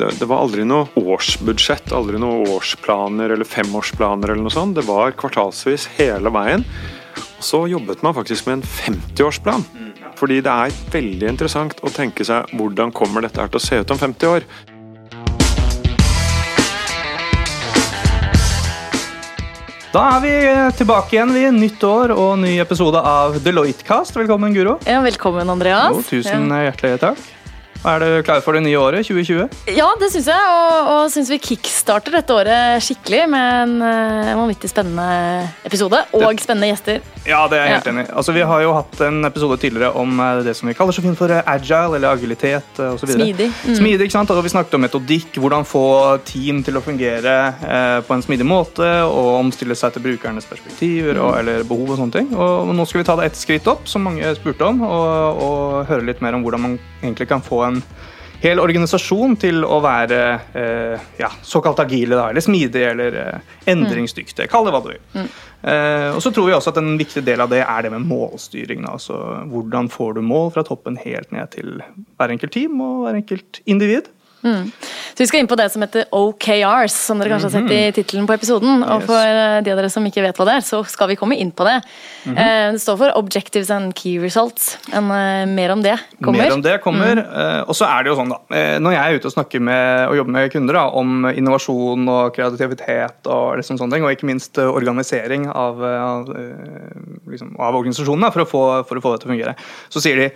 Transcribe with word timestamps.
det, 0.00 0.14
det, 0.18 0.24
var 0.24 0.40
aldri 0.40 0.64
noe 0.64 0.88
årsbudsjett, 0.96 1.92
aldri 1.92 2.20
noe 2.20 2.46
årsplaner 2.56 3.34
eller 3.34 3.48
femårsplaner 3.48 4.32
eller 4.32 4.46
noe 4.46 4.54
sånt. 4.54 4.78
Det 4.78 4.86
var 4.88 5.12
kvartalsvis 5.18 5.90
hele 5.98 6.32
veien. 6.32 6.64
Og 7.40 7.44
så 7.44 7.62
jobbet 7.68 8.02
man 8.04 8.16
faktisk 8.16 8.48
med 8.48 8.60
en 8.60 8.64
50-årsplan. 8.64 9.64
Fordi 10.16 10.40
det 10.44 10.52
er 10.52 10.76
veldig 10.92 11.28
interessant 11.34 11.80
å 11.84 11.92
tenke 11.92 12.24
seg 12.24 12.52
hvordan 12.56 12.92
kommer 12.96 13.24
dette 13.24 13.40
her 13.40 13.52
til 13.52 13.60
å 13.60 13.64
se 13.64 13.80
ut 13.80 13.92
om 13.92 14.00
50 14.00 14.34
år. 14.34 14.46
Da 19.90 20.04
er 20.14 20.20
vi 20.22 20.32
tilbake 20.78 21.16
igjen. 21.16 21.34
vi 21.34 21.44
Nytt 21.56 21.84
år 21.84 22.14
og 22.14 22.38
ny 22.44 22.54
episode 22.62 23.00
av 23.02 23.40
Deloitte-cast. 23.42 24.16
Velkommen, 24.16 24.54
Guro. 24.54 24.78
Ja, 24.86 25.02
Velkommen, 25.04 25.50
Andreas. 25.50 25.96
Jo, 25.96 26.06
tusen 26.06 26.48
hjertelig 26.54 27.00
takk. 27.02 27.28
Er 27.80 28.02
du 28.02 28.08
klar 28.20 28.42
for 28.44 28.52
det 28.52 28.60
nye 28.60 28.76
året, 28.76 29.06
2020? 29.08 29.70
Ja, 29.72 29.86
det 29.96 30.10
syns 30.12 30.26
jeg. 30.28 30.48
Og, 30.52 30.88
og 30.92 31.06
syns 31.08 31.30
vi 31.32 31.38
kickstarter 31.40 32.12
dette 32.12 32.34
året 32.36 32.82
skikkelig 32.84 33.22
med 33.32 33.54
en 33.62 33.72
uh, 33.80 34.32
vanvittig 34.36 34.68
spennende 34.68 35.48
episode. 35.64 36.02
Og 36.12 36.26
det, 36.26 36.42
spennende 36.44 36.68
gjester. 36.68 37.00
Ja, 37.24 37.46
det 37.48 37.56
er 37.56 37.64
jeg 37.64 37.78
helt 37.78 37.88
ja. 37.88 37.94
enig 37.94 38.04
i. 38.04 38.10
Altså, 38.20 38.34
vi 38.36 38.44
har 38.50 38.64
jo 38.66 38.74
hatt 38.76 39.00
en 39.06 39.24
episode 39.24 39.56
tidligere 39.62 39.94
om 39.96 40.12
uh, 40.20 40.42
det 40.44 40.52
som 40.58 40.68
vi 40.68 40.74
kaller 40.76 40.92
så 40.92 41.04
fint 41.04 41.16
for 41.16 41.32
uh, 41.32 41.40
agile, 41.54 41.96
eller 41.96 42.12
agilitet 42.12 42.82
osv. 42.84 43.14
Smidig. 43.14 43.48
Mm. 43.48 43.78
Smidig, 43.80 44.10
ikke 44.10 44.18
sant? 44.18 44.34
Og 44.34 44.44
vi 44.44 44.52
snakket 44.52 44.76
om 44.76 44.84
metodikk, 44.84 45.40
hvordan 45.40 45.64
få 45.68 45.86
team 46.28 46.60
til 46.66 46.76
å 46.76 46.84
fungere 46.84 47.38
på 48.04 48.12
en 48.12 48.22
smidig 48.24 48.44
måte, 48.44 48.86
og 49.08 49.38
omstille 49.38 49.76
seg 49.78 49.94
til 49.94 50.04
brukernes 50.04 50.48
perspektiver 50.48 51.16
og, 51.16 51.32
mm. 51.32 51.40
eller 51.40 51.66
behov 51.68 51.94
og 51.94 52.02
sånne 52.02 52.18
ting. 52.18 52.30
Og 52.36 52.74
nå 52.76 52.84
skal 52.88 53.00
vi 53.00 53.08
ta 53.08 53.16
det 53.16 53.30
ett 53.30 53.40
skritt 53.40 53.72
opp, 53.72 53.88
som 53.88 54.04
mange 54.04 54.36
spurte 54.36 54.68
om, 54.68 54.84
og, 54.84 55.42
og 55.46 55.88
høre 55.88 56.08
litt 56.10 56.20
mer 56.24 56.36
om 56.36 56.44
hvordan 56.44 56.66
man 56.66 56.78
egentlig 57.00 57.30
kan 57.30 57.40
få 57.44 57.64
en 57.64 57.69
hel 58.40 58.60
organisasjon 58.62 59.36
til 59.40 59.64
å 59.66 59.78
være 59.84 60.20
eh, 60.56 61.08
ja, 61.20 61.28
såkalt 61.44 61.82
agile, 61.84 62.16
da, 62.16 62.30
eller 62.30 62.44
smidige 62.44 62.92
eller 62.94 63.18
eh, 63.20 63.56
endringsdyktige. 63.70 64.48
Kall 64.50 64.66
det 64.66 64.74
hva 64.74 64.82
du 64.84 64.90
vil. 64.94 65.02
Mm. 65.12 65.26
Eh, 65.60 66.06
og 66.14 66.22
så 66.24 66.32
tror 66.32 66.48
vi 66.48 66.54
også 66.56 66.72
at 66.72 66.78
En 66.80 66.94
viktig 66.96 67.20
del 67.26 67.42
av 67.44 67.50
det 67.52 67.60
er 67.66 67.84
det 67.84 67.92
med 67.92 68.06
målstyring. 68.08 68.86
Da. 68.86 68.94
Altså, 68.96 69.18
hvordan 69.52 69.90
får 69.92 70.16
du 70.16 70.22
mål 70.24 70.48
fra 70.54 70.64
toppen 70.66 70.96
helt 71.02 71.34
ned 71.36 71.52
til 71.52 71.82
hver 72.16 72.32
enkelt 72.32 72.56
team 72.56 72.80
og 72.84 73.04
hver 73.04 73.20
enkelt 73.20 73.60
individ. 73.68 74.08
Mm. 74.42 74.70
Så 75.14 75.22
Vi 75.22 75.26
skal 75.26 75.42
inn 75.42 75.48
på 75.50 75.56
det 75.58 75.66
som 75.72 75.82
heter 75.84 76.06
OKRs, 76.16 76.94
som 77.06 77.20
dere 77.20 77.32
kanskje 77.34 77.50
har 77.50 77.54
sett 77.58 77.72
i 77.74 77.80
mhm. 77.82 77.94
tittelen 77.98 78.28
på 78.28 78.36
episoden. 78.38 78.84
Og 78.84 79.04
for 79.08 79.20
eh, 79.20 79.58
de 79.64 79.72
av 79.72 79.80
dere 79.80 79.90
som 79.92 80.06
ikke 80.08 80.24
vet 80.24 80.40
hva 80.40 80.46
det 80.48 80.56
er, 80.60 80.64
så 80.64 80.80
skal 80.88 81.10
vi 81.10 81.18
komme 81.20 81.36
inn 81.36 81.52
på 81.52 81.66
det. 81.68 81.80
Mm 82.24 82.36
-hmm. 82.36 82.72
Det 82.72 82.80
står 82.80 82.96
for 82.96 83.18
Objectives 83.18 83.70
and 83.70 83.94
Key 83.94 84.18
Results. 84.18 84.78
En, 84.92 85.10
eh, 85.10 85.46
mer 85.46 85.72
om 85.72 85.82
det 85.82 85.98
kommer. 86.22 86.38
Mer 86.38 86.52
om 86.52 86.62
det 86.62 86.80
kommer. 86.80 87.16
Mm. 87.16 87.64
Og 87.68 87.76
så 87.76 87.84
er 87.84 88.02
det 88.02 88.10
jo 88.10 88.16
sånn, 88.16 88.28
da. 88.30 88.78
Når 88.78 88.92
jeg 88.92 89.12
er 89.12 89.16
ute 89.16 89.26
og 89.26 89.32
snakker 89.32 89.60
med 89.60 90.08
og 90.08 90.16
jobber 90.16 90.32
med 90.32 90.52
kunder 90.52 90.74
da, 90.74 90.84
om 90.90 91.26
innovasjon 91.26 92.08
og 92.08 92.34
kreativitet 92.34 93.26
og 93.26 93.56
liksom 93.56 93.78
sånne 93.78 93.92
ting, 93.92 94.04
og 94.04 94.10
ikke 94.10 94.26
minst 94.26 94.58
organisering 94.58 95.48
av, 95.48 95.82
av, 95.84 96.26
liksom, 97.28 97.56
av 97.58 97.74
organisasjonene 97.74 98.32
for 98.32 98.40
å, 98.40 98.46
få, 98.46 98.84
for 98.88 98.96
å 98.96 99.00
få 99.00 99.12
det 99.12 99.20
til 99.20 99.28
å 99.28 99.32
fungere, 99.32 99.54
så 99.88 100.00
sier 100.00 100.16
de 100.16 100.30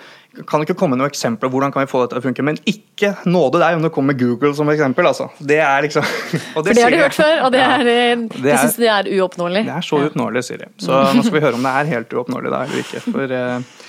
kan 0.49 0.65
ikke 0.65 0.77
komme 0.79 0.99
noen 0.99 1.11
eksempler 1.11 1.51
hvordan 1.53 1.73
kan 1.75 1.85
vi 1.85 1.91
få 1.91 2.03
dette 2.03 2.17
til 2.17 2.23
å 2.23 2.25
funke, 2.25 2.45
men 2.47 2.59
ikke 2.71 3.13
nåde 3.31 3.61
deg 3.63 3.79
om 3.79 3.87
det 3.87 3.93
kommer 3.95 4.17
Google 4.19 4.53
som 4.57 4.71
eksempel. 4.73 5.07
Altså. 5.11 5.29
Det 5.39 5.61
er 5.63 5.87
liksom 5.87 6.05
det 6.33 6.43
For 6.43 6.71
det 6.71 6.85
har 6.87 6.95
de 6.97 7.01
hørt 7.05 7.19
før, 7.19 7.35
og 7.47 7.55
det 7.55 7.63
er, 7.63 7.89
ja, 7.91 8.19
de 8.19 8.59
syns 8.59 8.79
det 8.81 8.91
er 8.97 9.11
uoppnåelig. 9.17 9.65
Det 9.69 9.77
er 9.79 9.89
så 9.89 10.03
uoppnåelig, 10.03 10.45
sier 10.49 10.65
de. 10.65 10.71
Så 10.83 11.03
nå 11.15 11.25
skal 11.27 11.39
vi 11.39 11.45
høre 11.47 11.59
om 11.61 11.67
det 11.67 11.75
er 11.81 11.91
helt 11.95 12.17
uoppnåelig 12.19 12.55
da 12.55 12.63
eller 12.67 12.83
ikke. 12.83 13.05
For 13.07 13.37
uh, 13.39 13.83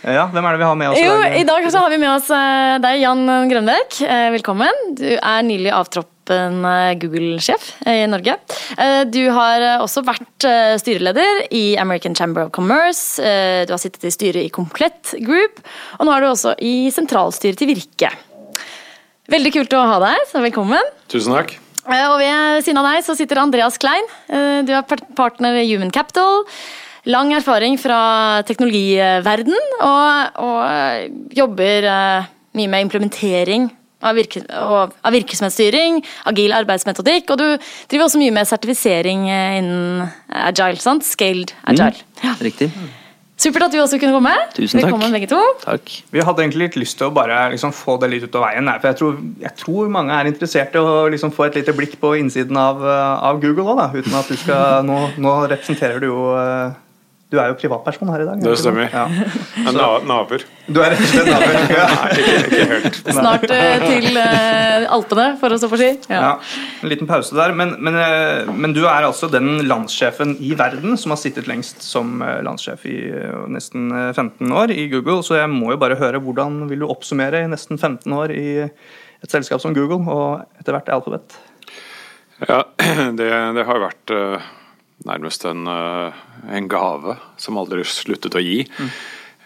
ja, 0.00 0.24
Hvem 0.32 0.46
er 0.48 0.56
det 0.56 0.62
vi 0.62 0.68
har 0.70 0.78
med 0.80 0.92
oss? 0.94 1.02
Jo, 1.04 1.16
I 1.42 1.44
dag 1.48 1.68
så 1.72 1.84
har 1.84 1.92
vi 1.92 2.00
med 2.00 2.12
oss 2.14 2.30
uh, 2.32 2.78
deg, 2.82 3.02
Jan 3.04 3.26
Grønbæk. 3.52 4.00
Uh, 4.04 4.28
velkommen. 4.38 4.86
Du 5.00 5.08
er 5.12 5.44
nylig 5.46 5.74
avtroppet 6.30 7.00
Google-sjef 7.00 7.72
i 7.86 8.06
Norge. 8.10 8.36
Du 9.10 9.22
har 9.34 9.64
også 9.80 10.02
vært 10.06 10.46
styreleder 10.80 11.46
i 11.54 11.76
American 11.80 12.14
Chamber 12.14 12.46
of 12.46 12.52
Commerce. 12.54 13.20
Du 13.66 13.72
har 13.72 13.80
sittet 13.80 14.04
i 14.04 14.12
styret 14.14 14.44
i 14.46 14.52
Komplett 14.52 15.14
Group, 15.24 15.60
og 15.98 16.06
nå 16.06 16.14
er 16.14 16.20
du 16.22 16.28
også 16.30 16.54
i 16.62 16.90
sentralstyret 16.94 17.58
til 17.60 17.70
Virke. 17.72 18.12
Veldig 19.30 19.52
kult 19.54 19.74
å 19.78 19.86
ha 19.86 19.98
deg, 20.02 20.22
så 20.30 20.42
velkommen. 20.42 20.94
Tusen 21.10 21.34
takk. 21.36 21.56
Og 21.90 22.16
ved 22.20 22.62
siden 22.66 22.80
av 22.82 22.90
deg 22.92 23.04
så 23.06 23.16
sitter 23.18 23.40
Andreas 23.42 23.78
Klein. 23.80 24.06
Du 24.28 24.72
er 24.74 24.86
partner 25.18 25.60
i 25.60 25.68
Human 25.70 25.92
Capital. 25.94 26.44
Lang 27.08 27.32
erfaring 27.32 27.78
fra 27.80 28.42
teknologiverden 28.46 29.56
og, 29.80 30.40
og 30.44 31.34
jobber 31.34 31.86
mye 32.58 32.68
med 32.68 32.84
implementering 32.84 33.70
av, 34.00 34.16
virke, 34.16 34.44
av, 34.50 34.94
virksomhetsstyring, 35.14 36.00
agil 36.30 36.54
arbeidsmetodikk, 36.56 37.32
og 37.34 37.40
du 37.40 37.46
driver 37.90 38.06
også 38.06 38.22
mye 38.22 38.34
med 38.34 38.48
sertifisering 38.48 39.28
eh, 39.30 39.58
innen 39.60 40.08
agile, 40.28 40.80
sant? 40.80 41.06
Scaled 41.06 41.54
agile. 41.68 41.92
Mm, 41.92 42.24
ja. 42.24 42.34
Riktig. 42.40 42.70
Supert 43.40 43.70
at 43.70 43.72
du 43.72 43.78
også 43.80 43.96
kunne 43.96 44.12
komme. 44.12 44.34
Tusen 44.52 44.76
takk. 44.76 44.90
Velkommen 44.90 45.14
begge 45.16 45.30
to. 45.30 45.38
Takk. 45.62 45.92
Vi 46.12 46.24
hadde 46.26 46.42
egentlig 46.44 46.66
litt 46.66 46.74
lyst 46.82 46.98
til 47.00 47.08
å 47.08 47.14
bare 47.16 47.46
liksom 47.54 47.72
få 47.72 47.94
det 48.02 48.10
litt 48.12 48.26
ut 48.26 48.36
av 48.36 48.44
veien. 48.44 48.68
For 48.82 48.90
jeg 48.90 48.98
tror, 48.98 49.14
jeg 49.46 49.54
tror 49.62 49.94
mange 49.94 50.12
er 50.12 50.28
interessert 50.28 50.76
i 50.76 50.82
å 50.82 51.06
liksom 51.12 51.32
få 51.32 51.46
et 51.46 51.56
lite 51.56 51.72
blikk 51.76 51.96
på 52.02 52.12
innsiden 52.20 52.58
av, 52.60 52.84
eh, 52.84 53.24
av 53.30 53.40
Google 53.40 53.72
òg, 53.72 53.96
uten 53.96 54.18
at 54.18 54.28
du 54.28 54.36
skal 54.36 54.84
Nå, 54.84 54.98
nå 55.20 55.32
representerer 55.48 56.02
du 56.02 56.10
jo 56.10 56.20
eh, 56.36 56.76
du 57.30 57.36
er 57.38 57.52
jo 57.52 57.56
privatperson 57.60 58.08
her 58.10 58.24
i 58.24 58.26
dag. 58.26 58.40
Det 58.42 58.56
stemmer. 58.58 58.88
Ja. 58.90 59.04
naver. 60.10 60.42
Du 60.66 60.80
er 60.82 60.96
rett 60.96 61.02
og 61.04 61.10
slett 61.12 61.28
naver? 61.30 61.58
Ja. 61.70 61.84
Nei, 61.92 62.08
ikke, 62.16 62.32
ikke, 62.40 62.64
helt. 62.72 62.98
Snart 63.20 63.46
uh, 63.46 63.84
til 63.84 64.18
uh, 64.18 64.86
Alpene, 64.96 65.26
for 65.38 65.54
å 65.54 65.58
så 65.62 65.70
få 65.70 65.78
si. 65.78 65.90
Ja. 66.10 66.22
ja. 66.24 66.32
En 66.82 66.90
liten 66.90 67.10
pause 67.10 67.38
der. 67.38 67.54
Men, 67.54 67.76
men, 67.78 68.00
uh, 68.00 68.50
men, 68.50 68.74
du 68.74 68.82
er 68.82 69.06
altså 69.06 69.30
den 69.30 69.62
landssjefen 69.70 70.34
i 70.42 70.56
verden 70.58 70.98
som 70.98 71.14
har 71.14 71.22
sittet 71.22 71.46
lengst 71.50 71.86
som 71.86 72.18
landssjef 72.18 72.82
i 72.90 72.98
nesten 73.54 73.92
15 74.10 74.50
år 74.50 74.74
i 74.74 74.88
Google. 74.90 75.22
Så 75.26 75.38
jeg 75.38 75.54
må 75.54 75.70
jo 75.76 75.80
bare 75.82 76.00
høre, 76.00 76.22
hvordan 76.24 76.64
vil 76.70 76.82
du 76.82 76.90
oppsummere 76.90 77.44
i 77.44 77.50
nesten 77.52 77.78
15 77.78 78.10
år 78.16 78.34
i 78.34 78.48
et 78.66 79.30
selskap 79.30 79.62
som 79.62 79.76
Google, 79.76 80.02
og 80.10 80.58
etter 80.58 80.74
hvert 80.74 80.90
Alphabet? 80.98 81.38
Ja, 82.42 82.64
det, 83.20 83.30
det 83.54 83.70
har 83.70 83.86
vært 83.86 84.18
nærmest 85.08 85.46
en, 85.48 85.66
eh, 85.66 86.20
en, 86.50 86.68
gave 86.68 87.16
som 87.40 87.58
aldri 87.60 87.84
sluttet 87.88 88.36
å 88.36 88.42
gi. 88.44 88.64
Mm. 88.66 88.90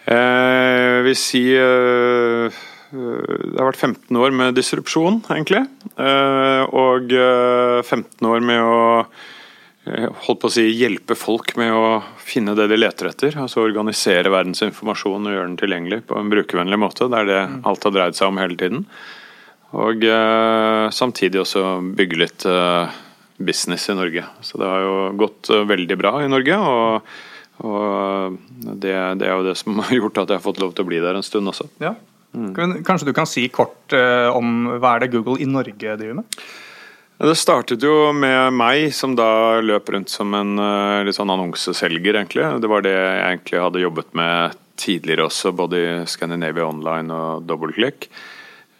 Eh, 0.05 1.01
vil 1.07 1.17
si 1.17 1.47
eh, 1.57 2.63
det 2.95 3.57
har 3.57 3.67
vært 3.71 3.81
15 3.81 4.19
år 4.21 4.35
med 4.35 4.55
disrupsjon, 4.55 5.23
egentlig. 5.33 5.63
Eh, 5.97 6.63
og 6.69 7.09
15 7.09 8.29
år 8.29 8.45
med 8.45 8.61
å 8.61 8.83
holdt 10.25 10.39
på 10.41 10.49
å 10.49 10.53
si, 10.53 10.63
hjelpe 10.73 11.13
folk 11.13 11.51
med 11.61 11.73
å 11.77 11.99
finne 12.17 12.55
det 12.57 12.65
de 12.71 12.77
leter 12.79 13.11
etter. 13.11 13.35
altså 13.37 13.61
Organisere 13.65 14.31
verdens 14.33 14.63
informasjon 14.65 15.27
og 15.27 15.35
gjøre 15.35 15.49
den 15.51 15.59
tilgjengelig 15.61 15.99
på 16.09 16.17
en 16.17 16.31
brukervennlig 16.31 16.79
måte. 16.81 17.05
Det 17.11 17.19
er 17.19 17.29
det 17.29 17.41
mm. 17.51 17.59
alt 17.69 17.85
har 17.85 17.93
dreid 17.93 18.17
seg 18.17 18.31
om 18.31 18.41
hele 18.41 18.57
tiden. 18.57 18.87
Og 19.75 20.07
samtidig 20.95 21.41
også 21.43 21.61
bygge 21.99 22.17
litt 22.21 22.47
business 23.37 23.89
i 23.89 23.95
Norge. 23.95 24.25
Så 24.41 24.59
det 24.61 24.67
har 24.69 24.83
jo 24.83 24.97
gått 25.19 25.49
eh, 25.49 25.65
veldig 25.67 25.97
bra 25.99 26.17
i 26.23 26.29
Norge. 26.31 26.57
og, 26.57 27.15
og 27.65 28.37
det, 28.59 28.93
det, 29.21 29.27
er 29.27 29.33
jo 29.33 29.47
det 29.47 29.55
som 29.59 29.79
har 29.85 29.95
gjort 29.95 30.21
at 30.23 30.33
jeg 30.33 30.41
har 30.41 30.45
fått 30.45 30.61
lov 30.63 30.75
til 30.75 30.85
å 30.85 30.91
bli 30.91 31.01
der 31.03 31.17
en 31.19 31.25
stund 31.25 31.51
også. 31.51 31.69
Ja. 31.83 31.95
Mm. 32.35 32.83
Kanskje 32.83 33.07
du 33.07 33.15
kan 33.15 33.27
si 33.29 33.45
kort 33.47 33.93
uh, 33.95 34.27
om 34.35 34.75
hva 34.81 34.95
er 34.95 35.05
det 35.05 35.13
Google 35.13 35.39
i 35.39 35.47
Norge 35.47 35.93
driver 35.95 36.17
med? 36.17 36.39
Det 37.15 37.35
startet 37.39 37.79
jo 37.79 38.09
med 38.11 38.51
meg, 38.51 38.89
som 38.91 39.13
da 39.15 39.61
løp 39.63 39.87
rundt 39.93 40.11
som 40.11 40.35
en 40.35 40.59
uh, 40.59 40.99
litt 41.07 41.15
sånn 41.15 41.31
annonseselger, 41.31 42.17
egentlig. 42.19 42.43
Det 42.59 42.67
var 42.67 42.83
det 42.83 42.91
jeg 42.91 43.21
egentlig 43.21 43.61
hadde 43.63 43.83
jobbet 43.85 44.09
med 44.19 44.57
tidligere 44.75 45.29
også, 45.29 45.53
både 45.55 45.79
i 45.79 45.93
Scandinavia 46.11 46.67
Online 46.67 47.15
og 47.15 47.47
DoubleClick. 47.47 48.09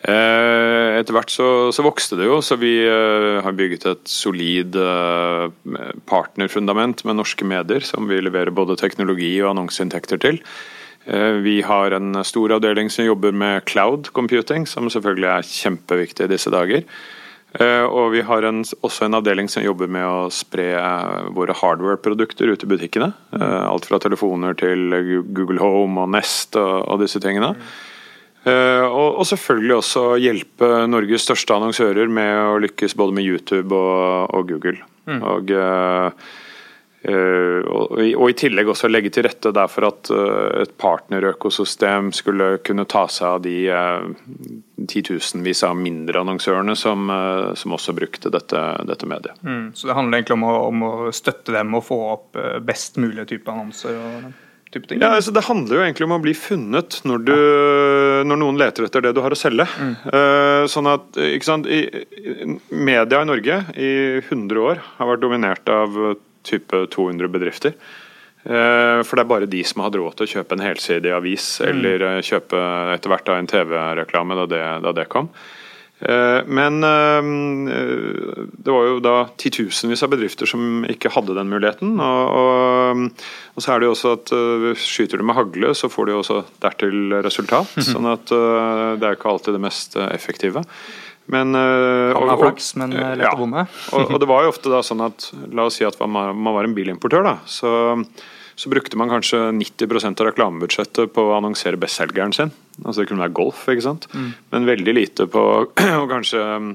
Eh, 0.05 0.99
etter 0.99 1.15
hvert 1.15 1.31
så, 1.33 1.47
så, 1.73 1.81
vokste 1.85 2.17
det 2.19 2.27
jo, 2.27 2.37
så 2.45 2.59
vi 2.61 2.75
uh, 2.85 3.41
har 3.41 3.55
bygget 3.57 3.87
et 3.89 4.03
solid 4.09 4.77
uh, 4.77 5.47
partnerfundament 6.05 7.01
med 7.07 7.17
norske 7.17 7.47
medier, 7.47 7.81
som 7.81 8.05
vi 8.11 8.19
leverer 8.21 8.53
både 8.53 8.77
teknologi 8.77 9.33
og 9.41 9.55
annonseinntekter 9.55 10.21
til. 10.21 10.41
Vi 11.05 11.59
har 11.61 11.93
en 11.93 12.17
stor 12.25 12.55
avdeling 12.55 12.87
som 12.89 13.05
jobber 13.05 13.29
med 13.29 13.67
cloud 13.69 14.07
computing, 14.17 14.63
som 14.65 14.87
selvfølgelig 14.89 15.27
er 15.29 15.45
kjempeviktig 15.45 16.25
i 16.25 16.31
disse 16.31 16.49
dager. 16.49 16.81
Og 17.93 18.07
vi 18.15 18.23
har 18.25 18.47
en, 18.49 18.63
også 18.65 19.05
en 19.05 19.19
avdeling 19.19 19.45
som 19.53 19.61
jobber 19.61 19.85
med 19.85 20.01
å 20.01 20.31
spre 20.33 20.65
våre 21.37 21.53
hardware-produkter 21.61 22.49
ut 22.49 22.65
i 22.65 22.71
butikkene. 22.73 23.11
Alt 23.37 23.85
fra 23.85 24.01
telefoner 24.01 24.57
til 24.57 24.97
Google 25.29 25.61
Home 25.61 26.07
og 26.07 26.09
Nest 26.17 26.57
og, 26.57 26.73
og 26.89 27.05
disse 27.05 27.21
tingene. 27.21 27.53
Mm. 27.53 27.94
Eh, 28.45 28.85
og, 28.85 29.17
og, 29.17 29.25
selvfølgelig 29.25 29.77
også 29.79 30.01
hjelpe 30.21 30.71
Norges 30.85 31.25
største 31.25 31.55
annonsører 31.55 32.09
med 32.13 32.33
å 32.53 32.57
lykkes 32.61 32.93
både 32.97 33.17
med 33.17 33.25
YouTube 33.25 33.73
og, 33.73 34.33
og 34.37 34.51
Google. 34.51 34.81
Mm. 35.09 35.21
Og 35.35 35.55
uh, 35.55 36.33
Uh, 37.05 37.61
og, 37.69 37.99
i 38.01 38.33
tillegg 38.33 38.65
også 38.71 38.87
legge 38.89 39.11
til 39.13 39.27
rette 39.27 39.51
for 39.69 39.85
at 39.85 40.09
et 40.63 40.71
partnerøkosystem 40.81 42.07
skulle 42.17 42.47
kunne 42.65 42.87
ta 42.89 43.03
seg 43.13 43.27
av 43.27 43.43
de 43.43 44.87
titusenvis 44.89 45.61
av 45.67 45.77
mindre 45.77 46.23
annonsørene 46.23 46.73
som, 46.73 47.05
som 47.53 47.75
også 47.77 47.93
brukte 47.93 48.31
dette, 48.33 48.63
dette 48.89 49.05
mediet. 49.05 49.37
Mm, 49.45 49.67
så 49.77 49.91
det 49.91 49.99
handler 49.99 50.17
egentlig 50.17 50.39
om 50.39 50.47
å, 50.49 50.55
om 50.71 50.81
å, 50.87 50.91
støtte 51.13 51.53
dem 51.53 51.77
og 51.77 51.85
få 51.91 51.99
opp 52.15 52.41
best 52.65 52.97
mulige 52.97 53.27
type 53.35 53.53
annonser? 53.53 54.01
og 54.01 54.33
type 54.75 54.91
ting? 54.91 55.01
Ja, 55.01 55.15
altså 55.17 55.33
Det 55.35 55.45
handler 55.47 55.79
jo 55.79 55.83
egentlig 55.87 56.07
om 56.09 56.15
å 56.17 56.21
bli 56.23 56.35
funnet 56.37 56.99
når, 57.07 57.25
du, 57.25 57.35
når 58.29 58.41
noen 58.43 58.61
leter 58.61 58.87
etter 58.87 59.07
det 59.07 59.15
du 59.17 59.23
har 59.25 59.33
å 59.33 59.39
selge. 59.39 59.67
Mm. 59.79 59.95
Uh, 60.05 60.63
sånn 60.71 60.91
at, 60.91 61.09
ikke 61.17 61.49
sant, 61.49 61.67
i, 61.71 61.81
Media 62.69 63.23
i 63.23 63.29
Norge 63.31 63.61
i 63.79 63.91
100 64.21 64.63
år 64.69 64.83
har 64.99 65.13
vært 65.13 65.25
dominert 65.25 65.71
av 65.71 65.99
type 66.45 66.85
200 66.93 67.31
bedrifter. 67.33 67.75
Uh, 68.45 69.01
for 69.01 69.17
det 69.17 69.23
er 69.23 69.29
bare 69.31 69.49
de 69.49 69.63
som 69.65 69.81
har 69.81 69.89
hatt 69.89 69.97
råd 69.97 70.17
til 70.19 70.27
å 70.27 70.33
kjøpe 70.35 70.53
en 70.53 70.61
helsidig 70.67 71.13
avis 71.17 71.47
mm. 71.57 71.69
eller 71.71 72.03
uh, 72.05 72.17
kjøpe 72.25 72.59
etter 72.93 73.09
hvert 73.09 73.31
en 73.33 73.49
TV-reklame 73.49 74.37
da, 74.37 74.45
da, 74.83 74.91
det 74.93 75.07
kom. 75.09 75.31
Eh, 75.99 76.41
men 76.45 76.83
eh, 76.83 77.23
det 78.51 78.71
var 78.71 78.87
jo 78.89 78.97
da 79.03 79.15
titusenvis 79.39 80.03
av 80.03 80.11
bedrifter 80.11 80.49
som 80.49 80.83
ikke 80.91 81.11
hadde 81.15 81.37
den 81.37 81.51
muligheten. 81.51 81.95
Og, 82.03 82.35
og, 82.35 83.23
og 83.55 83.63
så 83.63 83.73
er 83.73 83.81
det 83.81 83.89
jo 83.89 83.95
også 83.95 84.13
at 84.17 84.35
eh, 84.35 84.67
skyter 84.79 85.21
du 85.21 85.25
med 85.27 85.39
hagle, 85.39 85.71
så 85.77 85.89
får 85.91 86.07
du 86.07 86.15
jo 86.15 86.21
også 86.23 86.43
dertil 86.65 87.17
resultat. 87.25 87.71
Mhm. 87.79 87.89
Sånn 87.89 88.11
at 88.11 88.29
det 88.29 89.07
er 89.07 89.17
ikke 89.17 89.31
alltid 89.31 89.55
det 89.57 89.65
mest 89.65 89.99
effektive. 90.11 90.65
Men, 91.31 91.57
kan 91.57 92.29
ha 92.29 92.35
flaks, 92.37 92.75
men 92.77 92.91
lett 92.93 93.31
å 93.31 93.39
bomme. 93.39 93.63
og, 93.97 94.11
og 94.13 94.19
det 94.21 94.27
var 94.29 94.45
jo 94.45 94.51
ofte 94.51 94.69
da 94.69 94.83
sånn 94.85 95.01
at 95.07 95.31
La 95.57 95.65
oss 95.65 95.79
si 95.79 95.87
at 95.87 95.97
man 96.05 96.51
var 96.53 96.67
en 96.67 96.75
bilimportør. 96.77 97.25
da, 97.25 97.39
så 97.49 97.71
så 98.55 98.71
brukte 98.71 98.97
man 98.97 99.11
kanskje 99.11 99.39
90% 99.51 100.21
av 100.21 100.29
reklamebudsjettet 100.29 101.13
på 101.15 101.27
å 101.27 101.35
annonsere 101.35 101.79
bestselgeren 101.79 102.33
sin. 102.35 102.53
Altså 102.83 103.01
Det 103.01 103.09
kunne 103.09 103.25
være 103.25 103.35
golf, 103.35 103.65
ikke 103.71 103.83
sant? 103.83 104.07
Mm. 104.13 104.31
men 104.55 104.69
veldig 104.71 104.95
lite 104.95 105.27
på 105.31 105.45
å 106.01 106.09
kanskje 106.11 106.41
um, 106.41 106.73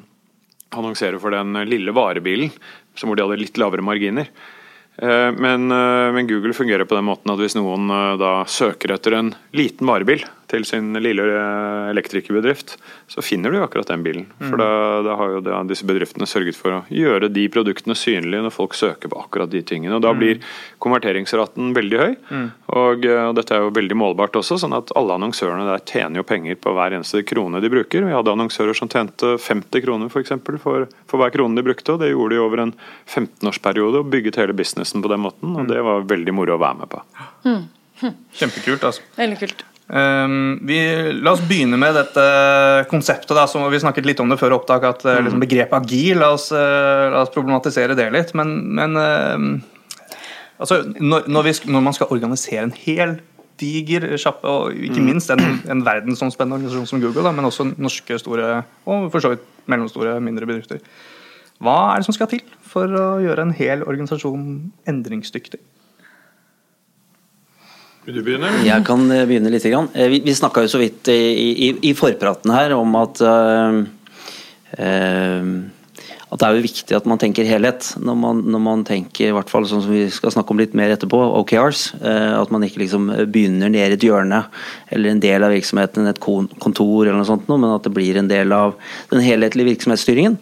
annonsere 0.76 1.20
for 1.20 1.34
den 1.34 1.56
lille 1.68 1.94
varebilen, 1.96 2.52
hvor 3.00 3.16
de 3.16 3.24
hadde 3.24 3.40
litt 3.40 3.60
lavere 3.60 3.84
marginer. 3.84 4.28
Eh, 5.00 5.32
men, 5.32 5.70
eh, 5.72 6.12
men, 6.12 6.26
Google 6.26 6.52
fungerer 6.52 6.84
på 6.84 6.94
den 6.98 7.06
måten 7.08 7.32
at 7.32 7.40
hvis 7.40 7.56
noen 7.56 7.88
eh, 7.88 8.16
da 8.20 8.32
søker 8.44 8.92
etter 8.92 9.16
en 9.16 9.30
liten 9.56 9.88
varebil 9.88 10.26
til 10.50 10.64
sin 10.66 10.92
lille 10.98 11.24
elektrikerbedrift, 11.90 12.76
så 13.10 13.22
finner 13.24 13.52
du 13.52 13.58
jo 13.58 13.64
akkurat 13.64 13.90
den 13.90 14.04
bilen. 14.04 14.26
For 14.38 14.56
mm. 14.56 14.60
da, 14.60 14.70
da, 15.06 15.16
har 15.20 15.34
jo 15.34 15.42
da 15.46 15.60
disse 15.68 15.86
bedriftene 15.88 16.28
sørget 16.28 16.58
for 16.58 16.74
å 16.74 16.80
gjøre 16.92 17.30
de 17.32 17.46
produktene 17.52 17.96
synlige 17.98 18.44
når 18.44 18.54
folk 18.54 18.76
søker 18.78 19.12
på 19.12 19.20
akkurat 19.22 19.50
de 19.52 19.62
tingene. 19.66 19.96
og 19.96 20.04
Da 20.04 20.12
mm. 20.14 20.20
blir 20.20 20.42
konverteringsraten 20.82 21.72
veldig 21.76 22.00
høy. 22.02 22.12
Mm. 22.30 22.46
Og, 22.74 23.06
og, 23.06 23.34
dette 23.38 23.56
er 23.56 23.64
jo 23.64 23.72
veldig 23.78 23.98
målbart 24.02 24.38
også, 24.40 24.58
sånn 24.62 24.76
at 24.76 24.92
alle 24.98 25.16
annonsørene 25.18 25.68
der 25.70 25.84
tjener 25.86 26.22
jo 26.22 26.28
penger 26.28 26.58
på 26.60 26.74
hver 26.76 26.98
eneste 26.98 27.24
krone 27.26 27.62
de 27.62 27.72
bruker. 27.72 28.06
Vi 28.06 28.16
hadde 28.16 28.34
annonsører 28.34 28.76
som 28.76 28.90
tjente 28.90 29.36
50 29.40 29.86
kroner 29.86 30.12
for, 30.12 30.24
eksempel, 30.24 30.60
for, 30.62 30.88
for 31.10 31.22
hver 31.22 31.34
krone 31.34 31.58
de 31.58 31.66
brukte, 31.66 31.94
og 31.94 32.02
det 32.02 32.12
gjorde 32.12 32.36
de 32.36 32.44
over 32.44 32.64
en 32.66 32.76
15-årsperiode 33.06 34.02
og 34.02 34.10
bygget 34.12 34.40
hele 34.40 34.56
businessen 34.56 35.04
på 35.04 35.12
den 35.12 35.24
måten, 35.24 35.54
og 35.56 35.70
det 35.70 35.82
var 35.84 36.08
veldig 36.10 36.36
moro 36.36 36.56
å 36.56 36.62
være 36.62 36.82
med 36.82 36.92
på. 36.92 37.04
Mm. 37.46 37.62
Kjempekult, 38.00 38.86
altså. 38.86 39.04
Veldig 39.18 39.38
kult. 39.42 39.69
Um, 39.90 40.60
vi, 40.62 40.78
la 41.18 41.32
oss 41.34 41.40
begynne 41.42 41.78
med 41.80 41.96
dette 41.98 42.24
konseptet. 42.90 43.32
Da, 43.34 43.48
som 43.50 43.64
Vi 43.72 43.80
snakket 43.82 44.06
litt 44.06 44.20
om 44.22 44.30
det 44.30 44.38
før 44.38 44.60
opptak, 44.60 44.86
at 44.86 45.02
mm. 45.02 45.24
liksom, 45.26 45.42
begrepet 45.42 45.76
agil 45.80 46.20
la 46.22 46.30
oss, 46.36 46.50
uh, 46.54 47.10
la 47.10 47.24
oss, 47.24 47.32
problematisere 47.34 47.96
det 47.98 48.06
litt. 48.14 48.30
Men, 48.38 48.54
men 48.78 48.94
uh, 48.94 50.14
altså, 50.62 50.84
når, 50.94 51.26
når, 51.26 51.48
vi, 51.48 51.56
når, 51.74 51.86
man 51.88 51.98
skal 51.98 52.14
organisere 52.14 52.68
en 52.68 52.76
hel 52.84 53.18
diger 53.60 54.06
sjappe, 54.20 54.48
og 54.48 54.76
ikke 54.76 55.02
mm. 55.02 55.08
minst 55.10 55.32
en, 55.34 55.42
en 55.68 55.82
verdensomspennende 55.84 56.60
organisasjon 56.60 56.88
som 56.88 57.02
Google, 57.02 57.26
da, 57.26 57.34
men 57.34 57.50
også 57.50 57.66
norske 57.74 58.20
store 58.22 58.62
og 58.88 59.10
for 59.12 59.20
så 59.20 59.34
vidt 59.34 59.42
mellomstore, 59.70 60.14
mindre 60.22 60.48
bedrifter. 60.48 60.80
Hva 61.60 61.76
er 61.90 62.00
det 62.00 62.06
som 62.06 62.16
skal 62.16 62.30
til 62.30 62.46
for 62.64 62.88
å 62.88 63.08
gjøre 63.20 63.44
en 63.44 63.52
hel 63.58 63.82
organisasjon 63.84 64.46
endringsdyktig? 64.88 65.60
Vil 68.10 68.18
du 68.18 68.26
begynne? 68.26 68.48
Jeg 68.66 68.82
kan 68.82 69.04
eh, 69.14 69.22
begynne 69.28 69.52
litt. 69.54 69.62
grann. 69.70 69.86
vi, 69.94 70.18
vi 70.26 70.34
snakka 70.34 70.64
jo 70.64 70.70
så 70.72 70.80
vidt 70.80 71.06
i, 71.12 71.18
i, 71.38 71.68
i, 71.86 71.92
forpraten 71.94 72.50
her 72.50 72.74
om 72.74 72.96
at 72.98 73.20
uh, 73.22 73.76
uh, 74.80 75.52
at 76.30 76.42
det 76.42 76.48
er 76.48 76.56
jo 76.56 76.64
viktig 76.64 76.96
at 76.98 77.06
man 77.10 77.20
tenker 77.22 77.46
helhet 77.46 77.92
når 78.02 78.18
man, 78.18 78.40
når 78.50 78.62
man 78.64 78.82
tenker, 78.86 79.28
i 79.28 79.34
hvert 79.34 79.50
fall 79.50 79.66
sånn 79.66 79.84
som 79.86 79.94
vi 79.94 80.04
skal 80.14 80.34
snakke 80.34 80.54
om 80.54 80.58
litt 80.62 80.74
mer 80.78 80.92
etterpå, 80.94 81.18
OKRs. 81.40 81.80
At 82.06 82.52
man 82.54 82.62
ikke 82.62 82.84
liksom 82.84 83.08
begynner 83.34 83.72
ned 83.74 83.96
i 83.96 83.96
et 83.96 84.06
hjørne 84.06 84.44
eller 84.94 85.10
en 85.10 85.22
del 85.22 85.42
av 85.42 85.50
virksomheten, 85.50 86.06
et 86.06 86.22
kontor 86.22 87.08
eller 87.08 87.18
noe 87.18 87.26
sånt, 87.26 87.50
men 87.50 87.66
at 87.74 87.82
det 87.82 87.94
blir 87.96 88.20
en 88.20 88.30
del 88.30 88.54
av 88.54 88.76
den 89.10 89.26
helhetlige 89.26 89.72
virksomhetsstyringen. 89.72 90.38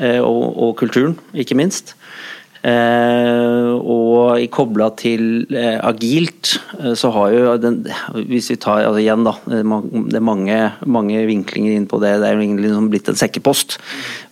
Eh, 0.00 0.20
og, 0.24 0.56
og 0.56 0.76
kulturen, 0.80 1.18
ikke 1.36 1.56
minst. 1.58 1.92
Eh, 2.62 3.70
og 3.74 4.38
kobla 4.54 4.86
til 4.94 5.48
eh, 5.50 5.80
agilt, 5.82 6.52
eh, 6.78 6.92
så 6.94 7.10
har 7.10 7.32
jo 7.34 7.56
den 7.58 7.80
Hvis 8.28 8.52
vi 8.52 8.56
tar 8.62 8.84
altså 8.84 9.00
igjen, 9.02 9.24
da. 9.26 9.32
Det 9.50 9.58
er 10.18 10.22
mange, 10.22 10.58
mange 10.86 11.24
vinklinger 11.26 11.74
inn 11.74 11.88
på 11.90 11.98
det. 12.02 12.20
Det 12.22 12.28
er 12.28 12.36
jo 12.36 12.44
egentlig 12.44 12.68
liksom 12.68 12.90
blitt 12.92 13.10
en 13.10 13.18
sekkepost. 13.18 13.78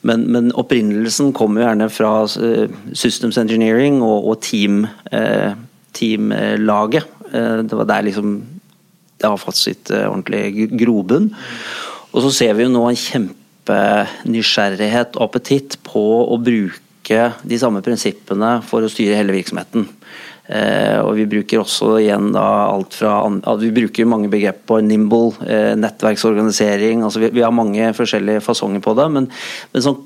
Men, 0.07 0.29
men 0.31 0.55
opprinnelsen 0.55 1.35
kommer 1.35 1.63
jo 1.63 1.67
gjerne 1.69 1.91
fra 1.91 2.13
Systems 2.95 3.41
Engineering 3.41 3.99
og, 4.03 4.31
og 4.31 4.41
team, 4.47 4.87
teamlaget. 5.93 7.11
det 7.31 7.77
var 7.77 7.87
der 7.91 8.07
liksom 8.07 8.41
det 9.21 9.29
har 9.29 9.37
fått 9.37 9.59
sitt 9.59 9.91
ordentlige 9.93 10.71
grobunn. 10.81 11.29
Og 12.15 12.25
så 12.25 12.31
ser 12.33 12.55
vi 12.57 12.65
jo 12.65 12.73
nå 12.73 12.87
en 12.89 12.97
kjempe 12.97 13.37
kjempenysgjerrighet 13.71 15.19
og 15.19 15.29
appetitt 15.29 15.79
på 15.87 16.03
å 16.27 16.39
bruke 16.41 16.90
de 17.11 17.59
samme 17.61 17.83
prinsippene 17.85 18.59
for 18.67 18.87
å 18.87 18.91
styre 18.93 19.19
hele 19.19 19.35
virksomheten. 19.37 19.89
Eh, 20.51 20.99
og 21.05 21.15
Vi 21.19 21.29
bruker 21.31 21.63
også 21.63 21.95
igjen 22.01 22.33
da 22.35 22.45
alt 22.73 22.97
fra 22.99 23.23
Vi 23.61 23.71
bruker 23.75 24.09
mange 24.09 24.31
begrep 24.33 24.65
på 24.67 24.81
nimble, 24.83 25.35
eh, 25.47 25.77
nettverksorganisering. 25.79 27.05
altså 27.05 27.21
vi, 27.31 27.41
har 27.41 27.53
mange 27.53 27.93
forskjellige 27.95 28.43
fasonger 28.43 28.81
på 28.83 28.97
det. 28.99 29.11
Men, 29.11 29.29
men 29.73 29.83
sånn 29.83 30.01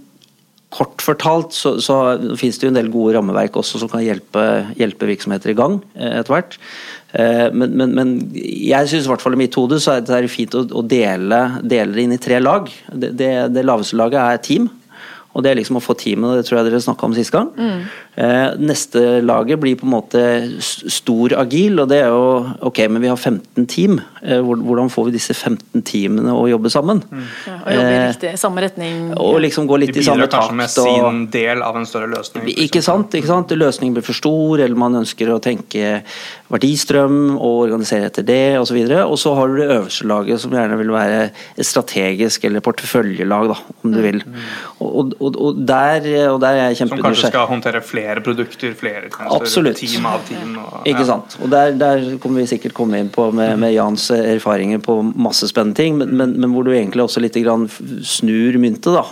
kort 0.75 1.01
fortalt 1.01 1.55
så, 1.55 1.79
så 1.79 2.19
finnes 2.37 2.59
det 2.59 2.67
jo 2.67 2.73
en 2.73 2.81
del 2.81 2.91
gode 2.91 3.15
rammeverk 3.15 3.57
også 3.57 3.79
som 3.79 3.89
kan 3.89 4.03
hjelpe, 4.03 4.43
hjelpe 4.75 5.07
virksomheter 5.07 5.53
i 5.53 5.57
gang 5.57 5.79
eh, 5.95 6.19
etter 6.21 6.35
hvert. 6.35 6.59
Men, 7.15 7.77
men, 7.79 7.93
men, 7.95 8.09
jeg 8.35 8.89
syns 8.91 9.05
i 9.07 9.11
hvert 9.13 9.23
fall 9.23 9.37
i 9.37 9.39
mitt 9.39 9.55
hode 9.55 9.77
så 9.79 10.01
er 10.01 10.01
det 10.03 10.33
fint 10.33 10.51
å, 10.59 10.65
å 10.67 10.81
dele, 10.83 11.61
dele, 11.63 11.95
det 11.95 12.03
inn 12.03 12.17
i 12.17 12.19
tre 12.19 12.41
lag. 12.43 12.67
Det, 12.91 13.13
det, 13.15 13.29
det 13.55 13.63
laveste 13.63 13.95
laget 13.95 14.19
er 14.19 14.41
team. 14.43 14.67
Og 15.35 15.43
det 15.45 15.51
er 15.51 15.59
liksom 15.59 15.81
å 15.81 15.83
få 15.83 15.97
teamet, 15.99 16.39
det 16.39 16.47
tror 16.49 16.61
jeg 16.61 16.71
dere 16.71 16.83
snakka 16.85 17.09
om 17.09 17.15
sist 17.17 17.35
gang. 17.35 17.51
Mm. 17.59 17.87
Eh, 18.15 18.55
neste 18.63 19.01
laget 19.27 19.59
blir 19.59 19.75
på 19.75 19.89
en 19.89 19.95
måte 19.97 20.21
stor 20.63 21.33
agil, 21.41 21.81
og 21.83 21.89
det 21.91 21.99
er 22.05 22.13
jo 22.15 22.45
ok, 22.69 22.85
men 22.87 23.03
vi 23.03 23.11
har 23.11 23.19
15 23.19 23.67
team. 23.67 23.99
Eh, 24.23 24.39
hvordan 24.39 24.91
får 24.93 25.09
vi 25.09 25.15
disse 25.17 25.35
15 25.35 25.83
teamene 25.83 26.31
å 26.31 26.45
jobbe 26.47 26.71
sammen? 26.71 27.03
Mm. 27.11 27.25
Ja, 27.49 27.57
og 27.59 27.75
jobbe 27.75 27.89
i 27.89 27.97
eh, 27.97 28.07
riktig, 28.13 28.31
samme 28.39 28.63
retning. 28.63 29.01
Og 29.19 29.41
liksom 29.43 29.67
gå 29.67 29.81
litt 29.83 29.99
i 29.99 30.05
samme 30.07 30.29
takt. 30.29 30.53
De 30.53 30.55
bidrar 30.55 30.61
kanskje 30.61 30.61
med 30.61 30.75
sin 30.77 31.25
del 31.35 31.65
av 31.67 31.81
en 31.81 31.89
større 31.91 32.11
løsning. 32.13 32.47
Ikke 32.67 32.85
sant, 32.87 33.19
ikke 33.19 33.33
sant? 33.33 33.57
Løsningen 33.65 33.99
blir 33.99 34.07
for 34.07 34.19
stor, 34.21 34.63
eller 34.63 34.79
man 34.79 35.01
ønsker 35.03 35.35
å 35.35 35.41
tenke 35.43 36.05
verdistrøm 36.55 37.35
og 37.35 37.65
organisere 37.65 38.13
etter 38.13 38.27
det 38.31 38.61
osv. 38.61 38.79
Og, 38.79 38.95
så 38.95 39.03
og 39.09 39.19
så 39.25 39.35
har 39.41 39.51
du 39.51 39.59
det 39.59 39.69
øverste 39.73 40.07
laget 40.07 40.45
som 40.45 40.55
gjerne 40.55 40.79
vil 40.79 40.95
være 40.95 41.19
et 41.33 41.67
strategisk 41.67 42.47
eller 42.47 42.63
porteføljelag, 42.63 43.51
da, 43.51 43.59
om 43.83 43.91
du 43.91 43.99
mm. 43.99 44.07
vil. 44.07 44.23
Og, 44.79 45.15
og, 45.19 45.35
og 45.35 45.63
der, 45.67 46.07
og 46.31 46.39
der 46.45 46.63
er 46.63 46.71
jeg 46.71 46.85
kjempenysgjerrig. 46.85 47.03
Som 47.03 47.09
kanskje 47.11 47.35
skal 47.35 47.51
håndtere 47.51 47.83
flere 47.83 48.04
produkter, 48.25 48.75
flere 48.79 49.09
tjenester, 49.13 49.71
team 49.79 50.09
av 50.09 50.25
team. 50.29 50.57
Og, 50.61 50.73
ja. 50.77 50.83
Ikke 50.93 51.07
sant. 51.09 51.37
Og 51.41 51.51
der, 51.53 51.75
der, 51.79 52.05
kommer 52.23 52.43
vi 52.43 52.49
sikkert 52.51 52.77
komme 52.77 53.01
inn 53.01 53.11
på 53.15 53.29
med, 53.35 53.57
med 53.63 53.75
Jans 53.75 54.09
erfaringer 54.15 54.83
på 54.85 54.99
masse 55.15 55.49
spennende 55.51 55.79
ting, 55.79 55.99
men, 56.01 56.15
men, 56.19 56.37
men, 56.41 56.53
hvor 56.55 56.67
du 56.67 56.73
egentlig 56.75 57.05
også 57.07 57.23
litt 57.25 57.39
grann 57.41 57.67
snur 58.05 58.59
myntet, 58.63 58.93
da, 58.95 59.05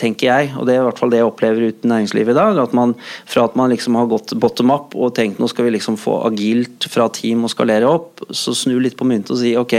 tenker 0.00 0.30
jeg. 0.30 0.52
Og 0.58 0.68
det 0.68 0.76
er 0.76 0.82
i 0.82 0.86
hvert 0.88 1.02
fall 1.02 1.12
det 1.12 1.22
jeg 1.22 1.30
opplever 1.30 1.68
uten 1.68 1.88
i 1.88 1.92
næringslivet 1.94 2.34
i 2.34 2.38
dag. 2.38 2.62
at 2.62 2.76
man 2.76 2.94
Fra 3.28 3.48
at 3.48 3.56
man 3.58 3.72
liksom 3.72 3.96
har 3.98 4.08
gått 4.10 4.34
bottom 4.40 4.72
up 4.74 4.94
og 4.96 5.14
tenkt 5.16 5.40
nå 5.40 5.48
skal 5.50 5.66
vi 5.66 5.74
liksom 5.76 5.96
få 6.00 6.20
agilt 6.28 6.86
fra 6.90 7.08
team 7.12 7.44
og 7.46 7.52
skalere 7.52 7.88
opp, 7.88 8.24
så 8.34 8.54
snu 8.56 8.78
litt 8.82 8.96
på 8.98 9.06
myntet 9.08 9.34
og 9.34 9.40
si 9.40 9.54
ok, 9.58 9.74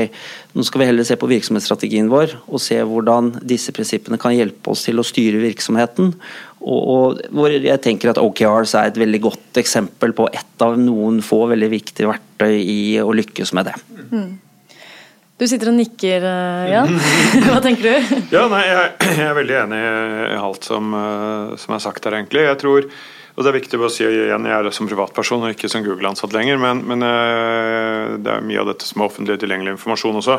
nå 0.58 0.66
skal 0.66 0.82
vi 0.82 0.90
heller 0.90 1.08
se 1.08 1.18
på 1.20 1.30
virksomhetsstrategien 1.30 2.10
vår 2.12 2.36
og 2.48 2.62
se 2.64 2.80
hvordan 2.82 3.36
disse 3.48 3.74
prinsippene 3.76 4.20
kan 4.22 4.36
hjelpe 4.36 4.74
oss 4.74 4.86
til 4.88 5.00
å 5.00 5.06
styre 5.06 5.42
virksomheten. 5.44 6.14
Og, 6.60 6.80
og 6.92 7.22
hvor 7.36 7.54
jeg 7.54 7.80
tenker 7.84 8.12
at 8.12 8.20
OKRs 8.20 8.76
er 8.76 8.90
et 8.90 9.00
veldig 9.00 9.22
godt 9.24 9.60
eksempel 9.62 10.12
på 10.16 10.28
ett 10.34 10.64
av 10.66 10.76
noen 10.80 11.22
få 11.24 11.46
veldig 11.54 11.70
viktige 11.72 12.10
verktøy 12.10 12.60
i 12.60 12.80
å 13.00 13.14
lykkes 13.16 13.54
med 13.56 13.70
det. 13.70 13.76
Mm. 14.12 14.30
Du 15.40 15.46
sitter 15.48 15.72
og 15.72 15.78
nikker, 15.78 16.26
eh, 16.28 16.72
Jan. 16.74 16.98
Hva 17.48 17.62
tenker 17.64 17.86
du? 17.88 18.18
ja, 18.36 18.44
nei, 18.52 18.66
jeg, 18.68 18.90
jeg, 19.06 19.24
er 19.24 19.38
veldig 19.38 19.56
enig 19.62 19.80
i 19.80 20.40
alt 20.42 20.68
som, 20.68 20.92
eh, 21.00 21.54
som 21.62 21.78
er 21.78 21.86
sagt 21.86 22.10
her, 22.10 22.18
egentlig. 22.20 22.44
Jeg 22.50 22.60
tror 22.60 22.90
Og 23.40 23.46
det 23.46 23.54
er 23.54 23.56
viktig 23.56 23.78
å 23.80 23.88
si 23.88 24.04
igjen, 24.04 24.50
Jeg 24.50 24.52
er 24.52 24.68
som 24.76 24.90
privatperson 24.90 25.46
og 25.48 25.54
ikke 25.54 25.70
som 25.72 25.86
Google-ansatt 25.86 26.34
lenger, 26.36 26.60
men, 26.60 26.82
men, 26.84 27.06
det 28.20 28.34
er 28.34 28.44
mye 28.44 28.60
av 28.60 28.74
dette 28.74 28.84
som 28.84 29.00
er 29.00 29.08
offentlig 29.08 29.38
tilgjengelig 29.40 29.78
informasjon 29.78 30.20
også. 30.20 30.36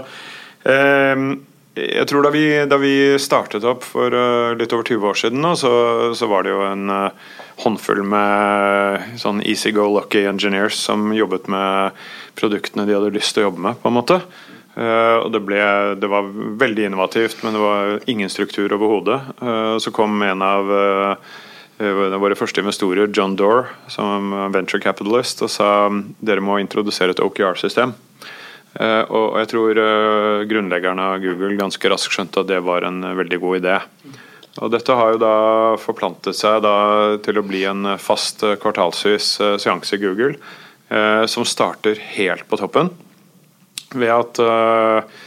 Jeg 1.81 2.07
tror 2.11 2.27
Da 2.27 2.31
vi, 2.35 2.45
da 2.69 2.77
vi 2.81 2.95
startet 3.23 3.65
opp 3.65 3.87
for 3.87 4.13
litt 4.59 4.73
over 4.77 4.85
20 4.85 5.07
år 5.11 5.19
siden, 5.21 5.47
så, 5.57 5.73
så 6.17 6.29
var 6.31 6.45
det 6.45 6.53
jo 6.53 6.61
en 6.67 6.93
håndfull 7.61 8.03
med 8.07 9.19
sånn 9.21 9.43
easy 9.45 9.73
go 9.77 9.87
lucky 9.93 10.25
engineers 10.29 10.79
som 10.81 11.11
jobbet 11.15 11.49
med 11.53 11.97
produktene 12.39 12.87
de 12.89 12.97
hadde 12.97 13.13
lyst 13.15 13.37
til 13.37 13.45
å 13.45 13.51
jobbe 13.51 13.65
med. 13.69 13.81
på 13.83 13.91
en 13.91 13.99
måte. 13.99 14.21
Uh, 14.77 15.27
og 15.27 15.31
det, 15.35 15.43
ble, 15.45 15.61
det, 16.01 16.09
var 16.09 16.29
veldig 16.61 16.87
innovativt, 16.89 17.43
men 17.45 17.57
det 17.57 17.63
var 17.63 17.97
ingen 18.11 18.31
struktur 18.33 18.73
overhodet. 18.77 19.21
Uh, 19.43 19.77
så 19.83 19.93
kom 19.95 20.23
en 20.25 20.45
av 20.47 20.75
våre 21.81 22.37
første 22.37 22.61
investorer, 22.61 23.09
John 23.17 23.39
Dore, 23.41 23.71
som 23.89 24.35
venture 24.53 24.83
capitalist, 24.85 25.41
og 25.41 25.49
sa 25.49 25.89
dere 26.21 26.45
må 26.45 26.59
introdusere 26.61 27.15
et 27.15 27.23
OKR-system. 27.25 27.95
Og 28.79 29.35
jeg 29.41 29.49
tror 29.51 29.79
grunnleggerne 30.47 31.07
av 31.13 31.23
Google 31.25 31.57
ganske 31.59 31.91
raskt 31.91 32.15
skjønte 32.15 32.45
at 32.45 32.51
det 32.53 32.61
var 32.63 32.87
en 32.87 33.03
veldig 33.19 33.39
god 33.43 33.59
idé. 33.59 33.75
Og 34.59 34.71
Dette 34.73 34.97
har 34.97 35.15
jo 35.15 35.21
da 35.23 35.35
forplantet 35.79 36.35
seg 36.37 36.65
da 36.65 36.75
til 37.23 37.39
å 37.39 37.47
bli 37.47 37.63
en 37.69 37.95
fast 38.03 38.43
kvartalsvis 38.43 39.33
eh, 39.45 39.57
seanse 39.63 39.95
i 39.95 40.03
Google, 40.03 40.35
eh, 40.91 41.25
som 41.31 41.47
starter 41.47 42.01
helt 42.17 42.49
på 42.51 42.59
toppen. 42.59 42.91
Ved 43.95 44.11
at 44.11 44.41
eh, 44.43 45.21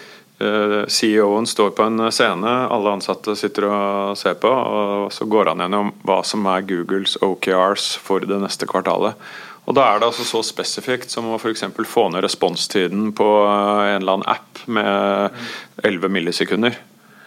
CEO-en 0.91 1.47
står 1.47 1.71
på 1.77 1.87
en 1.87 2.09
scene, 2.11 2.51
alle 2.67 2.97
ansatte 2.97 3.35
sitter 3.39 3.69
og 3.69 4.19
ser 4.19 4.35
på, 4.41 4.51
og 4.51 5.07
så 5.15 5.27
går 5.29 5.53
han 5.53 5.63
gjennom 5.63 5.93
hva 6.03 6.19
som 6.27 6.43
er 6.51 6.67
Googles 6.67 7.15
OKRs 7.23 7.93
for 8.03 8.25
det 8.27 8.41
neste 8.43 8.67
kvartalet. 8.67 9.15
Og 9.63 9.75
Da 9.77 9.85
er 9.87 9.99
det 9.99 10.09
altså 10.09 10.25
så 10.27 10.41
spesifikt 10.43 11.13
som 11.13 11.29
å 11.31 11.37
f.eks. 11.39 11.63
få 11.87 12.09
ned 12.11 12.25
responstiden 12.25 13.13
på 13.15 13.27
en 13.47 14.01
eller 14.01 14.17
annen 14.17 14.27
app 14.27 14.65
med 14.67 15.37
11 15.83 16.11
millisekunder. 16.11 16.75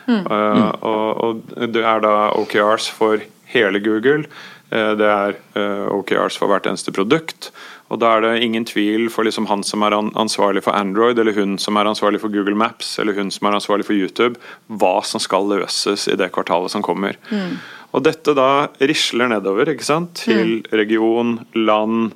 Mm. 0.07 0.27
Uh, 0.31 0.69
og, 0.87 1.09
og, 1.25 1.41
Det 1.73 1.83
er 1.83 2.05
da 2.05 2.13
OKRs 2.37 2.91
for 2.93 3.25
hele 3.51 3.81
Google. 3.81 4.29
Uh, 4.71 4.93
det 4.99 5.09
er 5.09 5.39
uh, 5.57 5.89
OKRs 5.97 6.37
for 6.39 6.53
hvert 6.53 6.69
eneste 6.69 6.93
produkt. 6.95 7.51
Og 7.89 8.01
Da 8.03 8.17
er 8.17 8.25
det 8.25 8.43
ingen 8.43 8.67
tvil 8.67 9.09
for 9.15 9.25
liksom 9.25 9.47
han 9.47 9.63
som 9.65 9.85
er 9.87 9.95
ansvarlig 9.95 10.65
for 10.67 10.75
Android, 10.77 11.19
eller 11.19 11.37
hun 11.39 11.57
som 11.63 11.79
er 11.79 11.89
ansvarlig 11.89 12.21
for 12.21 12.35
Google 12.35 12.59
Maps, 12.59 12.99
eller 12.99 13.15
hun 13.15 13.31
som 13.31 13.47
er 13.47 13.57
ansvarlig 13.57 13.87
for 13.87 13.95
YouTube, 13.95 14.41
hva 14.67 14.99
som 15.07 15.23
skal 15.23 15.47
løses 15.47 16.09
i 16.11 16.19
det 16.19 16.33
kvartalet 16.35 16.75
som 16.75 16.83
kommer. 16.83 17.17
Mm. 17.31 17.61
Og 17.95 18.03
Dette 18.05 18.35
da 18.37 18.67
risler 18.81 19.31
nedover 19.31 19.71
ikke 19.73 19.87
sant? 19.87 20.15
til 20.27 20.59
mm. 20.59 20.73
region, 20.77 21.31
land 21.55 22.11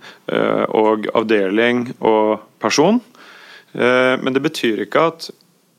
og 0.75 1.07
avdeling 1.17 1.87
og 2.00 2.43
person. 2.61 2.99
Men 3.73 4.35
det 4.35 4.43
betyr 4.45 4.83
ikke 4.85 5.05
at 5.12 5.31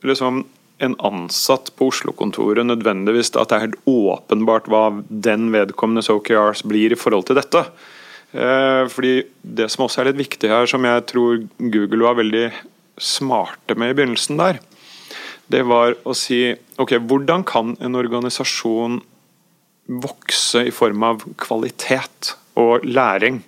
liksom 0.08 0.46
en 0.82 0.96
ansatt 1.06 1.70
på 1.78 1.92
Oslo-kontoret 1.92 2.66
nødvendigvis 2.66 3.34
at 3.36 3.52
det 3.52 3.58
er 3.58 3.66
helt 3.68 3.82
åpenbart 3.90 4.70
hva 4.72 4.86
den 5.10 5.52
vedkommendes 5.54 6.10
OKRs 6.10 6.64
blir 6.68 6.96
i 6.96 6.98
forhold 6.98 7.28
til 7.30 7.38
dette. 7.38 7.66
Eh, 8.34 8.88
fordi 8.90 9.24
Det 9.44 9.70
som 9.70 9.86
også 9.86 10.02
er 10.02 10.12
litt 10.12 10.22
viktig 10.24 10.50
her, 10.50 10.66
som 10.66 10.84
jeg 10.86 11.06
tror 11.06 11.44
Google 11.60 12.04
var 12.06 12.16
veldig 12.16 12.52
smarte 12.98 13.76
med 13.76 13.92
i 13.92 13.98
begynnelsen 13.98 14.38
der, 14.38 14.60
det 15.52 15.66
var 15.68 15.98
å 16.08 16.16
si 16.16 16.56
ok, 16.80 16.96
hvordan 16.98 17.44
kan 17.44 17.76
en 17.82 17.96
organisasjon 17.96 19.02
vokse 20.00 20.66
i 20.68 20.74
form 20.76 21.04
av 21.04 21.26
kvalitet 21.42 22.36
og 22.60 22.86
læring? 22.88 23.42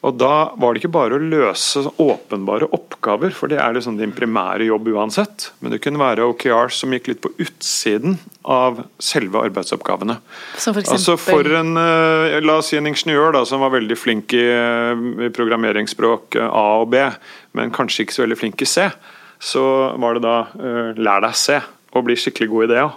Og 0.00 0.16
Da 0.16 0.52
var 0.56 0.72
det 0.72 0.80
ikke 0.80 0.94
bare 0.94 1.18
å 1.18 1.20
løse 1.20 1.82
åpenbare 2.00 2.70
oppgaver, 2.72 3.34
for 3.36 3.52
det 3.52 3.58
er 3.60 3.74
liksom 3.76 3.98
din 3.98 4.14
primære 4.16 4.64
jobb 4.70 4.88
uansett. 4.94 5.50
Men 5.60 5.74
det 5.74 5.82
kunne 5.84 6.00
være 6.00 6.24
OKR 6.24 6.72
som 6.72 6.94
gikk 6.96 7.10
litt 7.10 7.20
på 7.20 7.32
utsiden 7.36 8.16
av 8.48 8.80
selve 8.96 9.42
arbeidsoppgavene. 9.44 10.16
Som 10.56 10.76
for 10.78 10.88
altså 10.96 11.18
for 11.20 11.44
en, 11.44 11.76
eh, 11.76 12.40
La 12.40 12.56
oss 12.56 12.68
si 12.72 12.78
en 12.78 12.88
ingeniør 12.88 13.34
da, 13.36 13.44
som 13.44 13.60
var 13.60 13.76
veldig 13.76 13.98
flink 13.98 14.32
i, 14.32 14.40
eh, 14.40 15.26
i 15.26 15.28
programmeringsspråk 15.28 16.36
eh, 16.36 16.48
A 16.48 16.80
og 16.80 16.90
B, 16.90 16.96
men 17.52 17.70
kanskje 17.70 18.06
ikke 18.06 18.16
så 18.16 18.24
veldig 18.24 18.38
flink 18.38 18.62
i 18.62 18.64
C. 18.64 18.90
Så 19.38 19.98
var 20.00 20.14
det 20.14 20.22
da 20.22 20.48
lær 20.96 21.20
deg 21.20 21.34
C 21.34 21.60
og 21.90 22.06
bli 22.06 22.16
skikkelig 22.18 22.50
god 22.50 22.66
i 22.66 22.72
det. 22.74 22.88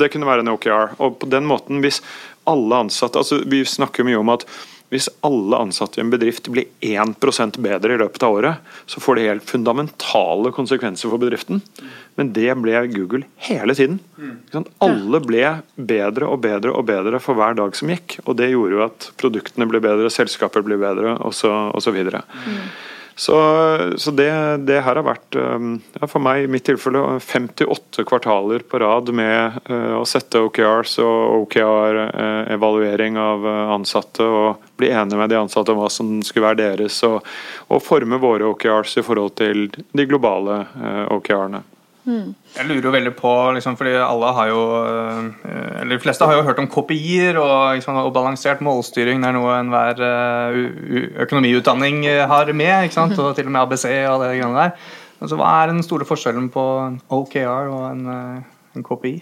Det 0.00 0.10
kunne 0.12 0.28
være 0.28 0.44
en 0.44 0.54
OKR. 0.54 0.96
Og 1.00 1.20
på 1.22 1.28
den 1.32 1.46
måten, 1.48 1.82
hvis 1.84 2.02
alle 2.46 2.84
ansatte 2.86 3.18
altså 3.18 3.40
Vi 3.48 3.64
snakker 3.66 4.06
mye 4.06 4.20
om 4.20 4.34
at 4.34 4.46
hvis 4.92 5.08
alle 5.26 5.58
ansatte 5.58 5.98
i 5.98 6.02
en 6.04 6.12
bedrift 6.12 6.46
blir 6.52 6.68
1% 6.78 7.56
bedre 7.58 7.96
i 7.96 7.98
løpet 7.98 8.22
av 8.22 8.36
året, 8.36 8.68
så 8.86 9.00
får 9.02 9.18
det 9.18 9.24
helt 9.26 9.48
fundamentale 9.50 10.52
konsekvenser 10.54 11.10
for 11.10 11.18
bedriften. 11.18 11.58
Men 12.14 12.30
det 12.36 12.52
ble 12.62 12.84
Google 12.92 13.26
hele 13.48 13.74
tiden. 13.74 13.98
Alle 14.84 15.20
ble 15.24 15.42
bedre 15.74 16.30
og 16.30 16.38
bedre 16.46 16.70
og 16.70 16.86
bedre 16.86 17.18
for 17.22 17.38
hver 17.38 17.58
dag 17.58 17.74
som 17.74 17.90
gikk. 17.90 18.20
Og 18.26 18.38
det 18.38 18.52
gjorde 18.52 18.78
jo 18.78 18.84
at 18.86 19.10
produktene 19.18 19.66
ble 19.66 19.82
bedre, 19.82 20.12
selskaper 20.12 20.62
ble 20.66 20.78
bedre 20.78 21.18
osv. 21.18 21.42
Så, 21.42 21.82
så 21.82 21.96
det, 23.16 24.32
det, 24.68 24.80
her 24.84 24.98
har 24.98 25.04
vært, 25.06 25.36
um, 25.40 25.78
ja, 25.96 26.08
for 26.08 26.20
meg 26.20 26.44
i 26.44 26.50
mitt 26.52 26.66
tilfelle, 26.68 27.00
58 27.24 28.04
kvartaler 28.04 28.64
på 28.68 28.80
rad 28.82 29.08
med 29.16 29.56
uh, 29.70 29.96
å 29.96 30.04
sette 30.04 30.42
OKRs 30.44 30.98
og 31.00 31.46
OKR-evaluering 31.46 33.16
av 33.16 33.46
uh, 33.46 33.72
ansatte 33.76 34.26
og 34.26 34.66
bli 34.76 34.90
enige 34.92 35.20
med 35.20 35.32
de 35.32 35.40
ansatte 35.40 35.72
om 35.72 35.80
hva 35.80 35.88
som 35.92 36.18
skulle 36.20 36.50
være 36.50 36.60
deres, 36.60 37.00
og, 37.08 37.24
og 37.72 37.80
forme 37.84 38.20
våre 38.20 38.52
OKRs 38.52 38.98
i 39.00 39.06
forhold 39.06 39.38
til 39.40 39.70
de 39.72 40.08
globale 40.08 40.66
OKR-ene. 41.16 41.64
Jeg 42.06 42.68
lurer 42.68 42.84
jo 42.86 42.92
veldig 42.94 43.12
på, 43.18 43.30
liksom, 43.56 43.74
fordi 43.78 43.96
alle 43.98 44.28
har 44.36 44.50
jo 44.52 44.60
eh, 44.78 45.80
eller 45.82 45.96
De 45.96 46.02
fleste 46.04 46.26
har 46.28 46.36
jo 46.38 46.44
hørt 46.46 46.60
om 46.62 46.68
kopier 46.70 47.38
og, 47.40 47.74
liksom, 47.74 47.98
og 47.98 48.12
balansert 48.14 48.62
målstyring. 48.62 49.22
Det 49.22 49.30
er 49.30 49.34
noe 49.34 49.56
enhver 49.58 50.02
uh, 50.02 51.16
økonomiutdanning 51.24 52.04
eh, 52.06 52.22
har 52.30 52.52
med. 52.52 52.86
ikke 52.86 52.94
sant? 52.94 53.18
Og 53.18 53.34
til 53.34 53.50
og 53.50 53.56
med 53.56 53.62
ABC 53.64 53.86
og 54.06 54.22
det 54.22 54.36
greiene 54.36 54.60
der. 54.60 54.76
Altså, 55.16 55.38
hva 55.40 55.50
er 55.62 55.72
den 55.72 55.82
store 55.82 56.06
forskjellen 56.06 56.46
på 56.54 56.66
en 56.84 57.00
OKR 57.10 57.72
og 57.72 57.88
en, 57.90 58.06
en 58.76 58.86
KPI? 58.86 59.16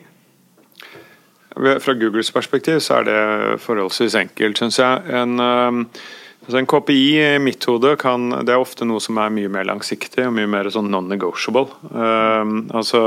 Fra 1.54 1.94
Googles 1.94 2.32
perspektiv 2.34 2.80
så 2.82 2.98
er 3.00 3.08
det 3.08 3.60
forholdsvis 3.62 4.18
enkelt, 4.26 4.60
syns 4.60 4.80
jeg. 4.82 5.22
En... 5.22 5.88
Altså 6.44 6.60
en 6.60 6.68
KPI 6.68 7.04
i 7.24 7.28
mitt 7.40 7.64
hode 7.70 7.94
kan, 8.00 8.28
det 8.44 8.52
er 8.52 8.60
ofte 8.60 8.84
noe 8.84 9.00
som 9.00 9.16
er 9.20 9.32
mye 9.32 9.52
mer 9.52 9.64
langsiktig 9.68 10.26
og 10.26 10.34
mye 10.36 10.50
mer 10.50 10.68
sånn 10.72 10.90
non-negotiable. 10.92 11.70
Uh, 11.88 12.68
altså, 12.76 13.00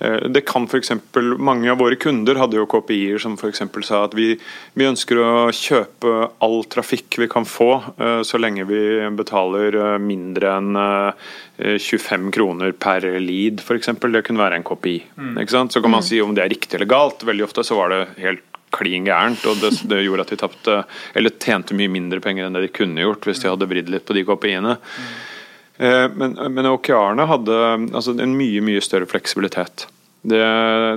uh, 0.00 0.22
det 0.32 0.46
kan 0.48 0.64
f.eks. 0.64 0.94
Mange 1.36 1.68
av 1.72 1.82
våre 1.82 1.98
kunder 2.00 2.40
hadde 2.40 2.56
jo 2.56 2.64
KPI-er 2.72 3.20
som 3.20 3.36
f.eks. 3.36 3.60
sa 3.84 4.06
at 4.06 4.16
vi, 4.16 4.30
vi, 4.72 4.88
ønsker 4.88 5.20
å 5.20 5.28
kjøpe 5.52 6.30
all 6.46 6.58
trafikk 6.72 7.20
vi 7.20 7.28
kan 7.32 7.44
få, 7.44 7.70
uh, 8.00 8.22
så 8.24 8.40
lenge 8.40 8.64
vi 8.70 8.80
betaler 9.20 9.76
mindre 10.00 10.56
enn 10.56 10.82
25 11.60 12.32
kroner 12.32 12.72
per 12.72 13.04
lead, 13.20 13.60
f.eks. 13.60 13.92
Det 14.00 14.24
kunne 14.24 14.46
være 14.46 14.62
en 14.62 14.66
KPI. 14.66 14.98
Mm. 15.20 15.40
Så 15.44 15.82
kan 15.82 15.92
man 15.92 16.00
mm. 16.00 16.08
si 16.08 16.24
om 16.24 16.32
det 16.32 16.46
er 16.46 16.54
riktig 16.56 16.80
eller 16.80 16.88
galt. 16.88 17.28
Veldig 17.28 17.50
ofte 17.50 17.68
så 17.68 17.76
var 17.76 17.92
det 17.92 18.04
helt 18.24 18.48
klin 18.76 19.08
gærent. 19.08 19.44
og 19.48 19.62
det, 19.62 19.72
det, 19.88 20.04
gjorde 20.06 20.26
at 20.26 20.34
de 20.34 20.40
tapte, 20.44 20.76
eller 21.16 21.34
tjente 21.42 21.76
mye 21.76 21.92
mindre 21.92 22.22
penger 22.24 22.46
enn 22.46 22.58
det 22.58 22.66
de 22.68 22.74
kunne 22.76 23.02
gjort 23.02 23.26
hvis 23.26 23.42
de 23.42 23.50
hadde 23.50 23.70
vridd 23.70 23.90
litt 23.92 24.06
på 24.06 24.16
de 24.16 24.26
KPI-ene. 24.28 24.76
Eh, 25.78 26.06
men, 26.14 26.38
men 26.52 26.72
OKR-ene 26.72 27.28
hadde 27.28 27.60
altså, 27.92 28.16
en 28.16 28.38
mye 28.38 28.64
mye 28.64 28.84
større 28.84 29.08
fleksibilitet. 29.10 29.88
Det, 30.26 30.42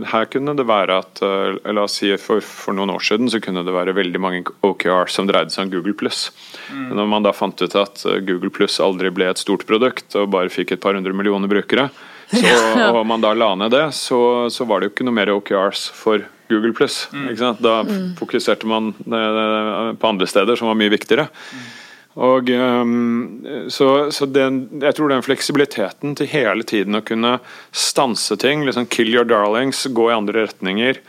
her 0.10 0.26
kunne 0.34 0.56
det 0.58 0.66
være 0.66 0.96
at 1.04 1.20
eh, 1.22 1.58
la 1.76 1.84
oss 1.86 2.00
si 2.00 2.10
for, 2.18 2.42
for, 2.42 2.74
noen 2.74 2.96
år 2.96 3.04
siden 3.06 3.30
så 3.30 3.42
kunne 3.44 3.62
det 3.68 3.76
være 3.76 3.94
veldig 3.94 4.22
mange 4.22 4.42
OKR 4.66 5.12
som 5.12 5.28
dreide 5.30 5.54
seg 5.54 5.68
om 5.68 5.74
Google 5.76 5.94
pluss. 6.00 6.30
Mm. 6.72 6.96
Når 6.98 7.10
man 7.12 7.28
da 7.28 7.36
fant 7.36 7.62
ut 7.62 7.76
at 7.78 8.02
eh, 8.10 8.22
Google 8.26 8.50
pluss 8.54 8.80
aldri 8.82 9.12
ble 9.14 9.28
et 9.30 9.42
stort 9.42 9.68
produkt 9.70 10.18
og 10.18 10.32
bare 10.34 10.50
fikk 10.54 10.74
et 10.74 10.82
par 10.82 10.98
hundre 10.98 11.14
millioner 11.14 11.52
brukere, 11.52 11.90
så, 12.32 12.56
og 12.96 13.04
man 13.10 13.22
da 13.22 13.36
la 13.38 13.52
ned 13.60 13.76
det, 13.76 13.86
så, 13.98 14.50
så 14.50 14.66
var 14.70 14.82
det 14.82 14.90
jo 14.90 14.96
ikke 14.96 15.10
noe 15.10 15.20
mer 15.20 15.34
OKRs 15.36 15.90
for 15.94 16.26
Google 16.50 16.74
pluss. 16.74 17.04
Mm. 17.14 17.56
Da 17.60 17.76
mm. 17.86 18.16
fokuserte 18.20 18.68
man 18.70 18.94
eh, 19.06 19.94
på 20.00 20.10
andre 20.10 20.28
steder 20.28 20.60
som 20.60 20.72
var 20.72 20.80
mye 20.80 20.94
viktigere. 20.94 21.30
Mm. 21.30 21.68
Og 22.20 22.50
um, 22.50 23.46
Så, 23.72 23.88
så 24.12 24.26
den, 24.26 24.64
jeg 24.82 24.98
tror 24.98 25.12
den 25.12 25.24
fleksibiliteten 25.24 26.18
til 26.18 26.32
hele 26.32 26.66
tiden 26.68 26.98
å 26.98 27.06
kunne 27.06 27.38
stanse 27.72 28.36
ting, 28.42 28.66
liksom 28.68 28.90
kill 28.92 29.14
your 29.14 29.28
darlings, 29.30 29.86
gå 29.86 30.10
i 30.10 30.18
andre 30.18 30.48
retninger 30.48 31.00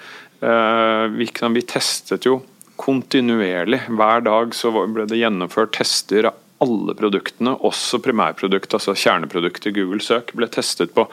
uh, 0.44 1.08
vi, 1.16 1.26
vi, 1.56 1.64
testet 1.66 2.28
jo 2.28 2.42
kontinuerlig. 2.80 3.82
Hver 3.88 4.24
dag 4.28 4.54
så 4.56 4.72
ble 4.72 5.08
det 5.08 5.20
gjennomført 5.20 5.74
tester 5.76 6.30
av 6.30 6.38
alle 6.60 6.94
produktene, 6.96 7.56
også 7.64 8.02
primærprodukt, 8.04 8.74
altså 8.76 8.92
kjerneproduktet 8.96 9.74
Google 9.76 10.02
Søk, 10.04 10.34
ble 10.36 10.48
testet 10.52 10.92
på 10.96 11.06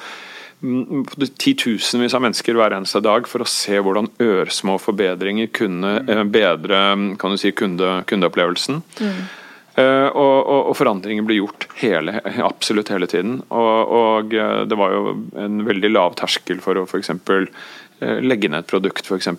titusenvis 1.38 2.16
av 2.18 2.24
mennesker 2.24 2.58
hver 2.58 2.74
eneste 2.74 3.02
dag 3.06 3.28
for 3.30 3.44
å 3.44 3.50
se 3.50 3.78
hvordan 3.78 4.10
ørsmå 4.24 4.78
forbedringer 4.82 5.52
kunne 5.54 6.00
eh, 6.08 6.24
bedre 6.24 6.80
kan 7.22 7.34
du 7.34 7.38
si, 7.38 7.54
kunde, 7.54 8.00
kundeopplevelsen. 8.10 8.82
Mm. 9.02 9.20
Uh, 9.78 10.10
og, 10.10 10.38
og, 10.50 10.62
og, 10.72 10.74
forandringer 10.74 11.22
blir 11.22 11.38
gjort 11.38 11.68
hele, 11.78 12.16
absolutt 12.42 12.90
hele 12.90 13.06
tiden. 13.06 13.44
Og, 13.54 13.92
og, 13.94 14.32
det 14.66 14.80
var 14.80 14.96
jo 14.96 15.12
en 15.38 15.60
veldig 15.68 15.92
lav 15.94 16.18
terskel 16.18 16.64
for 16.66 16.82
å 16.82 16.88
f.eks. 16.88 17.14
Eh, 18.00 18.20
legge 18.22 18.50
ned 18.50 18.62
et 18.62 18.70
produkt, 18.70 19.08
f.eks. 19.10 19.30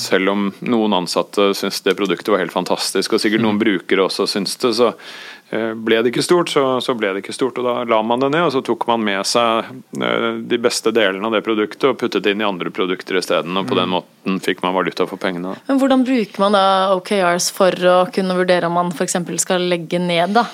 Selv 0.00 0.32
om 0.32 0.46
noen 0.64 0.94
ansatte 0.96 1.50
syns 1.56 1.82
det 1.84 1.92
produktet 1.98 2.30
var 2.32 2.40
helt 2.40 2.54
fantastisk, 2.54 3.12
og 3.12 3.20
sikkert 3.20 3.44
noen 3.44 3.58
mm. 3.58 3.60
brukere 3.60 4.06
også 4.06 4.24
syns 4.32 4.56
det, 4.62 4.70
så 4.78 4.94
eh, 4.94 5.10
ble 5.52 5.98
det 6.00 6.12
ikke 6.12 6.24
stort, 6.24 6.48
så, 6.48 6.62
så, 6.80 6.94
ble 6.96 7.10
det 7.12 7.22
ikke 7.22 7.34
stort. 7.36 7.58
og 7.60 7.66
Da 7.66 7.74
la 7.88 7.98
man 8.06 8.22
det 8.22 8.30
ned, 8.32 8.46
og 8.46 8.54
så 8.54 8.62
tok 8.64 8.86
man 8.88 9.04
med 9.04 9.26
seg 9.28 9.68
eh, 10.00 10.28
de 10.48 10.58
beste 10.62 10.94
delene 10.96 11.28
av 11.28 11.36
det 11.36 11.42
produktet 11.44 11.84
og 11.90 11.98
puttet 12.00 12.24
det 12.24 12.32
inn 12.32 12.44
i 12.44 12.48
andre 12.48 12.72
produkter 12.72 13.20
isteden. 13.20 13.56
Og 13.60 13.68
på 13.68 13.76
den 13.76 13.90
mm. 13.90 13.96
måten 13.98 14.40
fikk 14.44 14.64
man 14.64 14.76
valuta 14.76 15.06
for 15.10 15.20
pengene. 15.20 15.54
Men 15.68 15.80
Hvordan 15.82 16.06
bruker 16.08 16.44
man 16.44 16.56
da 16.56 16.66
OKRs 16.96 17.50
for 17.52 17.88
å 17.92 17.98
kunne 18.14 18.38
vurdere 18.38 18.70
om 18.70 18.78
man 18.80 18.92
f.eks. 18.96 19.18
skal 19.44 19.68
legge 19.68 20.00
ned 20.00 20.38
da, 20.38 20.46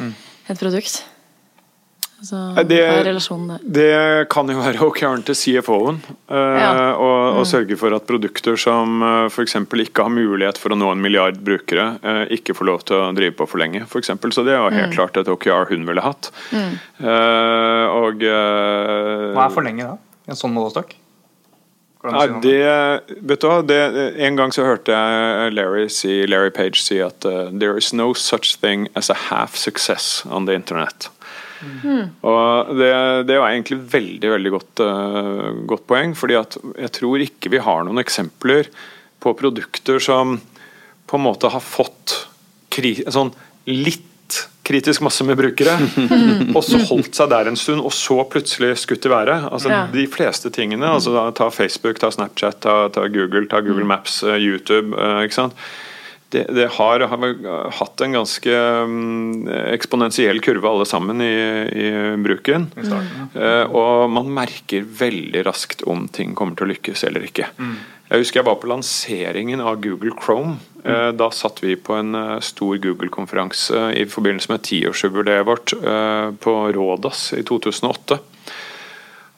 mm. 0.00 0.14
et 0.48 0.62
produkt? 0.64 1.02
Altså, 2.22 2.62
det, 2.70 2.76
det, 3.66 4.26
kan 4.30 4.46
jo 4.46 4.60
være 4.60 4.78
OKR-en 4.86 5.24
til 5.26 5.34
CFO-en. 5.34 5.96
Uh, 6.30 6.36
eh, 6.36 6.58
ja. 6.62 6.68
og, 6.94 7.16
og, 7.32 7.40
mm. 7.40 7.48
sørge 7.50 7.78
for 7.80 7.96
at 7.96 8.06
produkter 8.06 8.54
som 8.62 9.02
uh, 9.02 9.24
eh, 9.24 9.32
f.eks. 9.32 9.56
ikke 9.58 10.04
har 10.06 10.12
mulighet 10.14 10.60
for 10.62 10.70
å 10.70 10.78
nå 10.78 10.92
en 10.92 11.02
milliard 11.02 11.40
brukere, 11.42 11.88
uh, 12.06 12.22
ikke 12.30 12.54
får 12.54 12.68
lov 12.68 12.84
til 12.86 13.00
å 13.00 13.10
drive 13.16 13.34
på 13.40 13.48
for 13.50 13.58
lenge. 13.64 13.82
For 13.90 13.98
eksempel. 13.98 14.30
Så 14.30 14.46
det 14.46 14.54
er 14.54 14.62
jo 14.62 14.70
helt 14.70 14.92
mm. 14.92 14.94
klart 14.94 15.18
et 15.18 15.30
OKR 15.34 15.72
hun 15.72 15.88
ville 15.88 16.04
hatt. 16.04 16.30
Mm. 16.54 16.76
Uh, 17.02 17.86
og 17.98 18.22
Hva 18.22 19.48
er 19.48 19.56
for 19.58 19.66
lenge 19.66 19.90
da? 19.90 19.98
En 20.30 20.38
sånn 20.38 20.54
målestokk? 20.54 20.94
Nei, 22.02 22.26
det, 22.42 22.58
vet 23.22 23.42
du 23.42 23.46
hva, 23.46 23.60
det, 23.62 23.78
En 24.26 24.38
gang 24.38 24.50
så 24.54 24.64
hørte 24.66 24.90
jeg 24.90 25.52
Larry, 25.54 25.84
si, 25.92 26.24
Larry 26.26 26.50
Page 26.50 26.82
si 26.82 26.98
at 27.02 27.22
uh, 27.26 27.50
there 27.50 27.78
is 27.78 27.92
no 27.94 28.10
such 28.14 28.56
thing 28.58 28.88
as 28.98 29.10
a 29.10 29.18
half 29.30 29.54
success 29.54 30.24
on 30.26 30.46
the 30.46 30.54
internet. 30.54 31.10
Mm. 31.62 32.06
Og 32.28 32.72
det, 32.78 32.92
det 33.28 33.38
var 33.38 33.52
egentlig 33.52 33.80
veldig 33.92 34.32
veldig 34.34 34.52
godt, 34.54 34.82
uh, 34.84 35.50
godt 35.68 35.86
poeng, 35.90 36.16
fordi 36.18 36.38
at 36.40 36.56
jeg 36.86 36.94
tror 36.98 37.24
ikke 37.24 37.52
vi 37.52 37.62
har 37.62 37.84
noen 37.86 38.02
eksempler 38.02 38.70
på 39.22 39.34
produkter 39.38 40.02
som 40.02 40.38
på 41.06 41.18
en 41.18 41.26
måte 41.26 41.50
har 41.52 41.62
fått 41.62 42.16
kri, 42.72 42.96
sånn 43.06 43.32
litt 43.68 44.08
kritisk 44.62 45.02
masse 45.04 45.24
med 45.26 45.36
brukere, 45.36 45.74
og 46.56 46.62
så 46.64 46.80
holdt 46.88 47.18
seg 47.18 47.30
der 47.32 47.50
en 47.50 47.58
stund, 47.58 47.82
og 47.82 47.92
så 47.94 48.22
plutselig 48.30 48.76
skutt 48.84 49.08
i 49.08 49.12
været. 49.12 49.48
Altså, 49.50 49.72
ja. 49.72 49.84
De 49.92 50.06
fleste 50.10 50.52
tingene, 50.54 50.86
altså, 50.88 51.26
ta 51.36 51.50
Facebook, 51.52 51.98
ta 52.00 52.12
Snapchat, 52.14 52.62
ta, 52.64 52.76
ta 52.94 53.08
Google, 53.12 53.44
ta 53.50 53.60
Google 53.60 53.84
mm. 53.84 53.90
Maps, 53.90 54.20
uh, 54.26 54.38
YouTube. 54.38 54.94
Uh, 54.96 55.24
ikke 55.26 55.40
sant? 55.40 55.58
Det, 56.32 56.46
det 56.56 56.66
har, 56.78 57.00
har, 57.00 57.24
hatt 57.76 58.00
en 58.00 58.16
ganske 58.16 58.56
um, 58.56 59.48
eksponentiell 59.48 60.40
kurve 60.44 60.70
alle 60.70 60.86
sammen 60.88 61.20
i, 61.20 61.34
i 61.68 61.88
bruken. 62.24 62.70
I 62.72 62.86
starten, 62.86 63.26
ja. 63.34 63.50
uh, 63.64 63.74
og 63.76 64.10
man 64.12 64.30
merker 64.32 64.86
veldig 64.86 65.44
raskt 65.44 65.84
om 65.84 66.06
ting 66.08 66.32
kommer 66.38 66.56
til 66.56 66.70
å 66.70 66.72
lykkes 66.72 67.04
eller 67.08 67.28
ikke. 67.28 67.50
Mm. 67.60 67.76
Jeg 68.12 68.24
husker 68.24 68.40
jeg 68.40 68.48
var 68.48 68.58
på 68.62 68.70
lanseringen 68.72 69.60
av 69.60 69.80
Google 69.84 70.16
Chrome. 70.16 70.56
Uh, 70.86 71.10
da 71.12 71.28
satt 71.36 71.60
vi 71.64 71.76
på 71.76 72.00
en 72.00 72.16
uh, 72.16 72.40
stor 72.44 72.80
Google-konferanse 72.80 73.90
i 74.00 74.08
forbindelse 74.08 74.54
med 74.54 74.64
tiårsjubileet 74.70 75.48
vårt 75.48 75.76
på 76.42 76.58
Rådas 76.72 77.32
i 77.36 77.44
2008. 77.44 78.22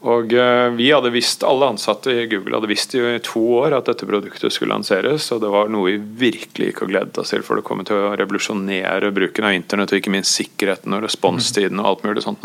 Og 0.04 0.32
eh, 0.37 0.68
vi 0.76 0.90
hadde 0.92 1.12
visst, 1.14 1.44
Alle 1.49 1.70
ansatte 1.73 2.12
i 2.12 2.26
Google 2.28 2.58
hadde 2.58 2.68
visst 2.68 2.94
i 2.94 3.02
to 3.25 3.40
år 3.61 3.78
at 3.78 3.88
dette 3.88 4.08
produktet 4.08 4.52
skulle 4.52 4.75
lanseres, 4.75 5.30
og 5.32 5.40
det 5.40 5.52
var 5.52 5.70
noe 5.73 5.94
vi 5.94 6.26
virkelig 6.26 6.75
ikke 6.75 6.88
gledet 6.90 7.20
oss 7.20 7.32
til, 7.32 7.44
for 7.46 7.56
det 7.56 7.64
kommer 7.64 7.88
til 7.88 8.02
å 8.02 8.12
revolusjonere 8.20 9.12
bruken 9.16 9.49
av 9.49 9.56
internett, 9.56 9.94
og 9.94 10.02
ikke 10.02 10.12
minst 10.12 10.37
sikkerheten 10.37 10.92
og 10.92 11.06
responstiden 11.06 11.80
og 11.80 11.88
alt 11.88 12.04
mulig 12.04 12.25
sånt. 12.26 12.44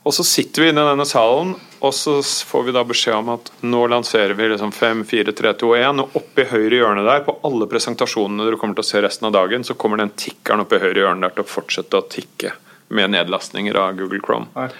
Og 0.00 0.14
Så 0.16 0.24
sitter 0.24 0.64
vi 0.64 0.70
inne 0.72 0.82
i 0.82 0.88
denne 0.88 1.04
salen, 1.06 1.52
og 1.84 1.92
så 1.94 2.16
får 2.24 2.64
vi 2.66 2.74
da 2.74 2.82
beskjed 2.88 3.18
om 3.20 3.30
at 3.36 3.50
nå 3.62 3.82
lanserer 3.92 4.32
vi 4.34 4.48
liksom 4.50 4.72
5, 4.74 5.04
4, 5.06 5.34
3, 5.36 5.52
2, 5.60 5.70
1, 5.76 6.02
og 6.02 6.16
oppe 6.18 6.42
i 6.42 6.48
høyre 6.50 6.80
hjørne 6.80 7.04
der, 7.06 7.20
på 7.26 7.36
alle 7.46 7.68
presentasjonene 7.70 8.48
dere 8.48 8.58
kommer 8.58 8.80
til 8.80 8.88
å 8.88 8.90
se 8.90 9.04
resten 9.04 9.28
av 9.28 9.36
dagen, 9.36 9.62
så 9.62 9.76
kommer 9.78 10.00
den 10.00 10.16
tikkeren 10.18 10.64
oppe 10.64 10.80
i 10.80 10.82
høyre 10.82 11.04
hjørne 11.04 11.28
der 11.28 11.36
til 11.36 11.46
å 11.46 11.52
fortsette 11.52 12.00
å 12.00 12.08
tikke 12.10 12.56
med 12.96 13.14
nedlastninger 13.14 13.76
av 13.78 13.94
Google 14.00 14.24
Chrome. 14.24 14.50
Nei 14.56 14.72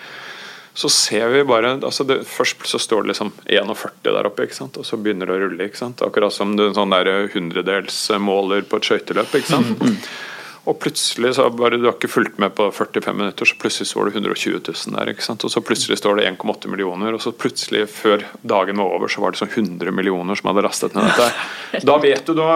så 0.81 0.88
ser 0.93 1.29
vi 1.35 1.45
bare 1.45 1.75
altså 1.77 2.07
det, 2.09 2.23
Først 2.29 2.64
så 2.69 2.81
står 2.81 3.05
det 3.05 3.12
liksom 3.12 3.33
41 3.47 4.01
der 4.07 4.29
oppe, 4.31 4.47
ikke 4.49 4.57
sant? 4.57 4.79
og 4.81 4.87
så 4.88 4.99
begynner 5.01 5.29
det 5.29 5.37
å 5.37 5.43
rulle. 5.45 5.69
ikke 5.69 5.83
sant? 5.83 6.03
Akkurat 6.07 6.35
som 6.35 6.55
en 6.57 6.77
sånn 6.77 6.97
hundredelsmåler 7.35 8.64
på 8.69 8.81
et 8.81 8.88
skøyteløp. 8.88 9.37
sant? 9.53 9.85
Mm. 9.85 9.99
Og 10.68 10.77
plutselig 10.77 11.33
så 11.38 11.46
bare 11.57 11.79
du 11.81 11.87
har 11.87 11.94
ikke 11.96 12.11
fulgt 12.11 12.37
med 12.42 12.53
på 12.57 12.66
45 12.75 13.16
minutter, 13.16 13.49
så 13.49 13.57
plutselig 13.61 13.88
står 13.88 14.11
det 14.11 14.18
120 14.20 14.59
000 14.61 14.96
der. 14.99 15.11
ikke 15.14 15.25
sant? 15.25 15.44
Og 15.46 15.53
så 15.53 15.62
plutselig 15.64 15.96
står 15.99 16.20
det 16.20 16.27
1,8 16.29 16.68
millioner, 16.68 17.16
og 17.16 17.23
så 17.25 17.33
plutselig, 17.33 17.87
før 17.88 18.27
dagen 18.42 18.77
var 18.83 18.92
over, 18.92 19.09
så 19.09 19.25
var 19.25 19.33
det 19.33 19.40
sånn 19.40 19.53
100 19.55 19.94
millioner 19.96 20.37
som 20.37 20.51
hadde 20.51 20.64
lastet 20.66 20.96
ned 20.99 21.09
dette. 21.09 21.81
Da 21.87 21.96
vet 22.03 22.27
du, 22.29 22.35
da, 22.37 22.51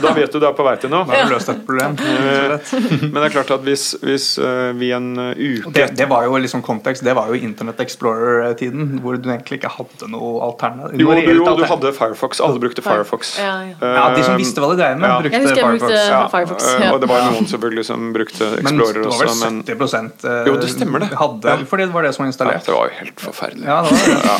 da 0.00 0.14
vet 0.16 0.32
du 0.32 0.40
det 0.40 0.48
er 0.48 0.56
på 0.56 0.64
vei 0.64 0.76
til 0.80 0.92
noe. 0.92 1.04
Da 1.04 1.20
har 1.20 1.28
du 1.28 1.34
løst 1.34 1.52
et 1.52 1.60
problem. 1.66 1.98
Men 2.00 3.18
det 3.18 3.26
er 3.26 3.34
klart 3.36 3.52
at 3.58 3.66
hvis, 3.66 3.84
hvis 4.00 4.30
eh, 4.40 4.72
vi 4.78 4.90
en 4.96 5.12
uke 5.36 5.74
det, 5.76 5.90
det, 5.98 6.08
var 6.08 6.24
jo 6.24 6.40
liksom 6.40 6.64
kontekst, 6.64 7.04
det 7.04 7.14
var 7.18 7.28
jo 7.28 7.36
Internett 7.36 7.84
Explorer-tiden, 7.84 8.96
hvor 9.04 9.20
du 9.20 9.28
egentlig 9.28 9.60
ikke 9.60 9.74
hadde 9.76 10.08
noe 10.12 10.40
alternativ. 10.46 11.04
Jo, 11.04 11.12
jo, 11.12 11.36
jo, 11.42 11.56
du 11.60 11.66
hadde 11.68 11.92
Firefox. 11.96 12.40
Alle 12.40 12.62
brukte 12.62 12.84
Firefox. 12.86 13.36
Ja, 13.42 13.58
ja. 13.74 13.92
ja 14.00 14.08
de 14.16 14.24
som 14.24 14.40
visste 14.40 14.64
hva 14.64 14.72
de 14.72 14.80
drev 14.80 14.96
med, 15.04 15.28
brukte 15.28 15.42
Firefox. 15.52 15.60
Jeg 15.60 15.76
brukte 15.76 16.32
Firefox. 16.32 16.70
Ja. 16.80 16.92
Og 16.94 17.02
det 17.02 17.10
var 17.10 17.25
noen 17.34 17.48
selvfølgelig 17.50 17.84
som 17.88 18.06
brukte 18.14 18.48
Explorer 18.60 19.06
også. 19.08 19.28
Men 19.40 19.58
det 19.66 19.76
var 19.78 19.90
vel 19.90 20.10
70 20.10 20.22
men... 20.22 20.46
Jo, 20.48 20.56
det 20.62 20.70
stemmer 20.72 21.04
det. 21.04 21.10
Hadde, 21.18 21.54
ja. 21.54 21.66
Fordi 21.70 21.86
det 21.86 21.94
var 21.96 22.06
det 22.06 22.12
som 22.16 22.24
var 22.24 22.30
installert. 22.32 22.60
Ja, 22.60 22.66
det 22.66 22.76
var 22.76 22.90
jo 22.90 22.96
helt 23.00 23.24
forferdelig. 23.26 23.66
Ja, 23.66 23.78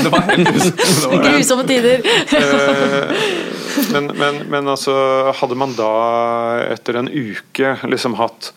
det 0.03 0.13
var, 0.15 0.25
ja. 0.31 0.39
det 1.07 1.13
var 1.13 1.25
Grusomme 1.27 1.67
tider. 1.69 2.11
Eh, 2.41 3.15
men, 3.93 4.11
men, 4.17 4.43
men, 4.51 4.69
altså, 4.73 4.97
hadde 5.37 5.59
man 5.59 5.75
da 5.77 5.93
etter 6.73 7.01
en 7.03 7.11
uke 7.13 7.77
liksom 7.87 8.17
hatt 8.21 8.53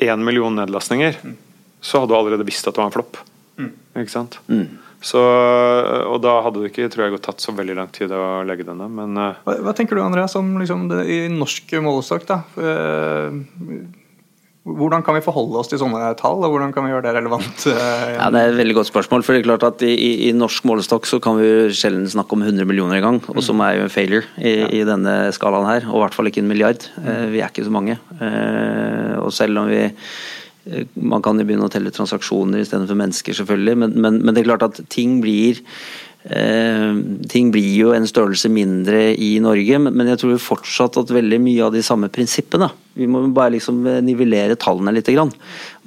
én 0.00 0.24
million 0.24 0.56
nedlastninger, 0.56 1.18
mm. 1.22 1.36
så 1.80 2.02
hadde 2.02 2.14
du 2.14 2.18
allerede 2.18 2.46
visst 2.48 2.68
at 2.68 2.74
det 2.74 2.82
var 2.82 2.90
en 2.90 2.96
flopp. 2.96 3.20
Mm. 3.60 3.74
Ikke 4.00 4.14
sant? 4.14 4.40
Mm. 4.48 4.80
Så, 5.00 5.20
og 6.04 6.18
da 6.20 6.36
hadde 6.44 6.60
det 6.60 6.74
ikke 6.74 6.90
tror 6.92 7.06
jeg, 7.06 7.22
tatt 7.24 7.40
så 7.40 7.54
veldig 7.56 7.78
lang 7.78 7.88
tid 7.94 8.12
å 8.12 8.42
legge 8.44 8.66
denne, 8.68 8.88
men 8.92 9.16
uh, 9.16 9.38
hva, 9.46 9.56
hva, 9.64 9.72
tenker 9.76 9.96
du 9.96 10.04
Andreas 10.04 10.36
om 10.36 10.52
liksom, 10.60 10.90
det, 10.92 11.06
i 11.08 11.22
norsk 11.32 11.72
målestokk? 11.80 12.26
da? 12.28 12.42
Uh, 12.60 13.40
hvordan 14.68 15.00
kan 15.00 15.16
vi 15.16 15.22
forholde 15.24 15.56
oss 15.56 15.70
til 15.72 15.80
sånne 15.80 16.12
tall, 16.20 16.44
og 16.44 16.52
hvordan 16.52 16.74
kan 16.76 16.84
vi 16.84 16.92
gjøre 16.92 17.06
det 17.06 17.14
relevant? 17.16 17.64
Uh, 17.64 18.10
ja, 18.12 18.26
det 18.28 18.42
er 18.42 18.52
et 18.52 18.58
veldig 18.60 18.76
godt 18.76 18.90
spørsmål. 18.90 19.24
for 19.24 19.32
det 19.32 19.40
er 19.40 19.46
klart 19.48 19.64
at 19.70 19.86
I, 19.88 19.94
i, 19.94 20.10
i 20.28 20.34
norsk 20.36 20.68
målestokk 20.68 21.08
så 21.08 21.16
kan 21.24 21.40
vi 21.40 21.48
sjelden 21.72 22.04
snakke 22.12 22.36
om 22.36 22.44
100 22.44 22.68
millioner 22.68 23.00
i 23.00 23.04
gang, 23.06 23.22
og 23.32 23.40
som 23.46 23.64
er 23.64 23.78
jo 23.78 23.86
en 23.86 23.94
failure 23.94 24.28
i, 24.36 24.52
ja. 24.52 24.68
i, 24.68 24.82
denne 24.84 25.16
skalaen 25.32 25.70
her. 25.70 25.88
Og 25.88 25.96
i 25.96 26.04
hvert 26.04 26.18
fall 26.18 26.28
ikke 26.28 26.44
en 26.44 26.52
milliard. 26.52 26.84
vi 27.32 27.40
er 27.40 27.48
ikke 27.48 27.64
så 27.64 27.72
mange. 27.72 27.96
og 29.16 29.32
selv 29.32 29.64
om 29.64 29.72
vi 29.72 29.86
Eh, 29.88 30.39
man 30.94 31.24
kan 31.24 31.40
jo 31.40 31.46
begynne 31.48 31.66
å 31.66 31.72
telle 31.72 31.92
transaksjoner 31.94 32.62
istedenfor 32.62 32.98
mennesker, 32.98 33.36
selvfølgelig, 33.40 33.80
men, 33.80 33.96
men, 33.96 34.20
men, 34.20 34.36
det 34.36 34.42
er 34.42 34.52
klart 34.52 34.66
at 34.66 34.80
ting 34.92 35.18
blir 35.24 35.62
eh, 36.28 36.98
ting 37.32 37.48
blir 37.54 37.70
jo 37.78 37.94
en 37.96 38.08
størrelse 38.08 38.50
mindre 38.52 39.10
i 39.16 39.32
Norge, 39.42 39.80
men, 39.80 39.96
men 39.96 40.10
jeg 40.12 40.20
tror 40.20 40.42
fortsatt 40.44 40.98
at 41.00 41.14
veldig 41.16 41.40
mye 41.42 41.64
av 41.64 41.72
de 41.74 41.84
samme 41.86 42.10
prinsippene 42.12 42.68
Vi 43.00 43.08
må 43.08 43.22
bare 43.32 43.54
liksom 43.56 43.86
nivellere 44.04 44.58
tallene 44.60 44.92
litt. 44.92 45.08
Grann. 45.08 45.32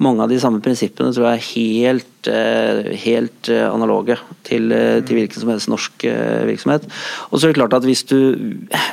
Mange 0.02 0.24
av 0.24 0.32
de 0.32 0.40
samme 0.42 0.58
prinsippene 0.64 1.14
tror 1.14 1.28
jeg 1.28 1.38
er 1.38 1.46
helt, 1.52 2.30
eh, 2.32 2.90
helt 3.04 3.52
eh, 3.52 3.68
analoge 3.68 4.18
til, 4.48 4.74
til 5.06 5.20
hvilken 5.20 5.38
som 5.44 5.52
helst 5.54 5.70
norsk 5.70 6.08
virksomhet. 6.50 6.88
Og 7.30 7.38
så 7.38 7.46
er 7.46 7.54
det 7.54 7.60
klart 7.60 7.78
at 7.78 7.86
hvis 7.86 8.02
du 8.10 8.18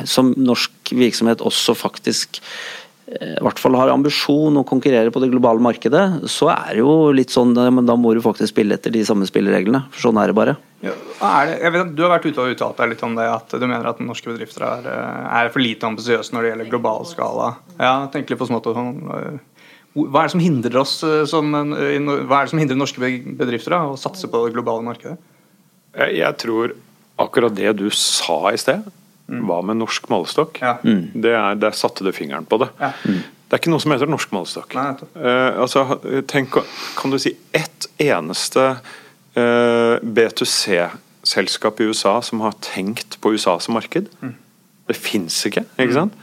som 0.06 0.36
norsk 0.38 0.94
virksomhet 0.94 1.42
også 1.42 1.74
faktisk 1.80 2.40
Eh, 2.42 2.81
i 3.12 3.44
hvert 3.44 3.60
fall 3.60 3.76
har 3.76 3.92
ambisjon 3.92 4.56
å 4.62 4.64
konkurrere 4.68 5.12
på 5.12 5.20
det 5.20 5.28
globale 5.34 5.60
markedet, 5.64 6.30
så 6.32 6.48
er 6.54 6.78
det 6.78 6.80
jo 6.80 7.12
litt 7.16 7.34
sånn 7.34 7.52
at 7.60 7.72
men 7.76 7.88
da 7.88 7.98
må 8.00 8.14
du 8.16 8.22
faktisk 8.24 8.54
spille 8.54 8.78
etter 8.78 8.94
de 8.94 9.02
samme 9.08 9.28
spillereglene. 9.28 9.84
for 9.92 10.08
Sånn 10.08 10.20
er 10.22 10.32
det 10.32 10.38
bare. 10.38 10.56
Ja, 10.86 10.94
er 11.28 11.50
det, 11.50 11.58
jeg 11.66 11.74
vet, 11.76 11.92
du 11.98 12.04
har 12.06 12.14
vært 12.14 12.28
ute 12.30 12.44
og 12.44 12.54
uttalt 12.56 12.80
deg 12.80 12.94
litt 12.94 13.04
om 13.04 13.18
det, 13.20 13.28
at 13.28 13.52
du 13.52 13.66
mener 13.68 13.90
at 13.92 14.00
norske 14.02 14.32
bedrifter 14.32 14.64
er, 14.68 14.88
eh, 14.94 15.26
er 15.42 15.52
for 15.52 15.64
lite 15.64 15.90
ambisiøse 15.90 16.32
når 16.32 16.42
det 16.42 16.54
gjelder 16.54 16.72
global 16.72 17.04
skala. 17.10 17.50
Ja, 17.76 17.96
tenk 18.14 18.32
litt 18.32 18.40
på 18.40 18.48
smått 18.48 18.72
sånn, 18.72 18.96
Hva 19.92 20.22
er 20.22 20.30
det 20.30 20.36
som 20.38 20.46
hindrer 20.46 20.80
oss 20.80 20.96
som, 21.28 21.52
hva 21.52 22.38
er 22.40 22.46
det 22.48 22.54
som 22.54 22.64
hindrer 22.64 22.80
norske 22.80 23.12
bedrifter 23.36 23.76
da, 23.76 23.84
å 23.92 24.00
satse 24.00 24.32
på 24.32 24.46
det 24.46 24.56
globale 24.56 24.88
markedet? 24.88 25.20
Jeg 26.00 26.38
tror 26.40 26.78
akkurat 27.20 27.54
det 27.54 27.76
du 27.76 27.90
sa 27.92 28.46
i 28.54 28.60
sted. 28.62 28.88
Hva 29.48 29.60
med 29.66 29.80
norsk 29.80 30.10
målestokk? 30.12 30.60
Ja. 30.64 30.78
Mm. 30.84 31.22
Det 31.24 31.36
er, 31.38 31.60
der 31.62 31.78
satte 31.78 32.06
du 32.06 32.12
fingeren 32.16 32.48
på 32.50 32.60
det. 32.64 32.72
Ja. 32.82 32.92
Mm. 33.06 33.22
Det 33.52 33.58
er 33.58 33.62
ikke 33.64 33.72
noe 33.74 33.84
som 33.84 33.92
heter 33.92 34.08
norsk 34.12 34.34
målestokk. 34.36 34.76
uh, 35.20 35.62
altså, 35.62 35.86
tenk, 36.32 36.56
kan 36.96 37.12
du 37.12 37.20
si 37.20 37.34
ett 37.56 37.90
eneste 38.00 38.68
uh, 39.36 39.96
B2C-selskap 40.00 41.82
i 41.84 41.90
USA 41.92 42.18
som 42.24 42.44
har 42.46 42.56
tenkt 42.64 43.20
på 43.22 43.34
USA 43.36 43.58
som 43.60 43.76
marked. 43.76 44.08
Det 44.88 44.98
fins 44.98 45.36
ikke, 45.48 45.66
ikke 45.80 45.96
sant? 45.96 46.16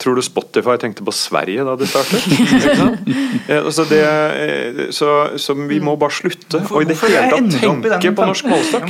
Tror 0.00 0.16
du 0.18 0.22
Spotify 0.24 0.74
tenkte 0.80 1.04
på 1.06 1.12
Sverige 1.14 1.62
da 1.66 1.76
de 1.78 1.86
startet? 1.86 2.24
Eh, 3.48 3.58
altså 3.58 3.82
det, 3.88 3.98
eh, 4.02 4.80
så, 4.94 5.06
så 5.40 5.54
vi 5.66 5.78
må 5.82 5.94
bare 5.98 6.14
slutte 6.14 6.60
å 6.62 6.82
i 6.82 6.86
det 6.86 6.94
hele 7.00 7.22
tatt 7.32 7.56
tenke 7.58 8.12
på 8.14 8.26
norsk 8.28 8.46
målestokk. 8.46 8.84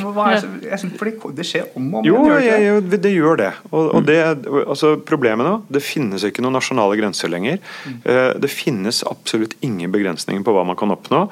Ja, 0.67 0.77
så- 0.77 1.31
det 1.38 1.47
skjer 1.49 1.69
om 1.79 1.87
og 1.95 2.01
om 2.03 2.07
Jo, 2.09 2.17
igjen, 2.27 2.27
gjør 2.29 2.41
det 2.43 2.51
jeg, 2.51 2.83
det? 2.91 3.01
det 3.07 3.12
gjør 3.15 3.38
det. 3.41 3.51
Og, 3.71 3.88
og 3.97 4.05
det 4.09 4.19
altså 4.67 4.91
Problemet 5.09 5.47
nå, 5.47 5.55
det 5.73 5.81
finnes 5.87 6.25
ikke 6.29 6.45
noen 6.45 6.57
nasjonale 6.59 6.99
grenser 7.01 7.33
lenger. 7.33 7.61
Eh, 8.05 8.33
Det 8.43 8.51
finnes 8.53 9.03
absolutt 9.09 9.55
ingen 9.65 9.93
begrensninger 9.95 10.45
på 10.45 10.53
hva 10.57 10.67
man 10.69 10.77
kan 10.77 10.93
oppnå. 10.95 11.25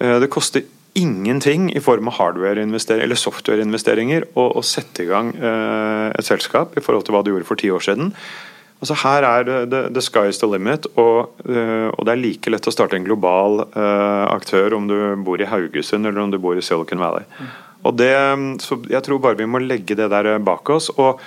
Eh, 0.00 0.18
Det 0.20 0.28
koster 0.30 0.66
ingenting 0.96 1.70
i 1.76 1.80
form 1.84 2.08
av 2.08 2.18
hardware-investeringer 2.18 3.04
eller 3.08 3.18
software-investeringer 3.20 4.28
å, 4.34 4.50
å 4.58 4.62
sette 4.64 5.04
i 5.04 5.08
gang 5.10 5.32
et 5.38 6.24
selskap 6.28 6.76
i 6.76 6.80
forhold 6.84 7.04
til 7.06 7.14
hva 7.16 7.22
du 7.24 7.32
gjorde 7.34 7.48
for 7.48 7.56
ti 7.60 7.68
år 7.72 7.84
siden. 7.84 8.12
Altså 8.76 8.96
Her 9.00 9.24
er 9.24 9.46
the, 9.46 9.82
the 9.88 10.02
sky's 10.04 10.40
the 10.42 10.48
limit, 10.50 10.86
og, 11.00 11.38
eh, 11.48 11.88
og 11.88 12.02
det 12.04 12.12
er 12.12 12.20
like 12.20 12.50
lett 12.52 12.68
å 12.68 12.74
starte 12.74 12.98
en 12.98 13.06
global 13.06 13.62
eh, 13.70 14.24
aktør 14.28 14.76
om 14.76 14.88
du 14.90 14.98
bor 15.24 15.40
i 15.40 15.48
Haugesund 15.48 16.04
eller 16.04 16.20
om 16.20 16.34
du 16.34 16.38
bor 16.42 16.58
i 16.58 16.64
Silicon 16.64 17.00
Valley. 17.00 17.24
Og 17.86 17.96
det, 17.96 18.12
så 18.60 18.80
Jeg 18.90 19.02
tror 19.06 19.22
bare 19.22 19.38
vi 19.38 19.48
må 19.48 19.62
legge 19.62 19.96
det 19.96 20.10
der 20.12 20.38
bak 20.44 20.68
oss 20.74 20.90
og 20.96 21.22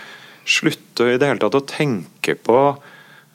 slutte 0.50 1.08
i 1.14 1.18
det 1.18 1.30
hele 1.30 1.42
tatt 1.42 1.58
å 1.58 1.66
tenke 1.66 2.36
på 2.36 2.60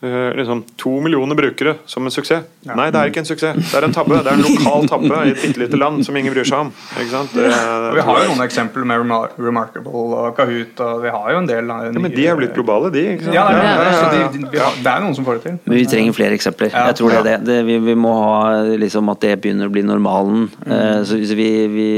eh, 0.05 0.31
liksom, 0.39 0.63
to 0.81 0.93
millioner 1.01 1.39
brukere 1.39 1.75
som 1.91 2.07
en 2.07 2.13
suksess. 2.15 2.45
Nei, 2.65 2.89
det 2.93 3.01
er 3.01 3.11
ikke 3.11 3.23
en 3.25 3.29
suksess. 3.29 3.59
Det 3.71 3.79
er 3.81 3.87
en 3.89 3.95
tabbe. 3.95 4.21
Det 4.25 4.33
er 4.33 4.39
en 4.39 4.45
lokal 4.45 4.87
tabbe 4.89 5.21
i 5.25 5.33
et 5.33 5.41
bitte 5.43 5.61
lite 5.61 5.81
land 5.81 6.05
som 6.07 6.17
ingen 6.17 6.33
bryr 6.35 6.47
seg 6.49 6.67
om. 6.67 6.73
Ikke 7.01 7.11
sant? 7.13 7.35
Det, 7.37 7.49
vi 7.97 8.05
har 8.07 8.21
jo 8.23 8.31
noen 8.31 8.45
eksempler 8.47 8.89
med 8.89 9.03
Remar 9.03 9.35
Remarkable 9.41 10.05
og 10.21 10.37
Kahoot, 10.39 10.81
og 10.85 11.03
vi 11.05 11.13
har 11.15 11.33
jo 11.35 11.43
en 11.43 11.51
del 11.51 11.73
ja, 11.75 11.81
men 11.97 12.13
de 12.15 12.27
er 12.29 12.39
blitt 12.39 12.55
globale, 12.57 12.93
de. 12.95 13.05
Ikke 13.15 13.29
sant? 13.29 13.37
Ja, 13.37 13.47
det 13.51 13.61
er, 13.61 13.65
det, 13.65 13.89
ja, 13.89 13.99
ja, 13.99 14.21
ja. 14.21 14.31
de, 14.33 14.45
de, 14.45 14.63
har, 14.63 14.81
det 14.85 14.95
er 14.95 15.05
noen 15.05 15.19
som 15.19 15.29
får 15.29 15.41
det 15.41 15.45
til. 15.47 15.59
Men 15.65 15.81
vi 15.81 15.87
trenger 15.91 16.17
flere 16.17 16.39
eksempler. 16.39 16.73
Ja. 16.73 16.87
Jeg 16.91 17.01
tror 17.01 17.15
det 17.15 17.21
er 17.21 17.29
det. 17.31 17.39
det 17.49 17.59
vi, 17.69 17.79
vi 17.91 17.97
må 17.99 18.15
ha 18.21 18.77
liksom 18.81 19.13
at 19.13 19.25
det 19.25 19.37
begynner 19.45 19.71
å 19.71 19.75
bli 19.75 19.85
normalen. 19.87 20.49
Mm. 20.65 20.73
Uh, 20.73 21.01
så 21.05 21.21
så 21.25 21.39
vi, 21.39 21.49
vi, 21.73 21.89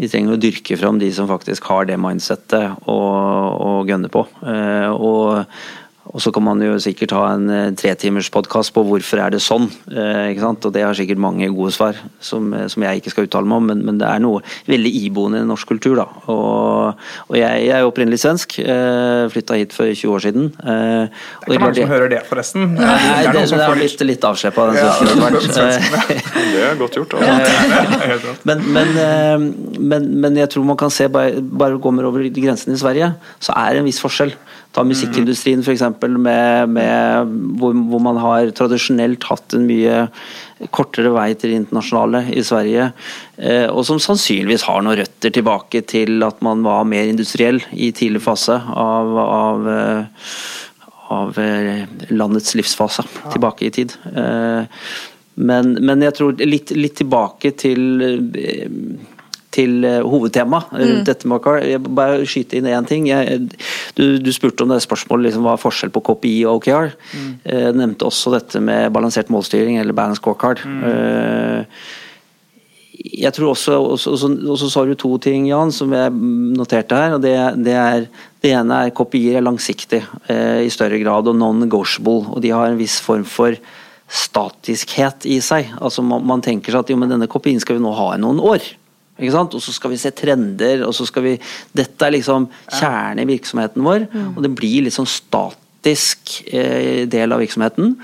vi 0.00 0.08
trenger 0.10 0.36
å 0.36 0.40
dyrke 0.40 0.78
fram 0.80 1.00
de 1.00 1.10
som 1.14 1.28
faktisk 1.30 1.68
har 1.70 1.88
det 1.90 1.98
mindsettet 2.00 2.88
og, 2.88 3.60
og 3.60 3.90
gønne 3.90 4.10
på. 4.12 4.24
Uh, 4.44 4.88
og 4.94 5.44
og 6.10 6.22
så 6.22 6.32
kan 6.34 6.42
man 6.42 6.62
jo 6.64 6.74
sikkert 6.82 7.12
ha 7.14 7.26
en 7.36 7.50
eh, 7.54 7.68
tretimers 7.78 8.30
på 8.34 8.42
hvorfor 8.82 9.20
er 9.22 9.30
det 9.30 9.38
sånn. 9.44 9.68
Eh, 9.90 10.32
ikke 10.32 10.42
sant? 10.42 10.66
Og 10.66 10.72
det 10.74 10.82
har 10.82 10.96
sikkert 10.98 11.20
mange 11.22 11.46
gode 11.54 11.70
svar, 11.74 11.98
som, 12.18 12.48
eh, 12.56 12.66
som 12.72 12.82
jeg 12.82 12.98
ikke 12.98 13.12
skal 13.14 13.28
uttale 13.28 13.46
meg 13.46 13.60
om. 13.60 13.68
Men, 13.70 13.84
men 13.86 14.00
det 14.00 14.08
er 14.08 14.22
noe 14.24 14.40
veldig 14.66 14.92
iboende 15.04 15.44
i 15.44 15.46
norsk 15.46 15.70
kultur. 15.70 16.00
da. 16.00 16.08
Og, 16.32 17.04
og 17.28 17.38
jeg, 17.38 17.62
jeg 17.68 17.74
er 17.76 17.84
jo 17.84 17.92
opprinnelig 17.92 18.18
svensk. 18.24 18.58
Eh, 18.58 19.28
Flytta 19.30 19.60
hit 19.60 19.76
for 19.76 19.86
20 19.86 20.16
år 20.16 20.24
siden. 20.26 20.50
Eh, 20.58 21.06
og 21.06 21.46
Det 21.46 21.54
er 21.54 21.58
ikke 21.60 21.64
mange 21.68 21.78
som 21.78 21.94
hører 21.94 22.12
det, 22.16 22.22
forresten. 22.32 22.66
Nei, 22.74 22.90
Det 22.90 23.30
er 23.30 23.38
det, 23.38 23.46
det 23.54 23.62
er 23.68 23.82
litt 23.84 24.06
litt 24.10 24.28
avsleppa 24.32 24.66
den 24.70 24.80
Ja, 24.80 24.90
svensken 24.98 26.20
Det 26.54 26.66
er 26.66 26.78
godt 26.80 26.98
gjort. 26.98 27.14
Altså. 27.20 28.34
Men, 28.48 28.62
men, 28.72 28.88
eh, 28.98 29.42
men, 29.78 30.06
men 30.22 30.36
jeg 30.38 30.50
tror 30.50 30.64
man 30.66 30.78
kan 30.80 30.90
se, 30.92 31.06
bare, 31.12 31.38
bare 31.38 31.78
går 31.78 31.94
man 31.94 32.08
over 32.08 32.24
grensen 32.34 32.74
i 32.74 32.78
Sverige, 32.80 33.12
så 33.42 33.54
er 33.58 33.76
det 33.76 33.82
en 33.84 33.88
viss 33.88 34.00
forskjell. 34.02 34.32
Ta 34.70 34.84
musikkindustrien 34.86 35.64
f.eks., 35.64 35.82
med, 36.14 36.68
med, 36.70 37.32
hvor, 37.58 37.74
hvor 37.90 38.02
man 38.04 38.20
har 38.22 38.52
tradisjonelt 38.54 39.24
hatt 39.26 39.56
en 39.58 39.66
mye 39.66 40.04
kortere 40.70 41.10
vei 41.14 41.32
til 41.34 41.50
det 41.50 41.58
internasjonale 41.64 42.22
i 42.36 42.44
Sverige, 42.46 42.90
eh, 43.42 43.66
og 43.66 43.82
som 43.88 43.98
sannsynligvis 44.02 44.68
har 44.68 44.84
noen 44.84 45.00
røtter 45.00 45.34
tilbake 45.34 45.82
til 45.90 46.22
at 46.26 46.38
man 46.46 46.62
var 46.66 46.86
mer 46.86 47.10
industriell 47.10 47.58
i 47.72 47.90
tidlig 47.96 48.22
fase 48.22 48.60
av, 48.60 49.14
av 49.26 49.70
eh, 49.74 50.26
av 51.10 51.38
eh, 51.42 51.86
landets 52.14 52.54
livsfase 52.54 53.02
tilbake 53.32 53.66
i 53.66 53.70
tid. 53.74 53.96
Men, 55.34 55.72
men 55.82 56.04
jeg 56.04 56.14
tror 56.14 56.36
litt, 56.46 56.70
litt 56.76 56.94
tilbake 57.00 57.50
til 57.58 58.04
til 59.54 59.84
eh, 59.84 60.00
hovedtema 60.06 60.60
rundt 60.70 61.08
dette 61.08 61.26
OKR. 61.30 61.60
Jeg 61.66 61.80
bare 61.86 62.26
skyte 62.28 62.58
inn 62.60 62.68
én 62.70 62.86
ting. 62.86 63.08
Jeg, 63.10 63.48
du, 63.98 64.04
du 64.22 64.30
spurte 64.34 64.62
om 64.62 64.70
det 64.70 64.80
spørsmålet 64.84 65.30
liksom, 65.30 65.46
hva 65.46 65.56
er 65.56 65.62
forskjell 65.64 65.90
på 65.94 66.02
KPI 66.06 66.36
og 66.46 66.60
OKR. 66.60 66.92
Jeg 67.44 67.74
nevnte 67.78 68.06
også 68.06 68.34
dette 68.36 68.62
med 68.62 68.92
balansert 68.94 69.32
målstyring, 69.34 69.80
eller 69.82 69.96
balance 69.96 70.20
scorecard. 70.22 70.62
Mm. 70.66 71.66
jeg 73.00 73.32
tror 73.32 73.50
også, 73.54 73.74
og 73.80 73.98
så- 73.98 74.70
sa 74.70 74.84
du 74.84 74.94
to 74.94 75.16
ting, 75.18 75.46
Jan, 75.48 75.72
som 75.72 75.90
jeg 75.92 76.12
noterte 76.12 76.94
her. 76.94 77.14
og 77.14 77.22
Det, 77.22 77.34
det, 77.64 77.72
er, 77.74 78.08
det 78.42 78.50
ene 78.52 78.86
er 78.86 78.90
KPI-er 78.90 79.38
er 79.38 79.46
langsiktig 79.46 80.02
eh, 80.28 80.62
i 80.66 80.70
større 80.70 80.98
grad 81.02 81.26
og 81.26 81.34
non-negotiable. 81.36 82.34
og 82.36 82.40
De 82.42 82.50
har 82.50 82.66
en 82.68 82.78
viss 82.78 83.00
form 83.00 83.24
for 83.24 83.56
statiskhet 84.10 85.24
i 85.30 85.38
seg. 85.40 85.70
altså 85.80 86.02
Man, 86.02 86.24
man 86.26 86.42
tenker 86.42 86.72
seg 86.72 86.80
at 86.84 86.90
jo, 86.90 86.96
men 87.00 87.08
denne 87.12 87.28
KPI-en 87.30 87.60
skal 87.62 87.78
vi 87.78 87.82
nå 87.84 87.92
ha 87.94 88.14
i 88.14 88.20
noen 88.20 88.40
år. 88.42 88.60
Ikke 89.20 89.34
sant? 89.34 89.54
Og 89.56 89.62
så 89.62 89.74
skal 89.76 89.92
vi 89.92 90.00
se 90.00 90.12
trender, 90.16 90.84
og 90.86 90.94
så 90.96 91.06
skal 91.08 91.26
vi 91.26 91.34
Dette 91.76 92.06
er 92.06 92.16
liksom 92.16 92.48
kjernen 92.72 93.22
i 93.24 93.28
virksomheten 93.34 93.84
vår, 93.84 94.06
og 94.34 94.40
det 94.44 94.52
blir 94.56 94.86
litt 94.86 94.96
sånn 94.96 95.08
statisk 95.08 96.40
eh, 96.46 97.06
del 97.10 97.32
av 97.32 97.42
virksomheten. 97.42 97.94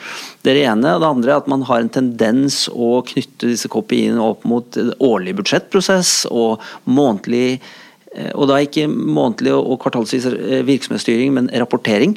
Det 0.45 0.53
er 0.53 0.61
det 0.61 0.67
ene. 0.69 0.95
Og 0.97 1.03
det 1.03 1.11
andre 1.11 1.33
er 1.33 1.41
at 1.43 1.51
man 1.51 1.65
har 1.69 1.83
en 1.83 1.93
tendens 1.93 2.67
å 2.73 3.01
knytte 3.07 3.51
disse 3.53 3.71
KPI-ene 3.73 4.23
opp 4.23 4.47
mot 4.49 4.79
årlig 5.01 5.37
budsjettprosess 5.41 6.27
og 6.31 6.65
månedlig 6.85 7.59
eh, 7.59 8.33
og 8.35 8.49
da 8.53 8.61
ikke 8.65 8.89
månedlig 8.89 9.57
og 9.57 9.81
kvartalsvis 9.85 10.29
eh, 10.33 10.61
virksomhetsstyring, 10.69 11.35
men 11.37 11.53
rapportering. 11.53 12.17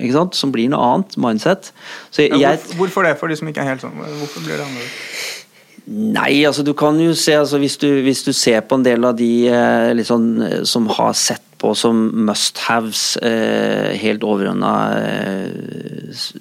Ikke 0.00 0.16
sant? 0.16 0.38
Som 0.38 0.52
blir 0.54 0.70
noe 0.72 0.80
annet 0.80 1.18
mindset. 1.20 1.72
Så 2.10 2.24
Ja, 2.24 2.54
hvorfor, 2.56 2.76
hvorfor 2.80 3.08
det, 3.08 3.18
for 3.20 3.28
de 3.28 3.36
som 3.36 3.50
ikke 3.50 3.64
er 3.64 3.74
helt 3.74 3.84
sånn? 3.84 4.00
Hvorfor 4.00 4.46
blir 4.46 4.56
det 4.56 4.64
annerledes? 4.64 5.39
Nei, 5.86 6.44
altså 6.46 6.62
du 6.66 6.72
kan 6.78 6.98
jo 7.00 7.14
se 7.18 7.34
altså, 7.38 7.58
hvis, 7.62 7.78
du, 7.80 7.88
hvis 8.04 8.22
du 8.26 8.32
ser 8.36 8.60
på 8.66 8.78
en 8.78 8.84
del 8.86 9.06
av 9.06 9.16
de 9.18 9.30
eh, 9.50 9.90
eh, 9.90 10.62
som 10.68 10.90
har 10.98 11.14
sett 11.18 11.44
på 11.60 11.74
som 11.76 12.06
must-haves, 12.26 13.16
eh, 13.26 13.96
helt 14.00 14.24
overordna 14.24 14.72
eh, 14.96 16.14
si, 16.16 16.40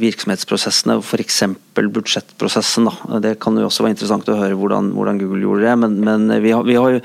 virksomhetsprosessene, 0.00 0.98
f.eks. 1.00 1.42
budsjettprosessen. 1.76 2.88
Da. 2.90 3.20
Det 3.24 3.38
kan 3.42 3.56
jo 3.58 3.68
også 3.68 3.84
være 3.84 3.96
interessant 3.96 4.28
å 4.28 4.38
høre 4.40 4.58
hvordan, 4.58 4.92
hvordan 4.96 5.20
Google 5.20 5.44
gjorde 5.46 5.68
det, 5.68 5.76
men, 5.84 5.96
men 6.04 6.42
vi, 6.44 6.52
har, 6.52 6.66
vi 6.68 6.78
har 6.78 6.96
jo 6.96 7.04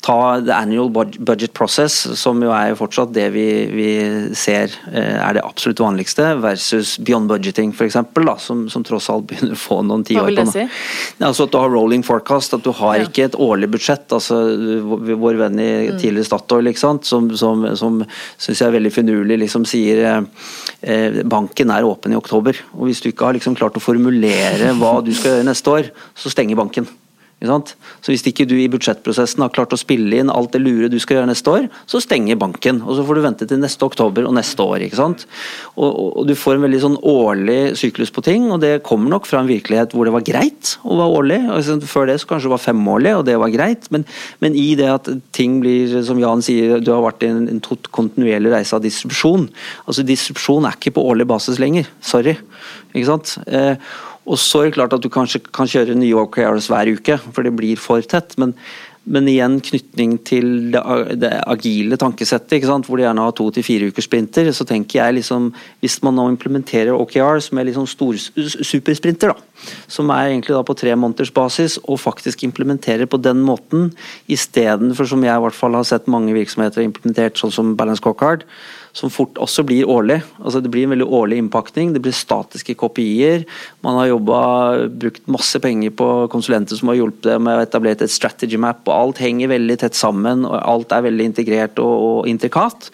ta 0.00 0.40
the 0.40 0.54
annual 0.54 0.88
budget 0.90 1.52
process, 1.52 1.94
som 2.20 2.38
jo 2.42 2.52
er 2.54 2.70
jo 2.70 2.76
fortsatt 2.78 3.10
det 3.16 3.26
vi, 3.34 3.46
vi 3.72 3.88
ser 4.38 4.70
eh, 4.92 5.16
er 5.18 5.34
det 5.36 5.42
absolutt 5.44 5.80
vanligste, 5.82 6.26
versus 6.42 6.94
beyond 7.02 7.28
budgeting 7.30 7.72
f.eks., 7.74 7.96
som, 8.44 8.68
som 8.70 8.84
tross 8.86 9.08
alt 9.10 9.26
begynner 9.28 9.56
å 9.56 9.58
få 9.58 9.80
noen 9.82 10.04
tiår 10.06 10.30
på 10.36 10.44
nå. 10.46 10.52
si? 10.54 10.66
Altså 11.18 11.48
at 11.48 11.54
du 11.54 11.58
har 11.58 11.72
rolling 11.74 12.04
forecast, 12.06 12.54
at 12.54 12.64
du 12.64 12.70
har 12.78 12.98
Ja. 12.98 13.08
ikke 13.08 13.26
et 13.26 13.34
årlig 13.38 13.70
budsjett. 13.74 14.06
altså 14.14 14.38
Vår 15.18 15.40
venn 15.42 15.58
i 15.62 15.70
tidligere 15.98 16.28
Statoil, 16.28 16.70
som, 16.78 17.30
som, 17.34 17.66
som 17.76 17.98
syns 18.38 18.62
jeg 18.62 18.68
er 18.68 18.76
veldig 18.78 18.94
finurlig, 18.94 19.40
liksom 19.44 19.66
sier 19.68 20.04
eh, 20.04 20.22
eh, 20.82 21.20
banken 21.24 21.74
er 21.74 21.86
åpen 21.88 22.14
i 22.14 22.20
oktober. 22.20 22.56
og 22.76 22.86
Hvis 22.86 23.02
du 23.02 23.10
ikke 23.10 23.28
har 23.28 23.36
liksom 23.36 23.58
klart 23.58 23.76
å 23.76 23.82
formulere 23.82 24.72
hva 24.78 24.98
du 25.04 25.12
skal 25.12 25.38
gjøre 25.38 25.50
neste 25.50 25.74
år, 25.74 25.92
så 26.14 26.30
stenger 26.32 26.56
banken. 26.58 26.88
Så 27.38 28.10
Hvis 28.10 28.24
ikke 28.26 28.46
du 28.48 28.56
i 28.58 28.68
budsjettprosessen 28.70 29.44
har 29.44 29.52
klart 29.54 29.72
å 29.72 29.78
spille 29.78 30.18
inn 30.18 30.30
alt 30.32 30.50
det 30.52 30.60
lure 30.62 30.88
du 30.90 30.98
skal 30.98 31.20
gjøre 31.20 31.30
neste 31.30 31.52
år, 31.52 31.68
så 31.86 32.00
stenger 32.02 32.38
banken. 32.40 32.80
Og 32.82 32.96
så 32.98 33.04
får 33.06 33.14
du 33.14 33.22
vente 33.22 33.46
til 33.46 33.60
neste 33.62 33.84
oktober 33.86 34.26
og 34.26 34.34
neste 34.34 34.58
år. 34.58 34.82
ikke 34.82 34.98
sant? 34.98 35.26
Og, 35.76 36.18
og, 36.18 36.26
Du 36.26 36.34
får 36.34 36.56
en 36.56 36.66
veldig 36.66 36.80
sånn 36.82 36.98
årlig 36.98 37.76
syklus 37.78 38.10
på 38.10 38.24
ting, 38.26 38.50
og 38.50 38.60
det 38.60 38.82
kommer 38.82 39.12
nok 39.14 39.28
fra 39.30 39.40
en 39.40 39.50
virkelighet 39.50 39.94
hvor 39.94 40.08
det 40.08 40.16
var 40.16 40.26
greit 40.26 40.74
å 40.82 40.98
være 40.98 41.20
årlig. 41.20 41.40
Altså, 41.54 41.78
før 41.86 42.10
det 42.10 42.18
så 42.18 42.30
kanskje 42.32 42.50
det 42.50 42.54
var 42.56 42.64
femårlig, 42.64 43.14
og 43.20 43.24
det 43.30 43.38
var 43.38 43.54
greit. 43.54 43.86
Men, 43.94 44.06
men 44.42 44.58
i 44.58 44.74
det 44.78 44.90
at 44.90 45.12
ting 45.36 45.60
blir, 45.62 45.94
som 46.02 46.18
Jan 46.18 46.42
sier, 46.42 46.82
du 46.82 46.90
har 46.90 47.06
vært 47.06 47.22
i 47.22 47.30
en, 47.30 47.46
en 47.54 47.62
kontinuerlig 47.94 48.52
reise 48.56 48.74
av 48.74 48.82
distribusjon. 48.82 49.46
Altså 49.86 50.02
Distribusjon 50.08 50.66
er 50.66 50.74
ikke 50.74 50.96
på 50.98 51.06
årlig 51.06 51.28
basis 51.30 51.62
lenger. 51.62 51.86
Sorry. 52.02 52.34
Ikke 52.94 53.08
sant? 53.12 53.36
Eh, 53.46 53.76
og 54.28 54.36
så 54.40 54.62
er 54.62 54.68
det 54.68 54.76
klart 54.76 54.94
at 54.96 55.04
du 55.04 55.08
kanskje 55.12 55.40
kan 55.54 55.68
kjøre 55.70 55.96
nye 55.96 56.20
OKRs 56.26 56.68
hver 56.70 56.92
uke, 56.92 57.16
for 57.32 57.46
det 57.46 57.54
blir 57.56 57.80
for 57.80 58.04
tett. 58.04 58.34
Men, 58.40 58.52
men 59.08 59.28
igjen 59.30 59.56
knytning 59.64 60.18
til 60.28 60.48
det, 60.74 60.82
det 61.22 61.30
agile 61.48 61.96
tankesettet, 62.00 62.66
hvor 62.68 63.00
de 63.00 63.06
gjerne 63.06 63.24
har 63.24 63.32
to 63.36 63.48
til 63.54 63.64
fire 63.64 63.88
ukers 63.88 64.04
sprinter. 64.04 64.50
Så 64.52 64.66
tenker 64.68 65.00
jeg 65.00 65.18
liksom, 65.20 65.48
hvis 65.80 65.96
man 66.04 66.18
nå 66.20 66.26
implementerer 66.34 66.92
OKR, 66.92 67.40
som 67.44 67.60
er 67.60 67.70
liksom 67.70 67.88
stor 67.88 68.18
supersprinter, 68.18 69.32
da, 69.32 69.70
som 69.88 70.12
er 70.12 70.34
egentlig 70.34 70.58
da 70.58 70.64
på 70.66 70.76
tre 70.76 70.92
måneders 70.92 71.32
basis, 71.32 71.78
og 71.88 72.02
faktisk 72.04 72.44
implementerer 72.44 73.08
på 73.08 73.20
den 73.22 73.40
måten, 73.46 73.94
istedenfor 74.28 75.08
som 75.08 75.24
jeg 75.24 75.40
i 75.40 75.46
hvert 75.46 75.56
fall 75.56 75.78
har 75.78 75.88
sett 75.88 76.10
mange 76.10 76.36
virksomheter 76.36 76.84
implementert, 76.84 77.40
sånn 77.40 77.54
som 77.54 77.72
Balance 77.80 78.04
Scorecard, 78.04 78.44
som 78.98 79.12
fort 79.12 79.38
også 79.38 79.62
blir 79.66 79.88
årlig. 79.88 80.18
Altså 80.42 80.62
Det 80.62 80.70
blir 80.72 80.88
en 80.88 80.94
veldig 80.96 81.06
årlig 81.06 81.38
innpakning, 81.38 81.92
det 81.94 82.02
blir 82.02 82.16
statiske 82.16 82.74
kopier. 82.78 83.44
Man 83.86 83.98
har 84.00 84.10
jobbet, 84.10 84.98
brukt 84.98 85.30
masse 85.30 85.60
penger 85.62 85.94
på 85.94 86.08
konsulenter 86.32 86.78
som 86.78 86.90
har 86.90 86.98
hjulpet 86.98 87.30
dem 87.30 87.46
med 87.46 87.60
å 87.60 87.66
etablere 87.66 88.08
et 88.08 88.14
strategy 88.14 88.58
map, 88.58 88.82
og 88.88 88.94
alt 88.96 89.22
henger 89.22 89.54
veldig 89.54 89.78
tett 89.84 89.98
sammen, 89.98 90.42
og 90.48 90.58
alt 90.58 90.94
er 90.94 91.06
veldig 91.06 91.30
integrert 91.30 91.78
og, 91.84 91.94
og 92.08 92.30
intrikat. 92.30 92.90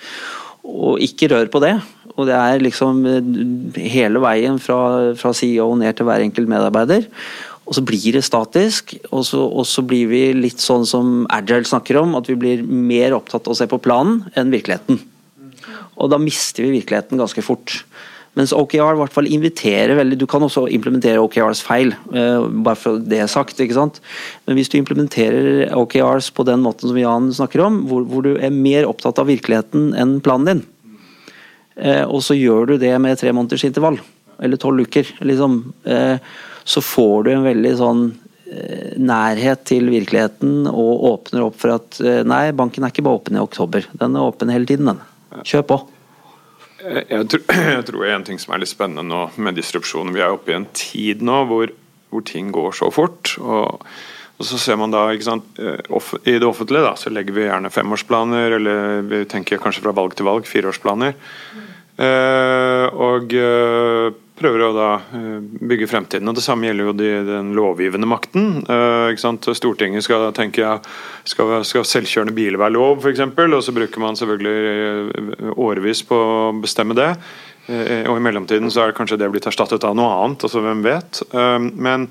Og 0.64 1.00
ikke 1.04 1.30
rør 1.32 1.48
på 1.52 1.64
det. 1.64 1.74
Og 2.14 2.28
det 2.28 2.36
er 2.36 2.62
liksom 2.62 3.00
eh, 3.08 3.80
hele 3.90 4.22
veien 4.22 4.60
fra, 4.62 5.14
fra 5.18 5.32
CEO 5.34 5.72
ned 5.80 5.96
til 5.96 6.08
hver 6.08 6.22
enkelt 6.24 6.50
medarbeider. 6.50 7.08
Og 7.64 7.78
så 7.78 7.80
blir 7.86 8.12
det 8.12 8.26
statisk, 8.26 8.92
og 9.08 9.24
så, 9.24 9.40
og 9.40 9.64
så, 9.64 9.80
blir 9.88 10.10
vi 10.10 10.22
litt 10.36 10.60
sånn 10.60 10.84
som 10.84 11.24
Agile 11.32 11.64
snakker 11.64 11.96
om, 12.02 12.12
at 12.18 12.28
vi 12.28 12.36
blir 12.36 12.64
mer 12.64 13.16
opptatt 13.16 13.48
av 13.48 13.54
å 13.54 13.58
se 13.58 13.68
på 13.70 13.80
planen 13.80 14.20
enn 14.36 14.52
virkeligheten. 14.52 15.00
Og 15.98 16.10
da 16.10 16.18
mister 16.20 16.64
vi 16.64 16.76
virkeligheten 16.78 17.20
ganske 17.20 17.44
fort. 17.44 17.82
Mens 18.34 18.52
OKR 18.54 18.96
i 18.96 18.98
hvert 18.98 19.14
fall 19.14 19.30
inviterer 19.30 19.94
veldig 19.98 20.18
Du 20.18 20.26
kan 20.30 20.42
også 20.42 20.66
implementere 20.74 21.22
OKRs 21.22 21.62
feil, 21.64 21.94
uh, 22.10 22.46
bare 22.66 22.78
for 22.78 22.98
det 22.98 23.22
sagt. 23.30 23.60
ikke 23.60 23.78
sant? 23.78 24.00
Men 24.46 24.58
hvis 24.58 24.70
du 24.70 24.78
implementerer 24.78 25.70
OKRs 25.78 26.32
på 26.34 26.46
den 26.46 26.64
måten 26.64 26.90
som 26.90 26.98
Jan 26.98 27.30
snakker 27.34 27.62
om, 27.66 27.84
hvor, 27.90 28.02
hvor 28.08 28.26
du 28.26 28.34
er 28.34 28.50
mer 28.50 28.88
opptatt 28.90 29.22
av 29.22 29.30
virkeligheten 29.30 29.92
enn 29.94 30.18
planen 30.24 30.50
din, 30.50 30.64
uh, 31.78 32.04
og 32.10 32.20
så 32.26 32.36
gjør 32.38 32.74
du 32.74 32.76
det 32.82 32.92
med 32.98 33.22
tre 33.22 33.32
måneders 33.34 33.66
intervall, 33.70 34.00
eller 34.42 34.58
tolv 34.58 34.82
uker, 34.82 35.14
liksom, 35.22 35.60
uh, 35.86 36.18
så 36.66 36.82
får 36.82 37.24
du 37.24 37.34
en 37.34 37.48
veldig 37.48 37.74
sånn 37.80 38.06
nærhet 39.00 39.64
til 39.66 39.88
virkeligheten 39.90 40.68
og 40.68 41.06
åpner 41.08 41.42
opp 41.42 41.56
for 41.58 41.72
at 41.74 41.96
nei, 42.28 42.52
banken 42.54 42.84
er 42.84 42.92
ikke 42.92 43.02
bare 43.02 43.18
åpen 43.18 43.38
i 43.38 43.42
oktober, 43.42 43.88
den 43.98 44.14
er 44.14 44.28
åpen 44.28 44.52
hele 44.52 44.68
tiden. 44.68 44.92
den. 44.92 45.00
Kjør 45.42 45.68
på. 45.68 45.78
Jeg 46.84 47.28
tror, 47.32 47.44
jeg 47.76 47.86
tror 47.88 48.08
en 48.10 48.26
ting 48.26 48.40
som 48.42 48.54
er 48.54 48.62
litt 48.62 48.72
spennende 48.72 49.06
nå 49.08 49.22
med 49.40 49.56
disrupsjon 49.56 50.12
Vi 50.12 50.20
er 50.20 50.34
oppe 50.34 50.52
i 50.52 50.58
en 50.58 50.66
tid 50.76 51.22
nå 51.24 51.44
hvor, 51.48 51.72
hvor 52.12 52.26
ting 52.28 52.50
går 52.54 52.76
så 52.76 52.90
fort. 52.94 53.36
og, 53.40 53.80
og 54.34 54.48
så 54.48 54.58
ser 54.58 54.78
man 54.80 54.92
da, 54.92 55.06
sant, 55.22 55.46
eh, 55.62 55.78
I 56.26 56.38
det 56.42 56.48
offentlige 56.48 56.84
da, 56.84 56.96
så 56.98 57.12
legger 57.14 57.36
vi 57.36 57.46
gjerne 57.46 57.70
femårsplaner, 57.70 58.58
eller 58.58 59.06
vi 59.06 59.22
tenker 59.30 59.62
kanskje 59.62 59.84
fra 59.84 59.94
valg 59.94 60.16
til 60.18 60.26
valg, 60.26 60.48
fireårsplaner. 60.50 61.14
Mm. 61.54 61.70
Eh, 62.04 62.86
og 62.98 63.30
uh, 63.38 64.10
prøver 64.38 64.64
å 64.66 64.72
da 64.74 64.88
uh, 64.98 65.38
bygge 65.40 65.88
fremtiden. 65.90 66.28
og 66.30 66.36
Det 66.38 66.44
samme 66.44 66.68
gjelder 66.68 66.88
jo 66.88 66.94
de, 66.98 67.10
den 67.28 67.54
lovgivende 67.56 68.08
makten. 68.10 68.62
Stortinget 69.14 70.06
skal 70.06 70.28
tenke 70.36 70.64
ja, 70.64 70.76
skal, 71.28 71.56
skal 71.66 71.86
selvkjørende 71.88 72.36
biler 72.36 72.60
være 72.60 72.76
lov, 72.76 73.02
f.eks. 73.02 73.24
Og 73.24 73.58
så 73.64 73.74
bruker 73.76 74.02
man 74.02 74.18
selvfølgelig 74.18 75.50
årevis 75.54 76.04
på 76.08 76.18
å 76.18 76.54
bestemme 76.60 76.96
det. 76.98 77.12
og 77.68 78.16
i 78.16 78.24
mellomtiden 78.24 78.70
så 78.70 78.82
er 78.82 78.90
det 78.90 78.98
kanskje 78.98 79.20
det 79.20 79.30
blitt 79.32 79.46
erstattet 79.48 79.86
av 79.86 79.94
noe 79.96 80.16
annet. 80.18 80.46
altså 80.46 80.64
Hvem 80.64 80.82
vet. 80.84 81.22
men 81.32 82.10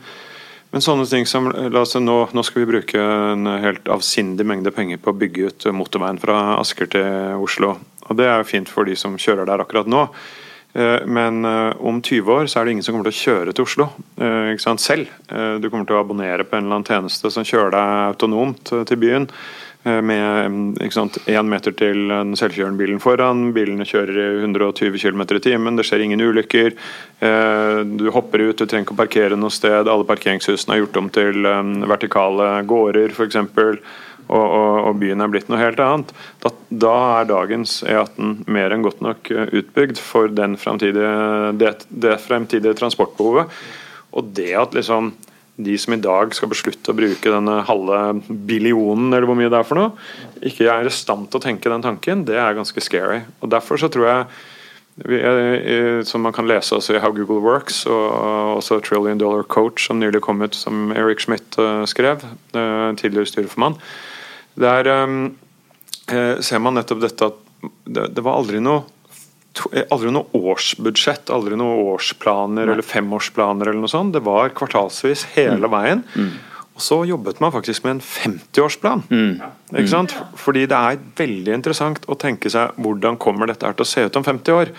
men 0.74 0.82
sånne 0.82 1.06
ting 1.06 1.28
som, 1.30 1.52
la 1.54 1.84
oss 1.86 1.94
nå, 2.02 2.16
nå, 2.34 2.44
skal 2.44 2.64
vi 2.64 2.72
bruke 2.72 2.98
en 2.98 3.46
helt 3.62 3.86
avsindig 3.94 4.46
mengde 4.50 4.72
penger 4.74 4.98
på 4.98 5.12
å 5.12 5.20
bygge 5.22 5.52
ut 5.52 5.68
motorveien 5.70 6.18
fra 6.18 6.56
Asker 6.56 6.90
til 6.96 7.38
Oslo. 7.38 7.76
Og 8.10 8.18
Det 8.18 8.26
er 8.26 8.42
jo 8.42 8.48
fint 8.50 8.72
for 8.74 8.90
de 8.90 8.96
som 8.98 9.14
kjører 9.14 9.46
der 9.46 9.62
akkurat 9.62 9.86
nå. 9.86 10.08
Eh, 10.74 11.06
men 11.06 11.46
eh, 11.46 11.76
om 11.80 12.02
20 12.02 12.32
år 12.34 12.48
så 12.48 12.60
er 12.60 12.66
det 12.66 12.72
ingen 12.74 12.86
som 12.86 12.96
kommer 12.96 13.12
til 13.12 13.14
å 13.14 13.24
kjøre 13.24 13.54
til 13.54 13.68
Oslo 13.68 13.90
eh, 14.18 14.56
selv. 14.82 15.12
Du 15.62 15.70
kommer 15.70 15.86
til 15.86 15.98
å 15.98 16.02
abonnere 16.02 16.48
på 16.48 16.58
en 16.58 16.66
eller 16.66 16.80
annen 16.80 16.88
tjeneste 16.88 17.30
som 17.34 17.46
kjører 17.46 17.76
deg 17.76 17.92
autonomt 18.14 18.74
til 18.90 19.00
byen. 19.00 19.30
Med 19.84 20.78
én 20.80 21.50
meter 21.52 21.74
til 21.76 22.06
den 22.08 22.38
selvkjørende 22.40 22.80
bilen 22.80 23.02
foran. 23.04 23.50
Bilene 23.52 23.84
kjører 23.84 24.16
i 24.16 24.28
120 24.46 24.96
km 24.96 25.26
i 25.26 25.42
timen, 25.44 25.76
det 25.76 25.84
skjer 25.84 26.06
ingen 26.06 26.24
ulykker. 26.24 26.72
Du 28.00 28.06
hopper 28.16 28.46
ut, 28.46 28.56
du 28.56 28.64
trenger 28.64 28.88
ikke 28.88 28.96
å 28.96 29.02
parkere 29.02 29.40
noe 29.40 29.52
sted. 29.52 29.92
Alle 29.92 30.08
parkeringshusene 30.08 30.78
er 30.78 30.86
gjort 30.86 31.02
om 31.02 31.12
til 31.12 31.44
vertikale 31.92 32.54
gårder, 32.70 33.12
f.eks 33.12 33.42
og, 34.28 34.44
og, 34.44 34.78
og, 34.88 34.96
byen 35.02 35.24
er 35.24 35.32
blitt 35.32 35.50
noe 35.52 35.62
helt 35.62 35.82
annet, 35.84 36.14
da, 36.44 36.54
da 36.70 36.96
er 37.20 37.30
dagens 37.30 37.82
E18 37.88 38.44
mer 38.52 38.74
enn 38.74 38.86
godt 38.86 39.04
nok 39.04 39.32
eh, 39.34 39.52
utbygd 39.62 40.02
for 40.02 40.32
den 40.32 40.58
det, 40.58 41.74
det 41.90 42.18
fremtidige 42.24 42.78
transportbehovet. 42.80 43.52
Og 44.14 44.34
det 44.38 44.52
at 44.58 44.76
liksom 44.78 45.14
de 45.56 45.76
som 45.78 45.94
i 45.94 46.02
dag 46.02 46.34
skal 46.34 46.50
beslutte 46.50 46.90
å 46.90 46.98
bruke 46.98 47.30
denne 47.30 47.60
halve 47.68 48.00
billionen, 48.28 49.12
eller 49.14 49.28
hvor 49.30 49.38
mye 49.38 49.52
det 49.54 49.60
er 49.60 49.68
for 49.68 49.78
noe, 49.78 49.92
ikke 50.42 50.66
er 50.72 50.90
i 50.90 50.94
stand 50.94 51.30
til 51.30 51.38
å 51.38 51.44
tenke 51.44 51.70
den 51.70 51.86
tanken, 51.86 52.26
det 52.26 52.40
er 52.42 52.58
ganske 52.58 52.82
scary. 52.82 53.22
Og 53.42 53.54
Derfor 53.54 53.82
så 53.82 53.92
tror 53.94 54.10
jeg 54.10 54.26
som 56.06 56.22
man 56.22 56.34
kan 56.34 56.46
lese 56.46 56.76
også 56.76 56.94
i 56.94 57.00
How 57.02 57.12
Google 57.12 57.42
Works, 57.42 57.86
og 57.90 58.58
også 58.60 58.80
Trillion 58.86 59.18
Dollar 59.18 59.44
Coach, 59.44 59.88
som 59.88 60.00
nylig 60.00 60.22
kom 60.22 60.42
ut, 60.42 60.56
som 60.56 60.92
Eric 60.92 61.20
Schmidt 61.26 61.58
eh, 61.58 61.86
skrev, 61.86 62.22
eh, 62.54 62.94
tidligere 62.98 63.26
styreformann. 63.26 63.80
Der 64.60 64.90
um, 65.04 65.22
ser 66.06 66.62
man 66.62 66.78
nettopp 66.78 67.02
dette 67.02 67.32
at 67.32 67.40
det, 67.86 68.10
det 68.14 68.24
var 68.26 68.42
aldri 68.42 68.60
noe 68.64 68.84
aldri 69.94 70.10
noe 70.10 70.34
årsbudsjett, 70.34 71.30
aldri 71.34 71.58
noen 71.60 71.92
årsplaner 71.94 72.66
Nei. 72.66 72.74
eller 72.74 72.86
femårsplaner. 72.86 73.70
eller 73.70 73.84
noe 73.84 73.92
sånt. 73.92 74.16
Det 74.16 74.24
var 74.26 74.50
kvartalsvis 74.58 75.28
hele 75.36 75.70
mm. 75.70 75.74
veien. 75.74 76.04
Mm. 76.18 76.32
Og 76.74 76.82
så 76.82 76.98
jobbet 77.06 77.42
man 77.44 77.54
faktisk 77.54 77.86
med 77.86 78.00
en 78.00 78.02
50-årsplan. 78.02 79.04
Mm. 79.14 79.34
Ikke 79.78 79.92
sant? 79.92 80.16
Fordi 80.42 80.66
det 80.70 80.78
er 80.78 81.02
veldig 81.20 81.54
interessant 81.54 82.08
å 82.10 82.18
tenke 82.18 82.50
seg 82.50 82.74
hvordan 82.82 83.20
kommer 83.22 83.50
dette 83.50 83.68
her 83.68 83.78
til 83.78 83.86
å 83.86 83.92
se 83.92 84.08
ut 84.08 84.18
om 84.18 84.26
50 84.26 84.58
år. 84.58 84.74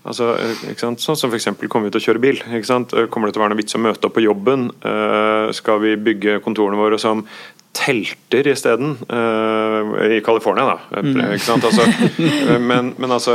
Altså, 0.00 0.32
ikke 0.64 0.80
sant? 0.80 1.02
Sånn 1.04 1.18
som 1.20 1.30
f.eks. 1.30 1.46
kommer 1.68 1.86
vi 1.86 1.94
til 1.94 2.00
å 2.00 2.06
kjøre 2.08 2.22
bil. 2.24 2.38
Ikke 2.40 2.66
sant? 2.66 2.94
Kommer 3.12 3.28
det 3.28 3.36
til 3.36 3.42
å 3.42 3.44
være 3.44 3.54
noe 3.54 3.60
vits 3.60 3.76
å 3.76 3.82
møte 3.84 4.08
opp 4.08 4.16
på 4.16 4.24
jobben? 4.24 4.70
Uh, 4.82 5.52
skal 5.54 5.82
vi 5.84 5.94
bygge 6.00 6.40
kontorene 6.42 6.80
våre 6.80 6.98
som 6.98 7.22
telter 7.72 8.48
isteden. 8.50 8.96
Uh, 9.08 10.16
I 10.16 10.20
California, 10.24 10.64
da. 10.64 11.00
Mm. 11.00 11.20
Ikke 11.36 11.44
sant? 11.44 11.64
Altså, 11.64 11.86
eh, 12.18 12.58
men, 12.58 12.94
men, 12.98 13.12
altså, 13.14 13.34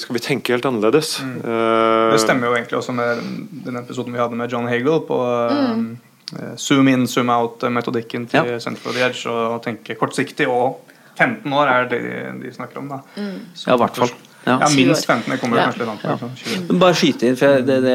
skal 0.00 0.18
vi 0.18 0.22
tenke 0.24 0.56
helt 0.56 0.66
annerledes? 0.66 1.20
Mm. 1.22 1.38
Uh, 1.44 2.12
det 2.12 2.20
stemmer 2.24 2.50
jo 2.50 2.58
egentlig 2.58 2.80
også 2.80 2.96
med 2.96 3.22
den 3.66 3.80
episoden 3.80 4.14
vi 4.16 4.22
hadde 4.22 4.38
med 4.38 4.52
John 4.52 4.68
Hagel 4.70 5.00
på 5.06 5.20
mm. 5.22 5.88
uh, 6.34 6.52
zoom 6.58 6.90
in, 6.92 7.06
zoom 7.10 7.30
out-metodikken 7.30 8.26
til 8.32 8.54
ja. 8.56 8.60
Center 8.62 8.82
for 8.82 8.96
the 8.96 9.06
Edge. 9.06 9.24
Og 9.30 9.62
tenke 9.64 9.98
kortsiktig 9.98 10.50
og 10.50 10.82
15 11.16 11.52
år 11.56 11.72
er 11.72 11.90
det 11.90 12.00
de 12.42 12.54
snakker 12.54 12.82
om. 12.82 12.96
da. 12.96 13.02
Mm. 13.16 13.36
ja, 13.66 13.74
i 13.74 13.84
hvert 13.84 14.02
fall. 14.02 14.16
Ja. 14.46 14.60
ja, 14.62 14.66
minst 14.76 15.06
15. 15.08 15.32
Det 15.32 15.40
kommer 15.42 15.58
ja. 15.58 15.62
kanskje 15.66 15.82
litt 15.82 15.90
an 15.90 16.02
på. 16.02 16.28
Ja. 16.46 16.78
Bare 16.78 16.94
skyte 16.94 17.26
inn, 17.26 17.38
for 17.38 17.64
det, 17.66 17.80
det 17.82 17.94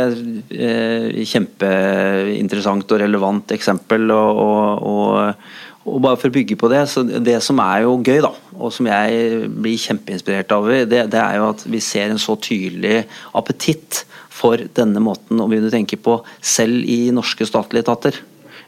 er 0.68 1.20
kjempeinteressant 1.32 2.92
og 2.92 3.00
relevant 3.00 3.54
eksempel. 3.56 4.12
og, 4.12 4.42
og, 4.42 4.90
og 4.92 5.71
og 5.82 6.02
bare 6.04 6.20
for 6.22 6.30
å 6.30 6.36
bygge 6.36 6.58
på 6.62 6.70
det, 6.72 6.84
så 6.92 7.02
det 7.04 7.40
som 7.42 7.60
er 7.64 7.86
jo 7.88 7.98
gøy, 8.06 8.20
da, 8.22 8.32
og 8.54 8.74
som 8.76 8.90
jeg 8.90 9.48
blir 9.50 9.82
kjempeinspirert 9.82 10.54
av, 10.54 10.70
det, 10.86 11.06
det 11.14 11.22
er 11.22 11.40
jo 11.40 11.48
at 11.56 11.64
vi 11.66 11.82
ser 11.82 12.14
en 12.14 12.22
så 12.22 12.38
tydelig 12.38 13.06
appetitt 13.38 14.04
for 14.32 14.62
denne 14.78 15.02
måten 15.04 15.42
å 15.42 15.48
begynne 15.50 15.72
å 15.72 15.74
tenke 15.74 15.98
på, 15.98 16.20
selv 16.38 16.86
i 16.86 17.08
norske 17.14 17.48
statlige 17.50 17.88
etater. 17.88 18.22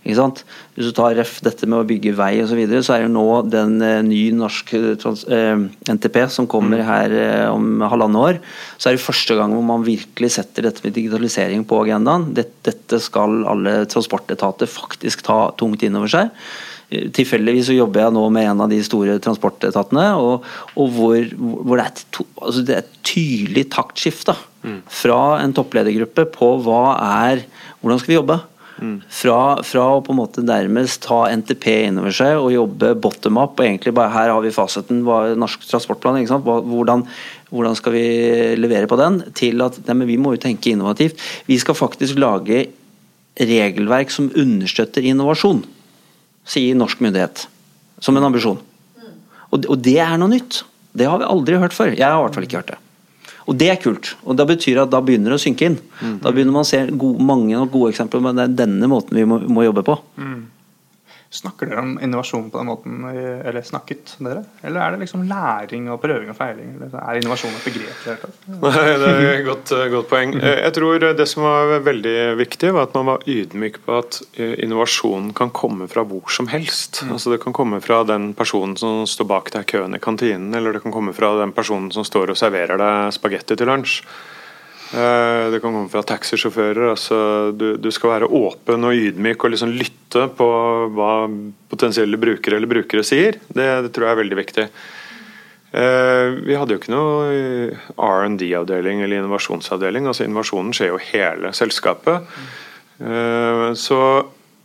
Hvis 0.04 0.90
du 0.90 0.92
tar 0.92 1.14
ref 1.16 1.38
dette 1.46 1.68
med 1.70 1.80
å 1.80 1.88
bygge 1.88 2.12
vei 2.18 2.34
osv., 2.42 2.50
så, 2.52 2.58
videre, 2.60 2.82
så 2.84 2.96
er 2.98 3.06
det 3.06 3.14
nå 3.14 3.24
den 3.48 3.78
eh, 3.86 4.02
ny 4.04 4.20
norsk 4.36 4.74
eh, 4.76 5.54
NTP 5.96 6.18
som 6.34 6.50
kommer 6.52 6.82
mm. 6.82 6.88
her 6.90 7.16
eh, 7.16 7.46
om 7.48 7.80
halvannet 7.88 8.20
år. 8.20 8.42
Så 8.76 8.90
er 8.90 8.98
det 8.98 9.06
første 9.06 9.38
gang 9.40 9.56
hvor 9.56 9.64
man 9.64 9.86
virkelig 9.88 10.34
setter 10.36 10.68
dette 10.68 10.84
med 10.84 10.98
digitalisering 10.98 11.64
på 11.70 11.80
agendaen. 11.86 12.34
Dette 12.36 13.00
skal 13.00 13.46
alle 13.48 13.78
transportetater 13.88 14.68
faktisk 14.68 15.24
ta 15.30 15.40
tungt 15.60 15.88
inn 15.88 15.96
over 16.02 16.12
seg. 16.12 16.36
Tilfeldigvis 17.16 17.70
så 17.70 17.76
jobber 17.76 18.06
jeg 18.06 18.16
nå 18.16 18.24
med 18.34 18.48
en 18.52 18.64
av 18.66 18.72
de 18.72 18.80
store 18.86 19.18
transportetatene, 19.24 20.08
og, 20.20 20.48
og 20.80 20.96
hvor, 20.96 21.20
hvor, 21.40 21.76
det, 21.80 21.86
er 21.86 22.08
to, 22.16 22.26
altså 22.42 22.64
det 22.66 22.76
er 22.76 22.82
et 22.84 22.96
tydelig 23.08 23.68
taktskifte 23.74 24.36
mm. 24.64 24.80
fra 25.02 25.22
en 25.42 25.54
toppledergruppe 25.56 26.28
på 26.38 26.56
hva 26.66 26.86
er 27.28 27.46
Hvordan 27.84 28.00
skal 28.00 28.14
vi 28.14 28.16
jobbe? 28.16 28.36
Mm. 28.80 28.94
Fra, 29.12 29.40
fra, 29.68 29.84
å 29.92 30.02
på 30.04 30.14
en 30.14 30.20
måte 30.22 30.44
nærmest 30.44 31.04
ta 31.06 31.26
NTP 31.36 31.66
innover 31.90 32.16
seg 32.16 32.40
og 32.40 32.54
jobbe 32.54 32.94
bottom 33.04 33.38
up, 33.42 33.58
og 33.58 33.66
egentlig 33.66 33.94
bare 33.96 34.14
her 34.14 34.32
har 34.34 34.40
vi 34.44 34.54
fasiten, 34.56 35.04
norsk 35.04 35.68
transportplan, 35.68 36.22
hvordan, 36.24 37.04
hvordan, 37.52 37.78
skal 37.80 37.96
vi 37.96 38.06
levere 38.60 38.88
på 38.88 38.98
den, 39.00 39.20
til 39.38 39.62
at 39.66 39.82
nei, 39.90 40.08
vi 40.10 40.18
må 40.22 40.34
jo 40.38 40.44
tenke 40.48 40.72
innovativt. 40.72 41.20
Vi 41.50 41.60
skal 41.62 41.78
faktisk 41.78 42.20
lage 42.24 42.66
regelverk 43.40 44.14
som 44.14 44.32
understøtter 44.32 45.06
innovasjon 45.12 45.64
sier 46.46 46.78
norsk 46.78 47.02
myndighet. 47.04 47.48
Som 48.04 48.18
en 48.20 48.28
ambisjon. 48.28 48.60
Og, 49.54 49.68
og 49.70 49.78
det 49.86 50.00
er 50.02 50.18
noe 50.20 50.32
nytt. 50.32 50.64
Det 50.94 51.08
har 51.10 51.22
vi 51.22 51.30
aldri 51.30 51.60
hørt 51.62 51.76
før. 51.76 51.94
Jeg 51.94 52.06
har 52.06 52.20
i 52.20 52.26
hvert 52.26 52.38
fall 52.38 52.48
ikke 52.48 52.62
hørt 52.62 52.74
det. 52.74 52.80
Og 53.50 53.58
det 53.60 53.70
er 53.74 53.80
kult. 53.82 54.14
og 54.24 54.38
Det 54.40 54.46
betyr 54.54 54.82
at 54.84 54.92
da 54.92 55.02
begynner 55.04 55.34
det 55.34 55.40
å 55.40 55.44
synke 55.44 55.68
inn. 55.68 55.78
Da 56.24 56.32
begynner 56.32 56.56
man 56.56 56.64
å 56.64 56.70
se 56.70 56.80
gode, 56.90 57.24
mange 57.24 57.60
gode 57.72 57.92
eksempler, 57.92 58.24
men 58.24 58.56
denne 58.56 58.88
måten 58.92 59.18
vi 59.18 59.26
må, 59.28 59.40
må 59.52 59.66
jobbe 59.66 59.84
på. 59.88 59.98
Snakker 61.34 61.66
dere 61.72 61.82
om 61.82 61.96
innovasjon 61.98 62.52
på 62.54 62.60
den 62.62 62.68
måten, 62.70 62.98
eller 63.10 63.64
snakket 63.66 64.12
dere? 64.22 64.44
Eller 64.62 64.84
er 64.86 64.92
det 64.94 65.00
liksom 65.02 65.24
læring 65.26 65.88
og 65.90 65.98
prøving 66.04 66.30
og 66.30 66.36
feiling? 66.38 66.76
Eller 66.78 66.92
Er 67.02 67.18
innovasjon 67.18 67.56
et 67.58 67.66
begrep? 67.66 68.04
det? 68.06 68.18
Nei, 68.62 68.84
det 69.02 69.08
er 69.10 69.40
et 69.40 69.46
godt, 69.48 69.72
godt 69.96 70.10
poeng. 70.12 70.36
Eh, 70.38 70.60
Jeg 70.68 70.76
tror 70.78 71.00
det 71.18 71.26
som 71.32 71.42
var 71.48 71.74
veldig 71.88 72.14
viktig, 72.38 72.70
var 72.76 72.86
at 72.86 72.94
man 72.94 73.10
var 73.10 73.26
ydmyk 73.26 73.80
på 73.88 73.98
at 73.98 74.20
eh, 74.38 74.54
innovasjonen 74.64 75.32
kan 75.34 75.50
komme 75.50 75.88
fra 75.90 76.04
hvor 76.06 76.30
som 76.30 76.52
helst. 76.54 77.02
Altså 77.10 77.34
Det 77.34 77.42
kan 77.42 77.54
komme 77.58 77.82
fra 77.82 78.04
den 78.06 78.36
personen 78.38 78.78
som 78.78 79.02
står 79.10 79.26
bak 79.34 79.50
deg 79.58 79.66
i 79.66 79.72
køen 79.74 79.98
i 79.98 80.04
kantinen, 80.04 80.54
eller 80.54 80.74
det 80.78 80.84
kan 80.86 80.94
komme 80.94 81.16
fra 81.18 81.34
den 81.42 81.52
personen 81.58 81.90
som 81.92 82.06
står 82.06 82.30
og 82.36 82.38
serverer 82.38 82.78
deg 82.78 83.10
spagetti 83.18 83.58
til 83.58 83.68
lunsj. 83.74 84.04
Eh, 84.94 85.50
Det 85.50 85.60
kan 85.64 85.74
komme 85.74 85.90
fra 85.90 86.04
taxisjåfører. 86.06 86.92
altså 86.94 87.52
du, 87.58 87.78
du 87.82 87.90
skal 87.92 88.10
være 88.20 88.30
åpen 88.30 88.86
og 88.86 88.94
ydmyk 88.94 89.44
og 89.44 89.50
liksom 89.56 89.74
lytte 89.74 89.98
på 90.38 90.48
hva 90.96 91.12
potensielle 91.72 92.18
brukere 92.22 92.58
eller 92.60 92.70
brukere 92.72 93.04
sier. 93.08 93.40
Det, 93.48 93.70
det 93.88 93.92
tror 93.96 94.08
jeg 94.08 94.16
er 94.16 94.22
veldig 94.24 94.38
viktig. 94.40 94.66
Eh, 95.74 96.28
Vi 96.46 96.56
hadde 96.60 96.76
jo 96.76 96.82
ikke 96.82 96.94
noe 96.94 97.74
R&D-avdeling 97.98 99.02
eller 99.02 99.18
innovasjonsavdeling. 99.24 100.06
altså 100.08 100.24
Innovasjonen 100.28 100.74
skjer 100.76 100.94
jo 100.94 101.02
hele 101.12 101.54
selskapet. 101.58 102.28
Eh, 103.02 103.74
Så, 103.74 104.00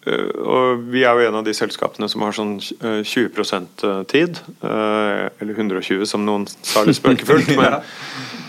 eh, 0.06 0.30
og 0.44 0.84
Vi 0.92 1.02
er 1.04 1.16
jo 1.16 1.28
en 1.28 1.40
av 1.40 1.44
de 1.44 1.54
selskapene 1.56 2.08
som 2.12 2.22
har 2.26 2.32
sånn 2.36 2.56
eh, 2.60 3.02
20% 3.04 3.84
tid. 4.12 4.38
eh, 4.62 5.28
Eller 5.40 5.54
120, 5.54 6.04
som 6.06 6.24
noen 6.26 6.46
sa 6.62 6.84
litt 6.84 6.96
spøkefullt. 7.00 7.54
Men, 7.56 7.80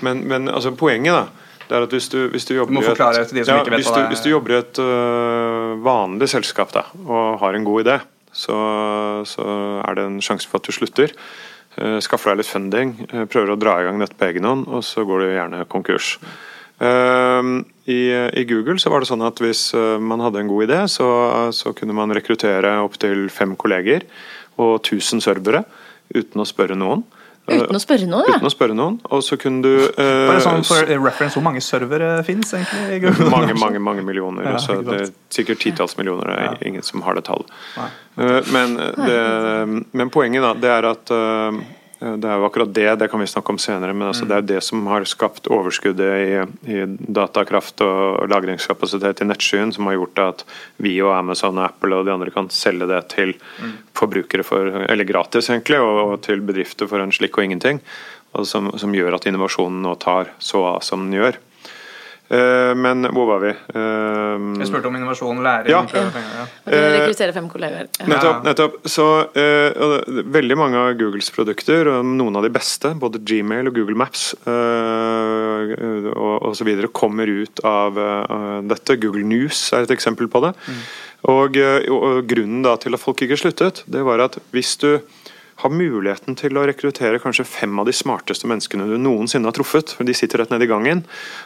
men, 0.01 0.27
men 0.27 0.47
altså, 0.47 0.71
poenget 0.79 1.11
da, 1.11 1.25
det 1.69 1.77
er 1.77 1.85
at 1.85 1.93
hvis 1.93 2.07
du, 2.09 2.17
hvis 2.33 2.47
du 2.49 2.55
jobber 2.55 2.73
i 2.73 2.85
et- 2.85 3.27
til 3.29 3.37
de 3.37 3.45
som 3.45 3.59
ikke 3.61 3.71
vet 3.75 3.83
hvis 3.83 3.89
hva 3.89 3.95
det 3.95 4.03
er. 4.03 4.09
Hvis 4.13 4.23
du 4.25 4.29
jobber 4.31 4.55
i 4.55 4.59
et 4.59 4.79
uh, 4.81 5.75
vanlig 5.85 6.29
selskap 6.31 6.73
da, 6.73 6.87
og 7.05 7.39
har 7.43 7.53
en 7.53 7.67
god 7.67 7.85
idé, 7.85 7.99
så, 8.33 8.57
så 9.29 9.45
er 9.85 9.99
det 9.99 10.05
en 10.07 10.19
sjanse 10.21 10.49
for 10.49 10.57
at 10.61 10.65
du 10.69 10.73
slutter. 10.73 11.13
Uh, 11.77 11.99
skaffer 12.01 12.33
deg 12.33 12.41
litt 12.41 12.49
funding, 12.49 12.95
uh, 13.13 13.25
prøver 13.29 13.53
å 13.53 13.59
dra 13.61 13.77
i 13.79 13.85
gang 13.85 14.01
dette 14.01 14.17
på 14.17 14.31
egen 14.31 14.49
hånd, 14.49 14.65
og 14.67 14.81
så 14.83 15.05
går 15.05 15.21
du 15.21 15.27
gjerne 15.35 15.65
konkurs. 15.69 16.15
Uh, 16.81 17.61
i, 17.89 18.01
I 18.09 18.43
Google 18.49 18.79
så 18.81 18.89
var 18.89 19.01
det 19.03 19.09
sånn 19.09 19.25
at 19.25 19.39
hvis 19.41 19.71
eh, 19.73 19.95
man 19.97 20.21
hadde 20.21 20.43
en 20.43 20.49
god 20.51 20.67
idé, 20.67 20.79
så, 20.91 21.07
så 21.55 21.73
kunne 21.73 21.95
man 21.97 22.13
rekruttere 22.13 22.75
opptil 22.85 23.25
fem 23.33 23.55
kolleger 23.57 24.05
og 24.61 24.75
1000 24.83 25.23
servere 25.25 25.63
uten 26.13 26.43
å 26.43 26.45
spørre 26.45 26.77
noen. 26.77 27.01
Uten 27.49 27.79
å 27.79 27.81
spørre 27.81 28.09
noen, 28.09 28.29
ja. 28.29 28.37
Uten 28.37 28.49
å 28.49 28.53
spørre 28.53 28.77
noen. 28.77 28.99
Og 29.09 29.23
så 29.25 29.37
kunne 29.41 29.63
du 29.65 29.71
uh, 29.87 30.27
Bare 30.29 30.43
sånn 30.43 30.65
for 30.67 30.89
reference, 30.89 31.35
Hvor 31.37 31.45
mange 31.45 31.63
servere 31.65 32.11
fins 32.27 32.53
egentlig? 32.57 33.13
mange, 33.35 33.55
mange 33.59 33.81
mange 33.83 34.05
millioner. 34.05 34.45
Ja, 34.53 34.61
så 34.61 34.79
det 34.85 34.99
er 35.01 35.09
sikkert 35.33 35.63
titalls 35.63 35.97
millioner. 35.99 36.29
Det 36.29 36.37
er 36.61 36.69
ingen 36.71 36.85
som 36.85 37.03
har 37.07 37.17
det 37.17 37.25
tallet. 37.29 37.51
Nei. 37.77 37.89
Eh, 38.19 38.39
Men, 38.51 38.75
men 39.91 40.09
poenget 40.11 40.43
da, 40.43 40.53
det 40.59 40.71
er 40.73 40.87
at 40.89 41.11
eh, 41.15 41.59
det 41.99 42.29
er 42.29 42.37
jo 42.39 42.45
akkurat 42.47 42.71
det, 42.71 42.87
det 43.01 43.09
kan 43.11 43.19
vi 43.19 43.27
snakke 43.27 43.51
om 43.51 43.57
senere, 43.59 43.91
men 43.91 44.07
altså 44.07 44.23
det 44.27 44.37
er 44.37 44.45
det 44.47 44.59
som 44.63 44.85
har 44.87 45.03
skapt 45.09 45.49
overskuddet 45.51 46.11
i, 46.23 46.37
i 46.71 46.85
datakraft 46.87 47.83
og 47.83 48.29
lagringskapasitet 48.31 49.19
i 49.19 49.27
nettskyen, 49.27 49.73
som 49.75 49.89
har 49.89 49.97
gjort 49.97 50.21
at 50.23 50.45
vi 50.79 50.93
og 51.03 51.11
Amazon 51.17 51.59
og 51.59 51.65
Apple 51.65 51.99
og 51.99 52.07
de 52.07 52.13
andre 52.15 52.31
kan 52.31 52.47
selge 52.55 52.87
det 52.87 53.01
til 53.11 53.35
forbrukere 53.99 54.47
for, 54.47 54.85
eller 54.87 55.09
gratis 55.09 55.51
egentlig, 55.51 55.81
og, 55.83 55.99
og 56.05 56.15
til 56.23 56.39
bedrifter 56.47 56.87
for 56.87 57.03
en 57.03 57.11
slikk 57.15 57.35
og 57.35 57.49
ingenting. 57.49 57.83
Og 58.37 58.47
som, 58.47 58.71
som 58.79 58.95
gjør 58.95 59.17
at 59.17 59.27
innovasjonen 59.27 59.83
nå 59.83 59.97
tar 59.99 60.31
så 60.39 60.63
av 60.75 60.83
som 60.85 61.03
den 61.07 61.19
gjør. 61.19 61.41
Eh, 62.29 62.75
Men 62.77 63.07
hvor 63.09 63.25
var 63.25 63.39
vi? 63.41 63.49
Eh, 63.49 64.43
Jeg 64.61 64.69
spurte 64.69 64.87
om 64.87 64.95
innovasjon, 64.95 65.41
læring 65.41 65.69
Ja. 65.73 65.81
penger, 65.89 66.29
ja. 66.37 66.45
At 66.67 66.73
rekrutterer 66.99 67.33
fem 67.33 67.49
kolleger. 67.49 67.87
Ja. 67.99 68.05
Nettopp. 68.05 68.43
nettopp. 68.45 68.77
Så 68.85 69.07
uh, 69.33 70.23
Veldig 70.29 70.57
mange 70.57 70.77
av 70.77 70.93
Googles 70.99 71.31
produkter, 71.33 71.87
og 71.89 72.05
noen 72.05 72.37
av 72.37 72.45
de 72.45 72.53
beste, 72.53 72.93
både 72.99 73.19
Gmail 73.25 73.67
og 73.67 73.73
Google 73.75 73.97
Maps 73.97 74.35
uh, 74.45 75.73
og, 76.13 76.51
osv., 76.51 76.69
kommer 76.93 77.27
ut 77.27 77.63
av 77.65 77.97
uh, 77.97 78.61
dette. 78.61 78.99
Google 79.01 79.25
News 79.25 79.71
er 79.73 79.87
et 79.87 79.95
eksempel 79.97 80.29
på 80.29 80.43
det. 80.45 80.53
Og, 81.27 81.57
eh, 81.59 81.83
og 81.91 82.23
Grunnen 82.29 82.61
da 82.63 82.77
til 82.79 82.95
at 82.95 83.01
folk 83.01 83.19
ikke 83.25 83.37
sluttet, 83.39 83.83
det 83.91 84.05
var 84.07 84.21
at 84.23 84.37
hvis 84.55 84.77
du 84.79 85.01
har 85.59 85.73
muligheten 85.73 86.37
til 86.39 86.55
å 86.55 86.63
rekruttere 86.67 87.19
kanskje 87.19 87.47
fem 87.47 87.81
av 87.81 87.87
de 87.89 87.95
smarteste 87.95 88.47
menneskene 88.47 88.87
du 88.87 88.95
noensinne 89.01 89.49
har 89.49 89.55
truffet. 89.55 89.91
for 89.97 90.07
De 90.07 90.15
sitter 90.15 90.43
rett 90.43 90.53
nede 90.53 90.63
i 90.63 90.71
gangen. 90.71 91.03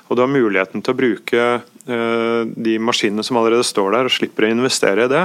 Og 0.08 0.16
du 0.16 0.22
har 0.22 0.30
muligheten 0.30 0.84
til 0.84 0.94
å 0.94 1.00
bruke 1.00 1.44
eh, 1.58 2.42
de 2.46 2.78
maskinene 2.78 3.26
som 3.26 3.40
allerede 3.42 3.66
står 3.66 3.96
der, 3.98 4.10
og 4.10 4.14
slipper 4.14 4.46
å 4.46 4.54
investere 4.54 5.08
i 5.08 5.12
det. 5.12 5.24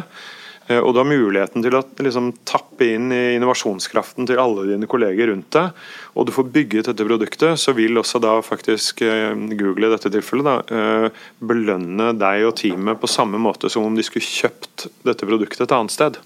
Eh, 0.69 0.81
og 0.81 0.95
du 0.95 1.03
har 1.03 1.11
muligheten 1.11 1.65
til 1.65 1.77
å 1.77 1.83
liksom, 2.01 2.31
tappe 2.49 2.89
inn 2.95 3.13
i 3.13 3.21
innovasjonskraften 3.37 4.31
til 4.31 4.41
alle 4.41 4.65
dine 4.71 4.89
kolleger 4.89 5.35
rundt 5.35 5.51
deg, 5.59 5.85
og 6.17 6.29
du 6.29 6.33
får 6.33 6.49
bygget 6.57 6.89
dette 6.89 7.09
produktet, 7.11 7.61
så 7.61 7.77
vil 7.77 8.01
også 8.01 8.23
da 8.25 8.39
faktisk 8.45 9.05
eh, 9.05 9.37
Google 9.53 9.91
i 9.91 9.95
dette 9.99 10.15
tilfellet 10.17 10.49
da, 10.49 11.13
belønne 11.45 12.15
deg 12.17 12.49
og 12.49 12.57
teamet 12.63 13.05
på 13.05 13.13
samme 13.13 13.37
måte 13.43 13.69
som 13.69 13.85
om 13.85 14.01
de 14.01 14.07
skulle 14.07 14.25
kjøpt 14.25 14.89
dette 15.05 15.29
produktet 15.29 15.69
et 15.69 15.77
annet 15.77 15.93
sted. 15.93 16.21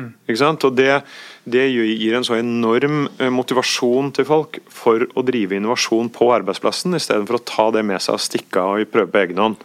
Ikke 0.00 0.40
sant? 0.40 0.64
Og 0.64 0.74
det, 0.76 1.02
det 1.44 1.64
gir 1.72 2.14
en 2.14 2.24
så 2.26 2.36
enorm 2.38 3.08
eh, 3.18 3.30
motivasjon 3.34 4.12
til 4.14 4.26
folk 4.28 4.60
for 4.70 5.08
å 5.18 5.24
drive 5.26 5.56
innovasjon 5.58 6.10
på 6.14 6.28
arbeidsplassen, 6.36 6.94
istedenfor 6.94 7.40
å 7.40 7.44
ta 7.48 7.70
det 7.74 7.82
med 7.86 8.02
seg 8.02 8.14
og 8.14 8.22
stikke 8.22 8.62
av 8.62 8.82
og 8.84 8.92
prøve 8.92 9.10
på 9.10 9.22
egen 9.24 9.42
hånd. 9.42 9.56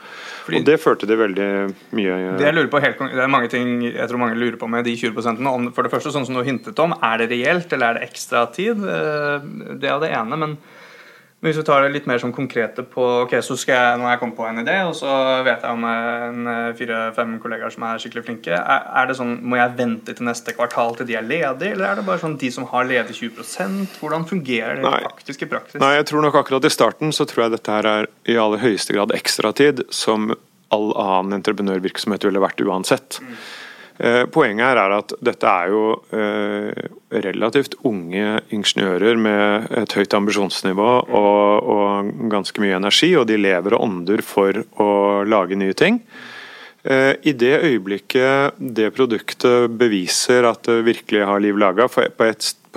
Fordi- 0.47 0.61
og 0.61 0.65
Det 0.65 0.79
førte 0.79 1.05
til 1.05 1.17
veldig 1.17 1.75
mye 1.91 2.37
Det 2.37 2.45
jeg 2.47 2.55
lurer 2.55 2.71
på 2.71 2.81
helt, 2.81 2.97
det 2.97 3.23
er 3.23 3.27
mange 3.27 3.49
ting 3.49 3.81
jeg 3.83 4.09
tror 4.09 4.17
mange 4.17 4.39
lurer 4.39 4.57
på 4.57 4.69
med 4.69 4.85
de 4.85 4.95
20 4.95 5.45
om, 5.45 5.71
For 5.71 5.83
det 5.83 5.91
første, 5.91 6.11
sånn 6.11 6.25
som 6.25 6.35
du 6.35 6.43
hintet 6.43 6.79
om, 6.79 6.93
er 7.03 7.17
det 7.17 7.29
reelt, 7.29 7.71
eller 7.73 7.89
er 7.89 7.93
det 7.99 8.09
ekstra 8.09 8.51
tid? 8.51 8.77
Det 8.77 9.89
er 9.89 9.99
det 9.99 10.11
ene. 10.11 10.37
Men 10.37 10.57
men 11.37 11.51
hvis 11.51 11.59
vi 11.59 11.65
tar 11.67 11.83
det 11.85 11.91
litt 11.93 12.07
mer 12.09 12.17
sånn 12.17 12.33
konkrete 12.33 12.81
på 12.81 13.03
ok, 13.27 13.35
så 13.45 13.53
skal 13.61 13.75
jeg, 13.77 13.97
Nå 13.99 14.07
har 14.07 14.15
jeg 14.15 14.21
kommet 14.23 14.37
på 14.39 14.45
en 14.49 14.61
idé, 14.63 14.77
og 14.89 14.95
så 14.97 15.09
vet 15.45 15.61
jeg 15.61 15.75
om 15.77 15.83
en 15.85 16.49
eh, 16.49 16.71
fire-fem 16.79 17.35
kollegaer 17.43 17.75
som 17.75 17.85
er 17.85 18.01
skikkelig 18.01 18.23
flinke. 18.25 18.57
Er, 18.57 18.87
er 19.01 19.11
det 19.11 19.19
sånn, 19.19 19.35
Må 19.45 19.59
jeg 19.59 19.75
vente 19.77 20.15
til 20.17 20.25
neste 20.25 20.55
kvartal 20.57 20.97
til 20.97 21.09
de 21.11 21.19
er 21.19 21.27
ledige, 21.27 21.75
eller 21.75 21.91
er 21.91 22.01
det 22.01 22.07
bare 22.09 22.23
sånn 22.23 22.39
de 22.41 22.49
som 22.55 22.65
har 22.71 22.89
ledig 22.89 23.19
20 23.19 23.85
Hvordan 23.99 24.25
fungerer 24.25 24.81
det 24.81 24.89
Nei. 24.89 25.03
faktisk 25.05 25.45
i 25.45 25.51
praksis? 25.51 25.77
Nei, 25.83 25.93
jeg 25.99 26.09
tror 26.09 26.25
nok 26.25 26.39
akkurat 26.41 26.65
i 26.65 26.73
starten 26.73 27.13
så 27.13 27.29
tror 27.29 27.45
jeg 27.45 27.57
dette 27.59 27.77
her 27.77 27.91
er 27.91 28.09
i 28.25 28.39
aller 28.41 28.63
høyeste 28.65 28.97
grad 28.97 29.13
ekstratid, 29.13 29.85
som 29.93 30.31
all 30.73 30.89
annen 30.97 31.37
entreprenørvirksomhet 31.37 32.25
ville 32.25 32.41
vært 32.41 32.65
uansett. 32.65 33.21
Eh, 33.21 33.45
Poenget 33.97 34.61
her 34.61 34.77
er 34.77 34.93
at 34.99 35.13
dette 35.25 35.49
er 35.49 35.71
jo 35.73 35.83
eh, 36.13 36.89
relativt 37.25 37.79
unge 37.87 38.35
ingeniører 38.53 39.17
med 39.17 39.71
et 39.81 39.95
høyt 39.97 40.13
ambisjonsnivå 40.13 40.89
og, 41.07 41.71
og 41.73 42.11
ganske 42.29 42.61
mye 42.61 42.77
energi, 42.77 43.15
og 43.17 43.25
de 43.31 43.39
lever 43.41 43.73
og 43.73 43.87
ånder 43.87 44.21
for 44.21 44.61
å 44.77 44.89
lage 45.25 45.57
nye 45.57 45.73
ting. 45.77 45.97
Eh, 46.87 47.15
I 47.25 47.33
det 47.33 47.55
øyeblikket 47.65 48.61
det 48.61 48.91
produktet 48.95 49.73
beviser 49.79 50.45
at 50.47 50.69
det 50.69 50.85
virkelig 50.87 51.25
har 51.25 51.41
liv 51.43 51.57
laga, 51.57 51.89
på 51.89 52.05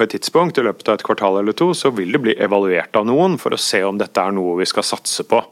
på 0.00 0.06
et 0.06 0.14
tidspunkt 0.14 0.56
i 0.56 0.62
løpet 0.64 0.88
av 0.88 0.96
et 0.96 1.04
kvartal 1.04 1.42
eller 1.42 1.52
to, 1.52 1.74
så 1.76 1.90
vil 1.92 2.14
det 2.14 2.22
bli 2.24 2.34
evaluert 2.40 2.94
av 2.96 3.04
noen 3.04 3.36
for 3.36 3.52
å 3.52 3.60
se 3.60 3.82
om 3.84 3.98
dette 4.00 4.22
er 4.22 4.32
noe 4.32 4.56
vi 4.56 4.68
skal 4.68 4.86
satse 4.86 5.26
på. 5.28 5.42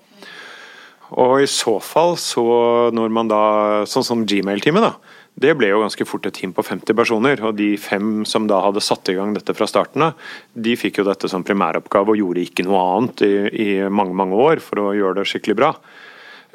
Og 1.21 1.43
i 1.43 1.49
så 1.49 1.75
fall, 1.85 2.17
så 2.21 2.45
når 2.93 3.13
man 3.13 3.29
da 3.29 3.43
Sånn 3.89 4.07
som 4.07 4.25
Gmail-teamet, 4.29 4.85
da. 4.85 5.18
Det 5.39 5.55
ble 5.59 5.71
jo 5.71 5.83
ganske 5.85 6.07
fort 6.09 6.27
et 6.27 6.35
team 6.35 6.53
på 6.57 6.65
50 6.67 6.97
personer. 6.99 7.43
Og 7.47 7.55
de 7.59 7.71
fem 7.81 8.25
som 8.27 8.49
da 8.51 8.61
hadde 8.65 8.83
satt 8.85 9.11
i 9.13 9.17
gang 9.19 9.35
dette 9.37 9.55
fra 9.55 9.69
starten 9.71 10.09
av, 10.09 10.31
de 10.55 10.75
fikk 10.79 11.01
jo 11.01 11.07
dette 11.07 11.31
som 11.31 11.47
primæroppgave 11.47 12.15
og 12.15 12.19
gjorde 12.21 12.43
ikke 12.47 12.67
noe 12.67 12.83
annet 12.97 13.25
i, 13.27 13.35
i 13.49 13.69
mange, 13.87 14.17
mange 14.19 14.39
år 14.49 14.63
for 14.65 14.83
å 14.83 14.97
gjøre 14.99 15.21
det 15.21 15.29
skikkelig 15.31 15.59
bra. 15.61 15.73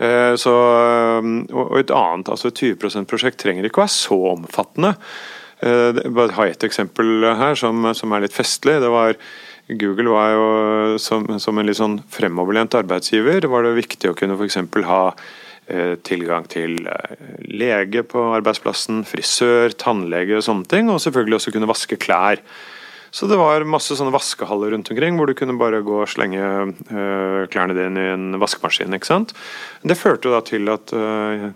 Eh, 0.03 0.33
Så, 0.39 0.51
og 1.53 1.77
et 1.79 1.93
annet, 1.93 2.33
altså 2.33 2.49
et 2.49 2.59
20 2.59 2.89
%-prosjekt 2.89 3.39
trenger 3.43 3.69
ikke 3.69 3.83
å 3.83 3.85
være 3.85 3.95
så 3.95 4.19
omfattende. 4.33 4.95
Jeg 5.63 5.95
har 5.95 6.11
Bare 6.11 6.35
ha 6.35 6.45
et 6.49 6.63
eksempel 6.67 7.23
her 7.39 7.55
som, 7.55 7.85
som 7.95 8.11
er 8.11 8.25
litt 8.25 8.35
festlig. 8.35 8.81
Det 8.83 8.89
var 8.91 9.15
Google 9.69 10.11
var 10.11 10.33
jo 10.33 10.47
som, 10.99 11.23
som 11.39 11.59
en 11.59 11.69
litt 11.69 11.79
sånn 11.79 12.01
fremoverlent 12.11 12.75
arbeidsgiver. 12.75 13.47
var 13.47 13.63
det 13.63 13.77
viktig 13.77 14.11
å 14.11 14.17
kunne 14.17 14.35
f.eks. 14.35 14.59
ha 14.89 15.03
eh, 15.13 15.21
tilgang 16.03 16.47
til 16.51 16.77
eh, 16.89 17.17
lege 17.47 18.03
på 18.07 18.29
arbeidsplassen, 18.35 19.03
frisør, 19.07 19.73
tannlege 19.79 20.39
og 20.39 20.45
sånne 20.45 20.69
ting. 20.69 20.91
Og 20.91 21.01
selvfølgelig 21.03 21.39
også 21.39 21.53
kunne 21.55 21.69
vaske 21.71 21.99
klær. 22.01 22.43
Så 23.13 23.27
det 23.29 23.37
var 23.37 23.61
masse 23.69 23.93
sånne 23.93 24.09
vaskehaller 24.09 24.71
rundt 24.73 24.89
omkring 24.89 25.19
hvor 25.19 25.29
du 25.29 25.35
kunne 25.37 25.53
bare 25.59 25.83
gå 25.85 25.99
og 26.01 26.09
slenge 26.09 26.41
øh, 26.41 27.43
klærne 27.53 27.75
dine 27.77 28.01
i 28.01 28.13
en 28.15 28.39
vaskemaskin. 28.41 28.95
ikke 28.97 29.05
sant? 29.05 29.35
Det 29.85 29.99
førte 29.99 30.25
jo 30.25 30.33
da 30.33 30.39
til 30.47 30.71
at 30.73 30.95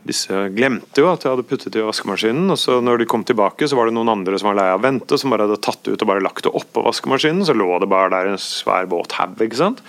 disse 0.06 0.44
glemte 0.54 1.02
jo 1.02 1.10
at 1.10 1.25
de 1.25 1.32
hadde 1.32 1.48
puttet 1.50 1.73
det 1.73 1.82
i 1.82 1.88
vaskemaskinen. 1.88 2.46
Og 2.54 2.62
så 2.62 2.77
når 2.77 3.02
de 3.02 3.10
kom 3.10 3.25
tilbake, 3.25 3.65
så 3.65 3.79
var 3.79 3.90
det 3.90 3.98
noen 3.98 4.13
andre 4.13 4.38
som 4.38 4.52
var 4.52 4.60
lei 4.62 4.69
av 4.69 4.84
å 4.84 4.86
vente, 4.86 5.17
som 5.17 5.34
bare 5.34 5.50
hadde 5.50 5.58
tatt 5.65 5.82
det 5.88 5.98
ut 5.98 6.06
og 6.06 6.13
bare 6.13 6.25
lagt 6.27 6.46
det 6.46 6.54
oppå 6.54 6.86
vaskemaskinen. 6.86 7.42
Så 7.50 7.58
lå 7.58 7.71
det 7.82 7.90
bare 7.90 8.13
der 8.13 8.36
en 8.36 8.42
svær 8.42 8.86
våt 8.94 9.17
haug. 9.17 9.42
ikke 9.42 9.63
sant? 9.65 9.82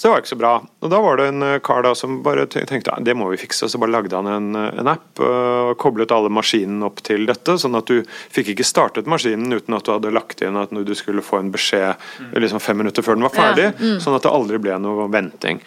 Så 0.00 0.06
det 0.08 0.12
var 0.14 0.22
ikke 0.22 0.30
så 0.32 0.36
bra. 0.40 0.50
Og 0.80 0.88
Da 0.88 0.98
var 1.04 1.18
det 1.20 1.26
en 1.28 1.42
eh, 1.44 1.58
kar 1.60 1.82
da 1.84 1.90
som 1.98 2.22
bare 2.24 2.46
tenkte 2.48 2.94
det 3.04 3.12
må 3.20 3.26
vi 3.28 3.36
fikse. 3.42 3.68
Så 3.68 3.76
bare 3.76 3.92
lagde 3.92 4.16
han 4.16 4.30
en, 4.32 4.46
eh, 4.56 4.78
en 4.80 4.88
app 4.88 5.20
og 5.20 5.74
koblet 5.82 6.14
alle 6.16 6.30
maskinene 6.32 6.86
opp 6.88 7.02
til 7.04 7.26
dette. 7.28 7.58
Sånn 7.60 7.76
at 7.76 7.90
du 7.90 8.00
fikk 8.32 8.54
ikke 8.54 8.64
startet 8.64 9.10
maskinen 9.10 9.52
uten 9.52 9.76
at 9.76 9.84
du 9.84 9.92
hadde 9.92 10.14
lagt 10.16 10.40
inn 10.40 10.56
at 10.56 10.72
du 10.72 10.94
skulle 10.96 11.20
få 11.20 11.42
en 11.42 11.52
beskjed 11.52 12.00
liksom 12.32 12.64
fem 12.64 12.80
minutter 12.80 13.04
før 13.04 13.20
den 13.20 13.28
var 13.28 13.36
ferdig. 13.36 13.68
Ja, 13.76 13.76
mm. 13.76 14.00
Sånn 14.00 14.16
at 14.16 14.24
det 14.24 14.32
aldri 14.32 14.62
ble 14.64 14.80
noe 14.80 15.10
venting. 15.12 15.60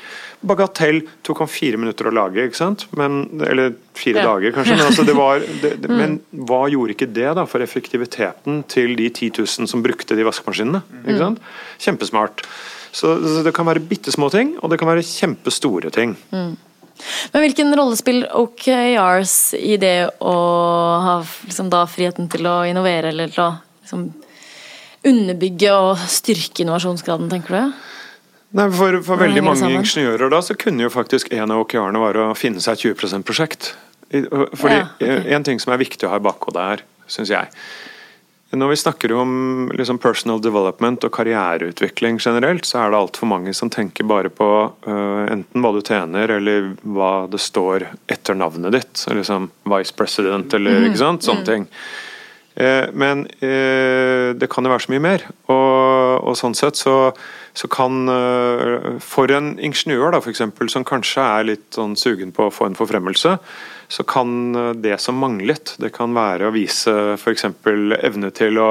Bagatell 0.44 1.04
tok 1.22 1.46
han 1.46 1.54
fire 1.54 1.78
minutter 1.78 2.10
å 2.10 2.18
lage, 2.18 2.50
ikke 2.50 2.58
sant? 2.58 2.88
Men, 2.98 3.28
eller 3.46 3.76
fire 3.94 4.18
Ja. 4.18 4.34
dager 4.34 4.58
kanskje. 4.58 4.76
Men, 4.82 4.86
altså 4.90 5.06
det 5.06 5.16
var, 5.16 5.46
det, 5.62 5.76
det, 5.86 5.94
men 5.94 6.18
hva 6.50 6.66
gjorde 6.74 6.98
ikke 6.98 7.14
det 7.14 7.30
da 7.38 7.46
for 7.46 7.62
effektiviteten 7.62 8.64
til 8.66 8.98
de 8.98 9.12
10 9.14 9.38
000 9.46 9.70
som 9.70 9.86
brukte 9.86 10.18
de 10.18 10.26
vaskemaskinene? 10.26 10.82
Ikke 11.06 11.22
sant? 11.22 11.44
Kjempesmart. 11.86 12.48
Så, 12.94 13.16
så 13.18 13.42
det 13.46 13.56
kan 13.58 13.66
være 13.66 13.82
bitte 13.90 14.14
små 14.14 14.30
ting, 14.30 14.54
og 14.62 14.70
det 14.70 14.78
kan 14.82 14.90
være 14.92 15.06
kjempestore 15.06 15.90
ting. 15.94 16.14
Men 16.32 17.42
hvilken 17.42 17.74
rolle 17.76 17.98
spiller 17.98 18.30
OKRs 18.38 19.56
i 19.58 19.80
det 19.82 19.98
å 20.22 20.36
ha 21.02 21.16
liksom 21.24 21.72
da 21.74 21.84
friheten 21.90 22.30
til 22.32 22.46
å 22.50 22.60
innovere, 22.70 23.10
eller 23.10 23.34
til 23.34 23.48
å 23.48 23.50
liksom 23.82 24.06
underbygge 25.10 25.72
og 25.74 26.04
styrke 26.08 26.64
innovasjonsgraden, 26.64 27.32
tenker 27.34 27.58
du? 27.58 27.82
Nei, 28.54 28.68
for, 28.78 29.00
for 29.02 29.18
veldig 29.18 29.42
mange 29.44 29.72
ingeniører 29.74 30.30
da, 30.30 30.44
så 30.46 30.54
kunne 30.60 30.86
jo 30.86 30.92
faktisk 30.94 31.34
en 31.34 31.56
av 31.56 31.64
OKR-ene 31.64 32.04
være 32.04 32.28
å 32.30 32.38
finne 32.38 32.62
seg 32.62 32.78
et 32.78 32.86
20 32.94 33.10
%-prosjekt. 33.10 33.72
Fordi 34.14 34.76
Ja, 34.78 34.86
okay. 34.94 35.34
En 35.34 35.44
ting 35.44 35.58
som 35.60 35.74
er 35.74 35.82
viktig 35.82 36.06
å 36.06 36.14
ha 36.14 36.22
i 36.22 36.24
bakhodet 36.24 36.68
her, 36.70 36.86
syns 37.10 37.34
jeg 37.34 37.50
Når 38.54 38.70
vi 38.70 38.76
snakker 38.78 39.14
om 39.18 39.72
liksom 39.74 39.98
personal 39.98 40.42
development 40.42 41.04
og 41.08 41.14
karriereutvikling 41.16 42.20
generelt, 42.22 42.68
så 42.70 42.84
er 42.84 42.94
det 42.94 43.00
altfor 43.00 43.30
mange 43.32 43.54
som 43.58 43.72
tenker 43.74 44.06
bare 44.06 44.30
på 44.30 44.50
uh, 44.86 45.24
enten 45.26 45.64
hva 45.64 45.72
du 45.74 45.82
tjener, 45.82 46.36
eller 46.38 46.72
hva 46.86 47.26
det 47.32 47.42
står 47.42 47.88
etter 48.14 48.38
navnet 48.38 48.76
ditt. 48.76 49.06
Liksom 49.10 49.50
vice 49.74 49.98
president, 49.98 50.54
eller 50.54 50.86
ikke 50.86 51.02
sant. 51.02 51.26
Sånne 51.26 51.48
ting. 51.48 51.68
Eh, 52.54 52.86
Men 52.94 53.26
eh, 53.42 54.36
det 54.38 54.50
kan 54.54 54.62
jo 54.62 54.70
være 54.70 54.86
så 54.86 54.94
mye 54.94 55.02
mer. 55.02 55.26
Og, 55.50 56.22
og 56.22 56.38
sånn 56.38 56.54
sett 56.54 56.78
så, 56.78 56.98
så 57.58 57.70
kan 57.74 58.06
For 59.02 59.34
en 59.34 59.56
ingeniør 59.58 60.14
da, 60.14 60.22
eksempel, 60.30 60.70
som 60.70 60.86
kanskje 60.86 61.26
er 61.26 61.50
litt 61.50 61.66
sånn 61.74 61.98
sugen 61.98 62.34
på 62.36 62.48
å 62.48 62.54
få 62.54 62.70
en 62.70 62.78
forfremmelse, 62.78 63.40
så 63.94 64.04
kan 64.04 64.56
eh, 64.56 64.72
det 64.74 64.98
som 65.02 65.20
manglet, 65.22 65.76
det 65.78 65.92
kan 65.94 66.14
være 66.16 66.48
å 66.50 66.54
vise 66.56 66.92
f.eks. 67.14 67.46
evne 67.46 68.32
til 68.34 68.58
å 68.58 68.70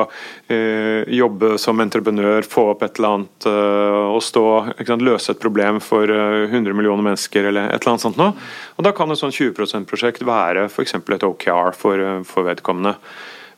eh, 0.50 1.06
jobbe 1.14 1.54
som 1.62 1.78
entreprenør, 1.82 2.42
få 2.48 2.64
opp 2.72 2.82
et 2.82 2.98
eller 2.98 3.18
annet 3.18 3.46
eh, 3.46 3.98
og 4.16 4.22
stå, 4.26 4.44
sant, 4.82 5.04
løse 5.06 5.30
et 5.34 5.42
problem 5.42 5.78
for 5.84 6.10
eh, 6.10 6.48
100 6.48 6.74
millioner 6.74 7.06
mennesker 7.06 7.46
eller 7.52 7.70
et 7.70 7.78
eller 7.78 7.92
annet 7.92 8.06
sånt 8.08 8.18
noe. 8.18 8.32
Og 8.74 8.88
Da 8.88 8.94
kan 8.96 9.14
et 9.14 9.20
sånn 9.20 9.34
20 9.34 9.54
%-prosjekt 9.62 10.26
være 10.26 10.66
f.eks. 10.66 10.96
et 10.98 11.28
OKR 11.28 11.70
for, 11.78 12.02
eh, 12.02 12.24
for 12.26 12.48
vedkommende. 12.48 12.96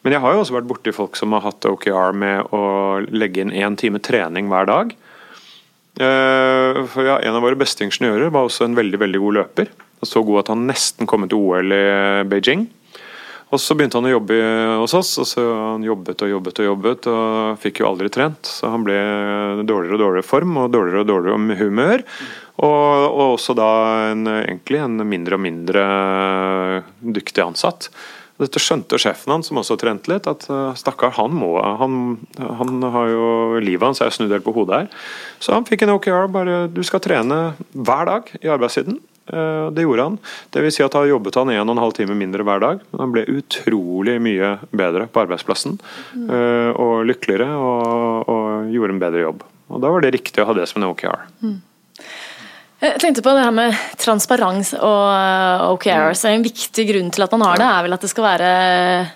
Men 0.04 0.12
jeg 0.12 0.20
har 0.20 0.34
jo 0.34 0.42
også 0.42 0.58
vært 0.58 0.68
borti 0.68 0.92
folk 0.92 1.16
som 1.16 1.32
har 1.32 1.46
hatt 1.46 1.64
OKR 1.64 2.12
med 2.12 2.52
å 2.52 2.60
legge 3.08 3.40
inn 3.40 3.54
én 3.56 3.80
time 3.80 4.02
trening 4.04 4.52
hver 4.52 4.68
dag. 4.68 4.92
Eh, 5.96 6.84
For 6.92 7.08
ja, 7.08 7.16
En 7.24 7.38
av 7.38 7.40
våre 7.46 7.56
beste 7.56 7.86
ingeniører 7.86 8.28
var 8.34 8.44
også 8.44 8.68
en 8.68 8.76
veldig 8.76 9.00
veldig 9.00 9.24
god 9.24 9.40
løper. 9.40 9.72
Så 10.08 10.24
god 10.26 10.44
at 10.44 10.54
han 10.54 10.66
nesten 10.68 11.08
kom 11.10 11.26
til 11.28 11.40
OL 11.40 11.74
i 11.74 11.84
Beijing. 12.30 12.66
Og 13.54 13.60
Så 13.60 13.76
begynte 13.76 14.00
han 14.00 14.08
å 14.08 14.16
jobbe 14.16 14.36
hos 14.80 14.94
oss, 14.98 15.12
og 15.22 15.28
så 15.30 15.42
han 15.44 15.84
jobbet 15.86 16.24
og 16.26 16.32
jobbet 16.32 16.60
og 16.62 16.66
jobbet, 16.66 17.06
og 17.12 17.60
fikk 17.62 17.82
jo 17.82 17.90
aldri 17.90 18.10
trent. 18.10 18.48
Så 18.50 18.70
han 18.72 18.82
ble 18.86 18.96
dårligere 19.62 19.94
og 19.94 20.02
dårligere 20.02 20.26
form 20.26 20.58
og 20.64 20.72
dårligere 20.74 21.04
og 21.04 21.10
dårligere 21.12 21.58
humør. 21.60 22.02
Og, 22.64 23.06
og 23.12 23.24
også 23.36 23.54
da 23.58 23.70
en, 24.10 24.26
egentlig 24.40 24.82
en 24.82 24.98
mindre 25.06 25.38
og 25.38 25.44
mindre 25.44 25.86
dyktig 27.14 27.44
ansatt. 27.44 27.90
Dette 28.42 28.58
skjønte 28.58 28.98
sjefen 28.98 29.30
hans, 29.30 29.46
som 29.46 29.60
også 29.60 29.76
trente 29.78 30.10
litt, 30.10 30.26
at 30.26 30.48
uh, 30.50 30.74
stakkar, 30.78 31.12
han 31.20 31.34
må 31.38 31.52
han, 31.62 32.16
han 32.58 32.82
har 32.96 33.10
jo 33.12 33.26
Livet 33.62 33.86
hans 33.86 34.02
er 34.02 34.10
snudd 34.14 34.34
helt 34.34 34.46
på 34.46 34.54
hodet 34.56 34.80
her. 34.80 35.02
Så 35.38 35.54
han 35.54 35.66
fikk 35.68 35.86
en 35.86 35.94
OKR. 35.94 36.26
Bare 36.34 36.64
du 36.66 36.82
skal 36.86 37.02
trene 37.04 37.44
hver 37.70 38.10
dag 38.10 38.34
i 38.42 38.50
arbeidstiden. 38.50 38.98
Eh, 39.32 39.70
Det 39.70 39.82
gjorde 39.86 40.02
han. 40.02 40.18
Det 40.50 40.62
vil 40.62 40.72
si 40.74 40.82
at 40.84 40.92
da 40.92 41.04
jobbet 41.08 41.34
han 41.40 41.50
en 41.50 41.68
og 41.68 41.76
en 41.76 41.82
halv 41.84 41.96
time 41.96 42.16
mindre 42.18 42.44
hver 42.44 42.60
dag. 42.60 42.80
Men 42.92 43.00
han 43.00 43.14
ble 43.14 43.26
utrolig 43.30 44.18
mye 44.20 44.58
bedre 44.70 45.06
på 45.08 45.24
arbeidsplassen. 45.24 45.78
Mm. 46.14 46.28
Og 46.80 47.04
lykkeligere 47.08 47.48
og, 47.56 48.28
og 48.28 48.72
gjorde 48.74 48.96
en 48.96 49.02
bedre 49.02 49.24
jobb. 49.24 49.44
Og 49.70 49.80
Da 49.80 49.90
var 49.90 50.04
det 50.04 50.14
riktig 50.18 50.42
å 50.42 50.48
ha 50.50 50.56
det 50.56 50.68
som 50.68 50.82
en 50.82 50.90
OKR. 50.90 51.24
Jeg 52.84 53.00
tenkte 53.00 53.22
på 53.24 53.32
det 53.32 53.44
her 53.46 53.54
med 53.54 53.76
transparens 53.96 54.74
og 54.76 55.68
OKR. 55.72 56.12
Så 56.18 56.28
En 56.28 56.44
viktig 56.44 56.84
grunn 56.90 57.10
til 57.14 57.24
at 57.24 57.32
man 57.32 57.46
har 57.46 57.60
det, 57.60 57.68
er 57.70 57.86
vel 57.86 57.96
at 57.96 58.04
det 58.04 58.10
skal 58.12 58.26
være 58.26 58.50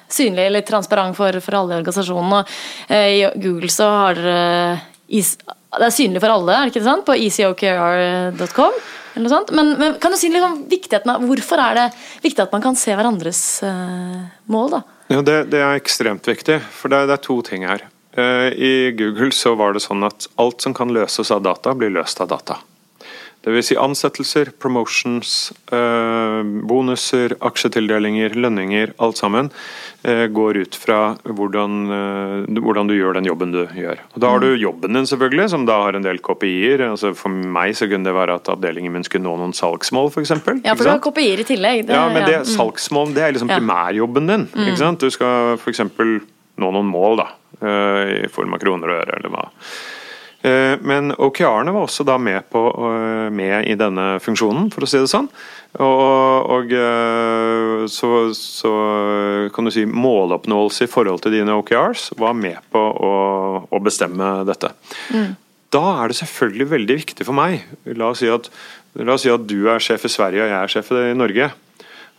synlig 0.09 0.47
eller 0.47 0.65
transparent 0.65 1.19
for, 1.19 1.37
for 1.45 1.59
alle 1.59 1.75
i 1.75 1.81
organisasjonen. 1.83 2.39
Og, 2.39 2.55
eh, 2.89 3.09
I 3.19 3.27
Google 3.37 3.69
så 3.69 3.91
har 3.93 4.23
dere 4.23 4.81
is, 5.09 5.37
Det 5.77 5.85
er 5.85 5.93
synlig 5.93 6.23
for 6.23 6.33
alle, 6.33 6.55
er 6.55 6.69
det 6.69 6.73
ikke 6.73 6.87
sant? 6.87 7.05
På 7.05 7.17
sånt. 9.33 9.51
Men, 9.57 9.75
men 9.81 9.99
kan 10.01 10.15
du 10.15 10.19
si 10.21 10.31
litt 10.33 10.45
om 10.47 10.63
viktigheten 10.71 11.11
av 11.13 11.25
Hvorfor 11.27 11.61
er 11.61 11.77
det 11.77 11.87
viktig 12.25 12.45
at 12.45 12.55
man 12.55 12.65
kan 12.65 12.79
se 12.79 12.95
hverandres 12.95 13.43
uh, 13.67 14.23
mål, 14.53 14.79
da? 14.79 14.83
Jo, 15.13 15.23
det, 15.27 15.39
det 15.53 15.61
er 15.65 15.77
ekstremt 15.81 16.29
viktig, 16.29 16.61
for 16.73 16.93
det, 16.93 17.05
det 17.11 17.17
er 17.19 17.25
to 17.25 17.41
ting 17.45 17.67
her. 17.69 17.85
Uh, 18.17 18.49
I 18.55 18.73
Google 18.97 19.33
så 19.35 19.55
var 19.59 19.75
det 19.75 19.85
sånn 19.85 20.07
at 20.09 20.29
alt 20.41 20.65
som 20.65 20.77
kan 20.77 20.93
løses 20.95 21.33
av 21.35 21.45
data, 21.45 21.75
blir 21.77 21.93
løst 21.95 22.23
av 22.25 22.31
data. 22.33 22.61
Vil 23.47 23.63
si 23.65 23.77
ansettelser, 23.81 24.51
promotions, 24.61 25.53
eh, 25.73 26.41
bonuser, 26.69 27.33
aksjetildelinger, 27.41 28.35
lønninger, 28.35 28.91
alt 29.01 29.17
sammen 29.17 29.49
eh, 30.05 30.27
går 30.35 30.59
ut 30.65 30.75
fra 30.77 30.99
hvordan, 31.25 31.77
eh, 31.95 32.59
hvordan 32.61 32.91
du 32.91 32.97
gjør 32.99 33.15
den 33.17 33.29
jobben 33.31 33.55
du 33.55 33.61
gjør. 33.79 34.03
Og 34.13 34.21
Da 34.21 34.33
har 34.35 34.43
du 34.43 34.49
jobben 34.59 34.93
din, 34.99 35.07
selvfølgelig, 35.09 35.49
som 35.55 35.65
da 35.71 35.79
har 35.87 35.97
en 35.97 36.03
del 36.05 36.19
kopier. 36.19 36.83
Altså 36.91 37.15
for 37.17 37.31
meg 37.31 37.73
så 37.79 37.89
kunne 37.89 38.05
det 38.11 38.15
være 38.19 38.35
at 38.41 38.51
avdelingen 38.53 38.93
min 38.93 39.07
skulle 39.07 39.25
nå 39.25 39.37
noen 39.41 39.55
salgsmål, 39.57 40.11
f.eks. 40.13 40.35
Ja, 40.65 40.75
for 40.75 40.85
du 40.85 40.91
har 40.91 41.01
kopier 41.01 41.39
i 41.41 41.47
tillegg. 41.49 41.87
Det- 41.87 41.95
Ja, 41.95 42.09
men 42.13 42.27
det 42.27 42.35
ja. 42.35 42.43
Mm. 42.45 42.53
salgsmål 42.59 43.15
det 43.15 43.23
er 43.23 43.33
liksom 43.33 43.49
primærjobben 43.55 44.27
din. 44.29 44.49
ikke 44.67 44.77
sant? 44.83 44.99
Du 45.01 45.09
skal 45.11 45.55
f.eks. 45.57 45.81
nå 45.89 46.73
noen 46.75 46.91
mål 46.91 47.23
da, 47.23 47.29
i 47.63 48.27
form 48.29 48.53
av 48.53 48.59
kroner 48.61 48.91
og 48.91 49.01
øre, 49.07 49.17
eller 49.23 49.31
hva. 49.31 49.49
Eh, 50.49 50.79
Men 50.81 51.13
OKR-ene 51.13 51.75
var 51.75 51.87
også 51.87 52.07
da 52.07 52.19
med, 52.21 52.47
på, 52.53 52.65
eh, 52.89 53.29
med 53.35 53.69
i 53.69 53.77
denne 53.79 54.17
funksjonen, 54.23 54.71
for 54.75 54.85
å 54.85 54.91
si 54.91 55.01
det 55.01 55.11
sånn. 55.11 55.29
Og, 55.85 56.49
og 56.55 56.73
eh, 56.73 57.85
så, 57.93 58.11
så 58.35 58.73
kan 59.55 59.69
du 59.69 59.73
si 59.75 59.85
måloppnåelse 59.85 60.87
i 60.87 60.91
forhold 60.91 61.23
til 61.25 61.37
dine 61.37 61.59
OKRs 61.61 62.13
var 62.19 62.35
med 62.39 62.63
på 62.73 62.81
å, 62.81 63.13
å 63.69 63.83
bestemme 63.85 64.39
dette. 64.49 64.73
Da 65.69 65.85
er 66.01 66.09
det 66.09 66.17
selvfølgelig 66.23 66.71
veldig 66.71 67.01
viktig 67.03 67.29
for 67.29 67.37
meg. 67.37 67.67
La 67.93 68.13
oss 68.15 68.23
si 68.23 68.31
at, 68.33 68.49
la 68.97 69.19
oss 69.19 69.27
si 69.27 69.33
at 69.33 69.45
du 69.49 69.69
er 69.69 69.83
sjef 69.85 70.09
i 70.09 70.13
Sverige 70.13 70.47
og 70.47 70.53
jeg 70.55 70.61
er 70.63 70.73
sjef 70.73 70.93
i 70.97 71.11
Norge. 71.19 71.51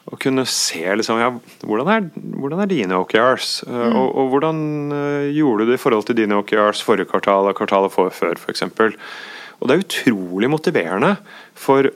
Å 0.09 0.17
kunne 0.17 0.45
se 0.49 0.81
liksom, 0.81 1.19
ja, 1.21 1.29
hvordan, 1.61 1.89
er, 1.93 2.07
hvordan 2.39 2.63
er 2.63 2.71
dine 2.71 2.97
OKRs, 2.97 3.59
Mm. 3.69 3.93
og, 3.93 4.07
og 4.17 4.31
hvordan 4.33 4.61
eh, 4.95 5.27
gjorde 5.37 5.65
du 5.67 5.71
det 5.73 5.77
i 5.77 5.83
forhold 5.83 6.07
til 6.07 6.17
dine 6.17 6.39
OKRs 6.41 6.81
forrige 6.85 7.11
kvartal 7.11 7.49
og 7.51 7.57
kvartalet 7.59 7.93
for, 7.93 8.09
før 8.09 8.39
f.eks. 8.39 8.65
Og 9.59 9.67
Det 9.67 9.75
er 9.75 9.83
utrolig 9.83 10.49
motiverende 10.49 11.17
for 11.59 11.89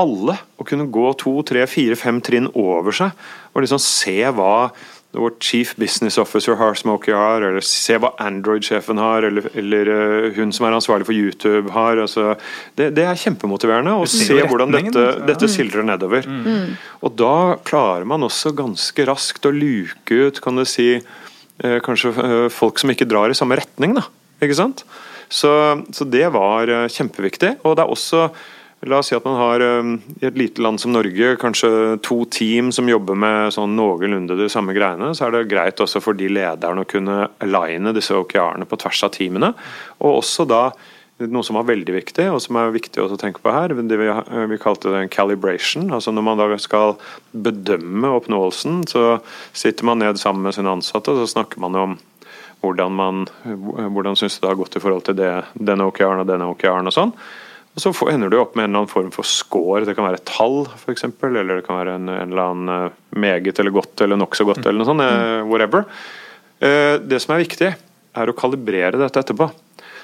alle 0.00 0.38
å 0.56 0.64
kunne 0.66 0.88
gå 0.90 1.10
to, 1.20 1.34
tre, 1.46 1.66
fire, 1.68 1.98
fem 2.00 2.18
trinn 2.24 2.48
over 2.56 2.96
seg 2.96 3.12
og 3.52 3.60
liksom 3.62 3.82
se 3.84 4.16
hva 4.32 4.70
vår 5.12 5.32
chief 5.42 5.72
business 5.76 6.18
officer 6.18 6.54
har 6.54 6.74
Smokey 6.78 7.14
har, 7.14 7.42
eller 7.42 7.64
se 7.66 7.96
hva 7.98 8.12
Android-sjefen 8.22 9.00
har, 9.02 9.26
eller, 9.26 9.48
eller 9.58 9.90
eh, 9.90 10.28
hun 10.36 10.52
som 10.54 10.68
er 10.68 10.76
ansvarlig 10.76 11.08
for 11.08 11.16
YouTube 11.16 11.72
har. 11.74 11.98
Altså, 11.98 12.36
det, 12.78 12.92
det 12.98 13.08
er 13.08 13.18
kjempemotiverende 13.18 13.96
å 13.98 14.06
se 14.10 14.38
hvordan 14.38 14.76
dette, 14.76 14.94
altså. 14.94 15.26
dette 15.26 15.50
sildrer 15.50 15.88
nedover. 15.88 16.28
Og 17.02 17.16
da 17.18 17.34
klarer 17.66 18.06
man 18.06 18.26
også 18.26 18.54
ganske 18.54 19.08
raskt 19.10 19.50
å 19.50 19.54
luke 19.54 20.20
ut, 20.30 20.38
kan 20.44 20.60
du 20.60 20.66
si, 20.68 20.92
eh, 21.00 21.78
kanskje 21.84 22.14
eh, 22.14 22.46
folk 22.54 22.78
som 22.78 22.94
ikke 22.94 23.08
drar 23.10 23.34
i 23.34 23.38
samme 23.38 23.58
retning, 23.58 23.98
da. 23.98 24.06
Ikke 24.40 24.56
sant? 24.62 24.86
Så, 25.30 25.50
så 25.94 26.06
det 26.10 26.26
var 26.34 26.70
eh, 26.70 26.88
kjempeviktig. 26.90 27.56
Og 27.64 27.76
det 27.78 27.84
er 27.84 27.92
også 27.98 28.28
La 28.88 29.02
oss 29.02 29.10
si 29.10 29.16
at 29.16 29.26
man 29.26 29.36
har 29.36 29.60
i 29.60 30.24
et 30.24 30.38
lite 30.40 30.62
land 30.64 30.80
som 30.80 30.94
Norge 30.94 31.34
kanskje 31.40 31.98
to 32.06 32.22
team 32.32 32.70
som 32.72 32.88
jobber 32.88 33.18
med 33.18 33.52
sånn 33.52 33.74
noenlunde 33.76 34.38
de 34.38 34.46
samme 34.48 34.72
greiene. 34.72 35.10
Så 35.12 35.26
er 35.26 35.34
det 35.34 35.50
greit 35.50 35.82
også 35.84 36.00
for 36.00 36.16
de 36.16 36.30
lederne 36.32 36.80
å 36.80 36.88
kunne 36.88 37.26
aligne 37.44 37.92
disse 37.92 38.16
OKR-ene 38.16 38.64
på 38.68 38.78
tvers 38.80 39.02
av 39.04 39.12
teamene. 39.18 39.52
Og 40.00 40.22
også 40.22 40.48
da 40.48 40.62
noe 41.28 41.44
som 41.44 41.58
var 41.58 41.66
veldig 41.68 41.92
viktig, 41.92 42.24
og 42.32 42.40
som 42.40 42.56
er 42.56 42.72
viktig 42.72 43.02
å 43.02 43.18
tenke 43.20 43.42
på 43.44 43.52
her, 43.52 43.74
det 43.76 43.98
vi, 44.00 44.08
vi 44.54 44.60
kalte 44.62 44.92
det 44.92 45.02
en 45.02 45.12
calibration. 45.12 45.90
altså 45.92 46.14
Når 46.16 46.24
man 46.24 46.40
da 46.40 46.48
skal 46.62 46.96
bedømme 47.36 48.14
oppnåelsen, 48.16 48.86
så 48.88 49.18
sitter 49.52 49.84
man 49.84 50.00
ned 50.00 50.20
sammen 50.20 50.46
med 50.48 50.56
sine 50.56 50.72
ansatte 50.72 51.12
og 51.12 51.20
så 51.20 51.28
snakker 51.34 51.60
man 51.60 51.76
om 51.76 51.98
hvordan 52.60 52.92
man 52.92 53.22
hvordan 53.44 54.16
syns 54.20 54.36
du 54.36 54.42
det 54.44 54.50
har 54.50 54.58
gått 54.60 54.76
i 54.76 54.82
forhold 54.84 55.06
til 55.06 55.16
det, 55.16 55.30
denne 55.56 55.86
OKR-en 55.88 56.24
og 56.24 56.28
denne 56.28 56.48
OKR-en 56.52 56.88
og 56.88 56.96
sånn. 56.96 57.14
Og 57.76 57.82
så 57.84 57.92
får- 57.94 58.12
ender 58.12 58.30
du 58.32 58.38
opp 58.40 58.56
med 58.56 58.64
en 58.64 58.70
eller 58.72 58.80
annen 58.82 58.90
form 58.90 59.10
for 59.14 59.22
score. 59.22 59.84
Det 59.86 59.94
kan 59.96 60.04
være 60.08 60.18
et 60.18 60.24
tall, 60.26 60.64
f.eks. 60.74 61.04
Eller 61.22 61.44
det 61.60 61.66
kan 61.66 61.78
være 61.78 61.94
en, 62.00 62.08
en 62.08 62.32
eller 62.32 62.42
annen 62.50 62.68
eh, 62.86 62.90
meget 63.14 63.58
eller 63.62 63.70
godt 63.70 64.00
eller 64.02 64.16
nokså 64.18 64.44
godt 64.48 64.64
eller 64.66 64.80
noe 64.82 64.88
sånt. 64.90 65.04
eh, 65.06 65.42
Whatever. 65.46 65.84
Eh, 66.60 66.98
Det 66.98 67.20
som 67.22 67.34
er 67.36 67.44
viktig, 67.44 67.70
er 68.16 68.26
å 68.26 68.34
kalibrere 68.36 68.98
dette 68.98 69.22
etterpå. 69.22 69.50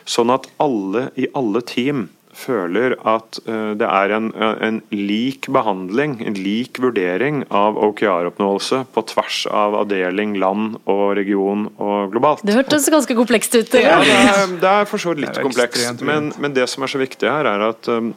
Sånn 0.06 0.30
at 0.32 0.46
alle 0.62 1.08
i 1.18 1.26
alle 1.34 1.60
team 1.66 2.08
føler 2.37 2.95
at 3.09 3.39
eh, 3.49 3.72
det 3.80 3.87
er 3.89 4.12
en, 4.16 4.28
en 4.37 4.80
lik 4.93 5.49
behandling, 5.53 6.18
en 6.26 6.37
lik 6.39 6.80
vurdering 6.82 7.43
av 7.55 7.78
OKR-oppnåelse 7.89 8.82
på 8.95 9.05
tvers 9.12 9.41
av 9.51 9.76
avdeling, 9.82 10.37
land 10.41 10.76
og 10.84 11.16
region 11.18 11.66
og 11.72 12.12
globalt. 12.14 12.45
Det 12.47 12.57
hørtes 12.59 12.91
ganske 12.93 13.16
komplekst 13.18 13.57
ut. 13.57 13.76
Ja, 13.80 13.99
det 14.05 14.20
er, 14.20 14.55
det 14.62 14.72
er 14.72 14.89
for 14.91 15.03
så 15.03 15.14
vidt 15.14 15.24
litt 15.26 15.43
komplekst, 15.43 16.05
men, 16.07 16.32
men 16.43 16.57
det 16.57 16.68
som 16.72 16.87
er 16.87 16.93
så 16.93 17.03
viktig 17.03 17.30
her, 17.30 17.49
er 17.49 17.68
at 17.70 17.91
um, 17.93 18.12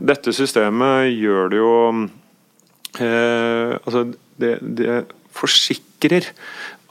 dette 0.00 0.34
systemet 0.36 1.10
gjør 1.14 1.52
det 1.52 1.60
jo 1.60 1.76
eh, 3.00 3.78
Altså, 3.80 4.06
det, 4.40 4.58
det 4.60 5.04
forsikrer 5.36 6.28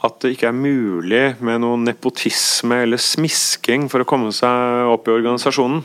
at 0.05 0.22
det 0.24 0.32
ikke 0.34 0.47
er 0.47 0.55
mulig 0.55 1.24
med 1.43 1.60
noe 1.60 1.80
nepotisme 1.82 2.78
eller 2.86 3.01
smisking 3.01 3.89
for 3.91 4.03
å 4.03 4.07
komme 4.07 4.32
seg 4.36 4.88
opp 4.93 5.10
i 5.10 5.16
organisasjonen. 5.18 5.82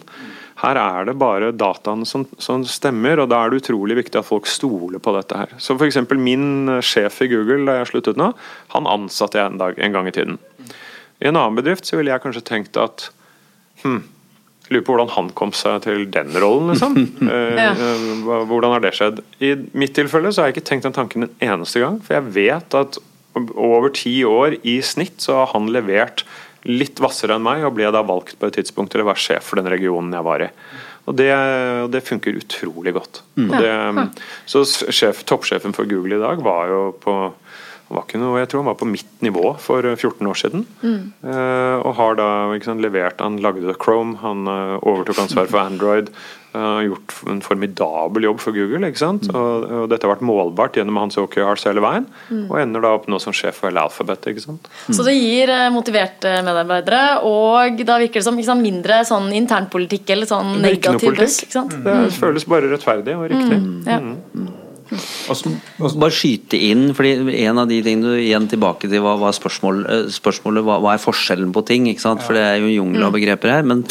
Her 0.62 0.78
er 0.78 1.09
det 1.09 1.16
bare 1.18 1.48
dataene 1.52 2.07
som, 2.07 2.24
som 2.38 2.62
stemmer, 2.68 3.18
og 3.24 3.28
da 3.32 3.40
er 3.42 3.50
det 3.50 3.62
utrolig 3.64 3.96
viktig 3.98 4.20
at 4.20 4.28
folk 4.28 4.46
stoler 4.46 5.00
på 5.02 5.14
dette 5.16 5.36
her. 5.40 5.55
Så 5.59 5.74
f.eks. 5.74 5.98
min 6.14 6.68
eh, 6.76 6.82
sjef 6.84 7.20
i 7.26 7.28
Google 7.32 7.64
da 7.66 7.80
jeg 7.80 7.90
sluttet 7.90 8.20
nå, 8.20 8.30
han 8.76 8.86
ansatte 8.90 9.40
jeg 9.40 9.50
en, 9.50 9.59
dag, 9.61 9.78
en 9.82 9.96
gang 9.96 10.09
i 10.11 10.14
tiden. 10.14 10.38
I 11.22 11.28
en 11.30 11.36
annen 11.40 11.59
bedrift 11.59 11.86
så 11.88 11.98
ville 11.98 12.12
jeg 12.14 12.22
kanskje 12.22 12.44
tenkt 12.46 12.78
at 12.80 13.09
hm, 13.84 14.02
Lurer 14.72 14.80
på 14.86 14.94
hvordan 14.94 15.11
han 15.12 15.26
kom 15.36 15.50
seg 15.52 15.82
til 15.84 16.07
den 16.09 16.30
rollen, 16.40 16.70
liksom. 16.72 16.94
Eh, 17.34 17.59
Ja. 17.61 17.72
eh, 17.76 18.46
Hvordan 18.48 18.72
har 18.72 18.80
det 18.80 18.94
skjedd? 18.96 19.18
I 19.44 19.50
mitt 19.76 19.92
tilfelle 19.98 20.30
så 20.32 20.40
har 20.40 20.48
jeg 20.48 20.57
ikke 20.57 20.68
tenkt 20.70 20.86
den 20.88 20.94
tanken 20.96 21.26
en 21.26 21.34
eneste 21.44 21.82
gang, 21.82 21.98
for 22.00 22.16
jeg 22.16 22.30
vet 22.38 22.76
at 22.80 22.96
over 23.36 23.90
ti 23.92 24.14
år 24.24 24.57
i 24.64 24.78
snitt 24.86 25.18
så 25.20 25.42
har 25.42 25.50
han 25.52 25.68
levert 25.74 26.22
litt 26.69 27.01
hvassere 27.03 27.37
enn 27.37 27.45
meg, 27.45 27.65
og 27.67 27.75
ble 27.77 27.91
da 27.93 28.03
valgt 28.07 28.39
på 28.41 28.49
et 28.49 28.59
tidspunkt 28.59 28.95
til 28.95 29.05
å 29.05 29.09
være 29.11 29.21
sjef 29.21 29.51
for 29.51 29.61
den 29.61 29.71
regionen 29.73 30.15
jeg 30.17 30.27
var 30.27 30.45
i. 30.47 30.51
Og 31.05 31.17
det, 31.19 31.33
det 31.93 32.01
funker 32.07 32.39
utrolig 32.41 32.95
godt. 32.97 33.21
Og 33.37 33.53
det, 33.61 33.73
så 34.49 34.65
sjef, 34.65 35.21
toppsjefen 35.29 35.77
for 35.77 35.89
Google 35.91 36.17
i 36.17 36.23
dag 36.23 36.41
var 36.45 36.71
jo 36.73 36.83
på 37.03 37.17
var 37.95 38.07
ikke 38.07 38.20
noe, 38.20 38.38
jeg 38.42 38.51
tror 38.51 38.64
han 38.64 38.70
var 38.72 38.78
på 38.80 38.88
mitt 38.90 39.24
nivå 39.24 39.55
for 39.62 39.86
14 39.95 40.30
år 40.30 40.38
siden. 40.40 40.64
Eh, 40.84 41.76
og 41.80 41.95
har 41.99 42.16
da 42.20 42.28
sant, 42.64 42.82
levert 42.84 43.22
Han 43.24 43.40
lagde 43.42 43.76
Chrome, 43.80 44.18
han 44.22 44.49
uh, 44.49 44.78
overtok 44.82 45.24
ansvaret 45.24 45.53
for 45.53 45.62
Android. 45.62 46.11
Uh, 46.55 46.84
gjort 46.86 47.14
en 47.26 47.40
formidabel 47.42 48.28
jobb 48.28 48.38
for 48.38 48.55
Google. 48.55 48.86
ikke 48.86 49.01
sant? 49.01 49.26
Og, 49.32 49.64
og 49.66 49.88
dette 49.90 50.07
har 50.07 50.12
vært 50.12 50.26
målbart 50.26 50.78
gjennom 50.78 51.01
hans 51.03 51.18
OKRs 51.18 51.66
hele 51.66 51.82
veien. 51.82 52.07
Og 52.45 52.55
ender 52.61 52.84
da 52.84 52.92
opp 52.95 53.09
nå 53.11 53.18
som 53.22 53.34
sjef 53.34 53.59
for 53.59 53.70
hele 53.70 53.82
alfabetet. 53.82 54.30
ikke 54.32 54.45
sant? 54.45 54.70
Så 54.86 55.07
det 55.07 55.16
gir 55.16 55.51
eh, 55.51 55.66
motiverte 55.74 56.36
medarbeidere, 56.47 57.03
og 57.26 57.82
da 57.82 57.99
virker 58.03 58.22
det 58.22 58.26
som 58.28 58.38
sant, 58.47 58.62
mindre 58.62 59.03
sånn 59.09 59.32
internpolitikk 59.34 60.14
eller 60.14 60.30
sånn 60.30 60.61
negativ 60.62 61.11
politikk. 61.11 61.49
Ikke 61.49 61.59
sant? 61.59 61.74
Det 61.84 61.97
føles 62.20 62.47
bare 62.55 62.70
rettferdig 62.70 63.18
og 63.18 63.26
riktig. 63.34 63.64
Ja. 63.90 63.99
Bare 65.95 66.14
skyte 66.14 66.59
inn, 66.59 66.88
fordi 66.97 67.38
en 67.45 67.61
av 67.62 67.70
de 67.70 67.80
tingene 67.84 68.14
du 68.14 68.20
igjen 68.22 68.49
tilbake 68.51 68.90
til 68.90 69.03
var, 69.05 69.18
var 69.22 69.36
spørsmål, 69.36 69.80
eh, 69.86 70.05
spørsmålet 70.14 70.66
hva, 70.66 70.78
hva 70.84 70.95
er 70.95 71.03
forskjellen 71.03 71.53
på 71.55 71.64
ting? 71.68 71.88
ikke 71.90 72.05
sant? 72.05 72.24
For 72.24 72.36
det 72.36 72.45
er 72.45 72.61
jo 72.61 72.68
en 72.68 72.76
jungel 72.76 73.09
av 73.09 73.14
begreper 73.16 73.55
her. 73.55 73.66
Men 73.66 73.84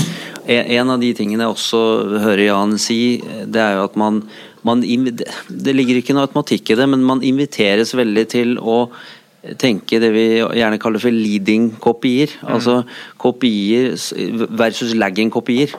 en 0.43 0.71
en 0.83 0.93
av 0.95 0.99
de 0.99 1.13
tingene 1.15 1.45
jeg 1.45 1.55
også 1.55 1.81
hører 2.23 2.45
Jan 2.49 2.77
si, 2.81 3.01
det 3.23 3.61
er 3.63 3.77
jo 3.77 3.87
at 3.87 3.95
man, 3.99 4.23
man 4.63 4.81
Det 4.83 5.75
ligger 5.75 5.99
ikke 5.99 6.15
noe 6.15 6.27
automatikk 6.27 6.73
i 6.73 6.79
det, 6.79 6.87
men 6.89 7.03
man 7.03 7.23
inviteres 7.23 7.95
veldig 7.95 8.25
til 8.31 8.57
å 8.59 8.87
tenke 9.59 9.99
det 9.99 10.11
vi 10.15 10.25
gjerne 10.39 10.79
kaller 10.79 11.01
for 11.03 11.11
leading 11.11 11.71
kopier. 11.83 12.31
Altså 12.47 12.81
kopier 13.19 13.91
versus 14.55 14.93
lagging 14.95 15.31
kopier. 15.33 15.73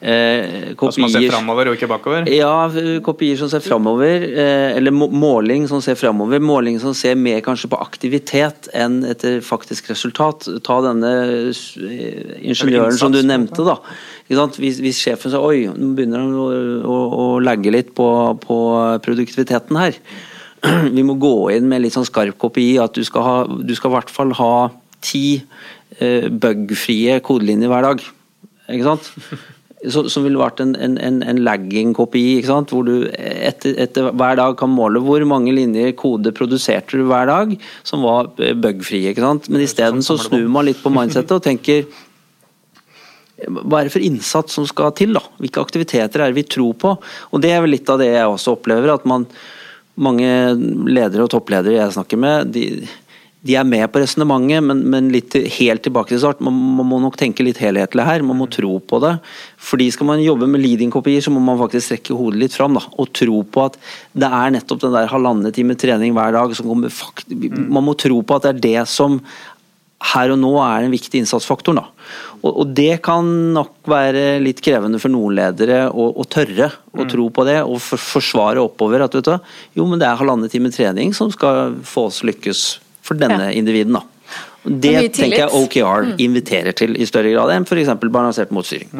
Eh, 0.00 0.74
Altså 0.76 1.00
man 1.00 1.10
ser 1.10 1.30
framover 1.30 1.70
og 1.70 1.76
ikke 1.78 1.88
bakover. 1.88 2.26
ja, 2.28 2.68
kopier 3.00 3.36
som 3.40 3.48
ser 3.48 3.62
framover, 3.64 4.26
eh, 4.28 4.76
eller 4.76 4.92
måling 4.92 5.64
som 5.68 5.80
ser 5.80 5.96
framover. 5.96 6.38
Måling 6.38 6.78
som 6.80 6.92
ser 6.94 7.14
mer 7.16 7.40
kanskje 7.40 7.70
på 7.72 7.80
aktivitet 7.80 8.68
enn 8.74 9.02
etter 9.08 9.40
faktisk 9.40 9.88
resultat. 9.90 10.48
Ta 10.62 10.80
denne 10.84 11.14
ingeniøren 11.48 12.44
ingeniøren 12.44 12.98
som 12.98 13.12
du 13.12 13.22
nevnte, 13.22 13.64
da. 13.64 13.78
Ikke 14.26 14.40
sant? 14.40 14.60
Hvis, 14.60 14.80
hvis 14.84 15.00
sjefen 15.00 15.32
sier 15.32 15.40
oi, 15.40 15.66
nå 15.72 15.94
begynner 15.96 16.20
han 16.20 16.34
å, 16.34 16.46
å, 16.84 16.96
å 17.16 17.26
legge 17.40 17.72
litt 17.72 17.94
på, 17.96 18.08
på 18.42 18.58
produktiviteten 19.06 19.80
her. 19.80 19.96
Vi 20.96 21.04
må 21.06 21.16
gå 21.20 21.34
inn 21.56 21.68
med 21.70 21.84
litt 21.84 21.96
sånn 21.96 22.08
skarp 22.08 22.36
kopi, 22.42 22.74
at 22.82 22.96
du 22.96 23.04
skal, 23.06 23.22
ha, 23.22 23.36
du 23.46 23.74
skal 23.78 23.92
i 23.92 23.96
hvert 23.96 24.12
fall 24.12 24.32
ha 24.36 24.54
ti 25.04 25.40
eh, 26.00 26.28
bug-frie 26.28 27.20
kodelinjer 27.24 27.70
hver 27.70 27.86
dag. 27.90 28.02
Ikke 28.66 28.88
sant? 28.88 29.12
Som 29.84 30.24
ville 30.24 30.40
vært 30.40 30.62
en, 30.64 30.72
en, 30.80 30.96
en, 31.20 31.40
lagging-kopi, 31.44 32.22
hvor 32.48 32.86
du 32.86 33.10
etter, 33.12 33.74
etter 33.84 34.08
hver 34.08 34.38
dag 34.40 34.56
kan 34.58 34.72
måle 34.72 35.02
hvor 35.04 35.20
mange 35.28 35.52
linjer 35.52 35.92
kode 35.98 36.32
produserte 36.34 36.96
du 36.96 37.04
hver 37.10 37.28
dag 37.28 37.52
som 37.86 38.06
var 38.06 38.32
eh, 38.40 38.56
bug-frie. 38.56 39.12
Men 39.20 39.62
isteden 39.62 40.02
så 40.02 40.16
snur 40.18 40.48
man 40.48 40.66
litt 40.70 40.80
på 40.82 40.92
mindsettet 40.94 41.36
og 41.36 41.44
tenker 41.44 41.84
hva 43.44 43.82
er 43.82 43.88
det 43.88 43.92
for 43.92 44.04
innsats 44.04 44.56
som 44.56 44.64
skal 44.68 44.94
til? 44.96 45.12
da? 45.16 45.22
Hvilke 45.42 45.60
aktiviteter 45.60 46.22
er 46.22 46.32
det 46.32 46.38
vi 46.38 46.48
tror 46.56 46.76
på? 46.80 46.94
Og 47.30 47.42
Det 47.44 47.52
er 47.52 47.60
vel 47.60 47.74
litt 47.76 47.90
av 47.92 48.00
det 48.00 48.08
jeg 48.14 48.32
også 48.32 48.56
opplever. 48.56 48.94
at 48.94 49.04
man, 49.04 49.26
Mange 49.96 50.28
ledere 50.84 51.24
og 51.24 51.30
toppledere 51.32 51.78
jeg 51.78 51.92
snakker 51.92 52.18
med, 52.20 52.52
de, 52.52 52.84
de 53.46 53.54
er 53.54 53.66
med 53.68 53.84
på 53.92 54.00
resonnementet, 54.00 54.64
men, 54.64 54.82
men 54.90 55.10
litt 55.12 55.34
helt 55.58 55.84
tilbake 55.84 56.10
til 56.10 56.22
start. 56.22 56.40
Man, 56.44 56.56
man 56.78 56.88
må 56.88 56.98
nok 57.02 57.18
tenke 57.20 57.44
litt 57.46 57.60
helhetlig 57.62 58.06
her. 58.06 58.24
Man 58.26 58.40
må 58.40 58.48
tro 58.50 58.78
på 58.80 59.00
det. 59.04 59.12
Fordi 59.68 59.90
Skal 59.94 60.08
man 60.08 60.22
jobbe 60.24 60.48
med 60.50 60.64
leading-kopier, 60.64 61.22
så 61.22 61.32
må 61.34 61.42
man 61.44 61.60
faktisk 61.60 61.90
strekke 61.90 62.16
hodet 62.16 62.40
litt 62.42 62.56
fram 62.56 62.78
da, 62.78 62.82
og 62.96 63.12
tro 63.14 63.42
på 63.44 63.66
at 63.68 63.76
det 64.16 64.30
er 64.30 64.54
nettopp 64.56 64.82
den 64.86 64.96
der 64.96 65.10
halvannen 65.12 65.54
time 65.54 65.76
trening 65.78 66.16
hver 66.16 66.34
dag 66.34 66.56
som 66.56 66.70
kommer 66.70 66.90
Man 67.68 67.86
må 67.86 67.94
tro 67.98 68.22
på 68.22 68.38
at 68.38 68.48
det 68.48 68.54
er 68.54 68.64
det 68.66 68.88
som 68.90 69.20
her 70.12 70.32
og 70.34 70.38
nå 70.38 70.50
er 70.60 70.84
den 70.84 70.92
viktige 70.92 71.22
innsatsfaktoren. 71.22 71.80
Da. 71.80 71.86
Og, 72.42 72.50
og 72.50 72.72
det 72.76 72.98
kan 73.04 73.26
nok 73.56 73.78
være 73.90 74.40
litt 74.42 74.60
krevende 74.64 75.00
for 75.02 75.12
noen 75.12 75.38
ledere 75.38 75.86
å, 75.88 76.08
å 76.12 76.26
tørre 76.30 76.68
å 76.96 77.06
tro 77.08 77.28
på 77.32 77.46
det 77.48 77.60
og 77.64 77.78
for, 77.82 78.00
forsvare 78.00 78.62
oppover 78.62 79.06
at 79.06 79.16
vet 79.16 79.30
du, 79.30 79.54
jo, 79.78 79.86
men 79.88 80.02
det 80.02 80.08
er 80.08 80.18
halvannen 80.20 80.52
time 80.52 80.72
trening 80.74 81.14
som 81.16 81.32
skal 81.32 81.78
få 81.86 82.08
oss 82.10 82.22
lykkes 82.26 82.66
for 83.06 83.18
denne 83.18 83.52
individen. 83.54 83.96
Da. 83.96 84.04
Det 84.66 84.98
tenker 85.14 85.44
jeg 85.44 85.54
OKR 85.54 86.10
OKR 86.10 86.20
inviterer 86.22 86.76
til 86.76 86.98
i 86.98 87.06
større 87.06 87.30
grad 87.34 87.54
enn 87.54 87.66
f.eks. 87.68 87.94
balansert 88.10 88.54
motstyring. 88.54 88.90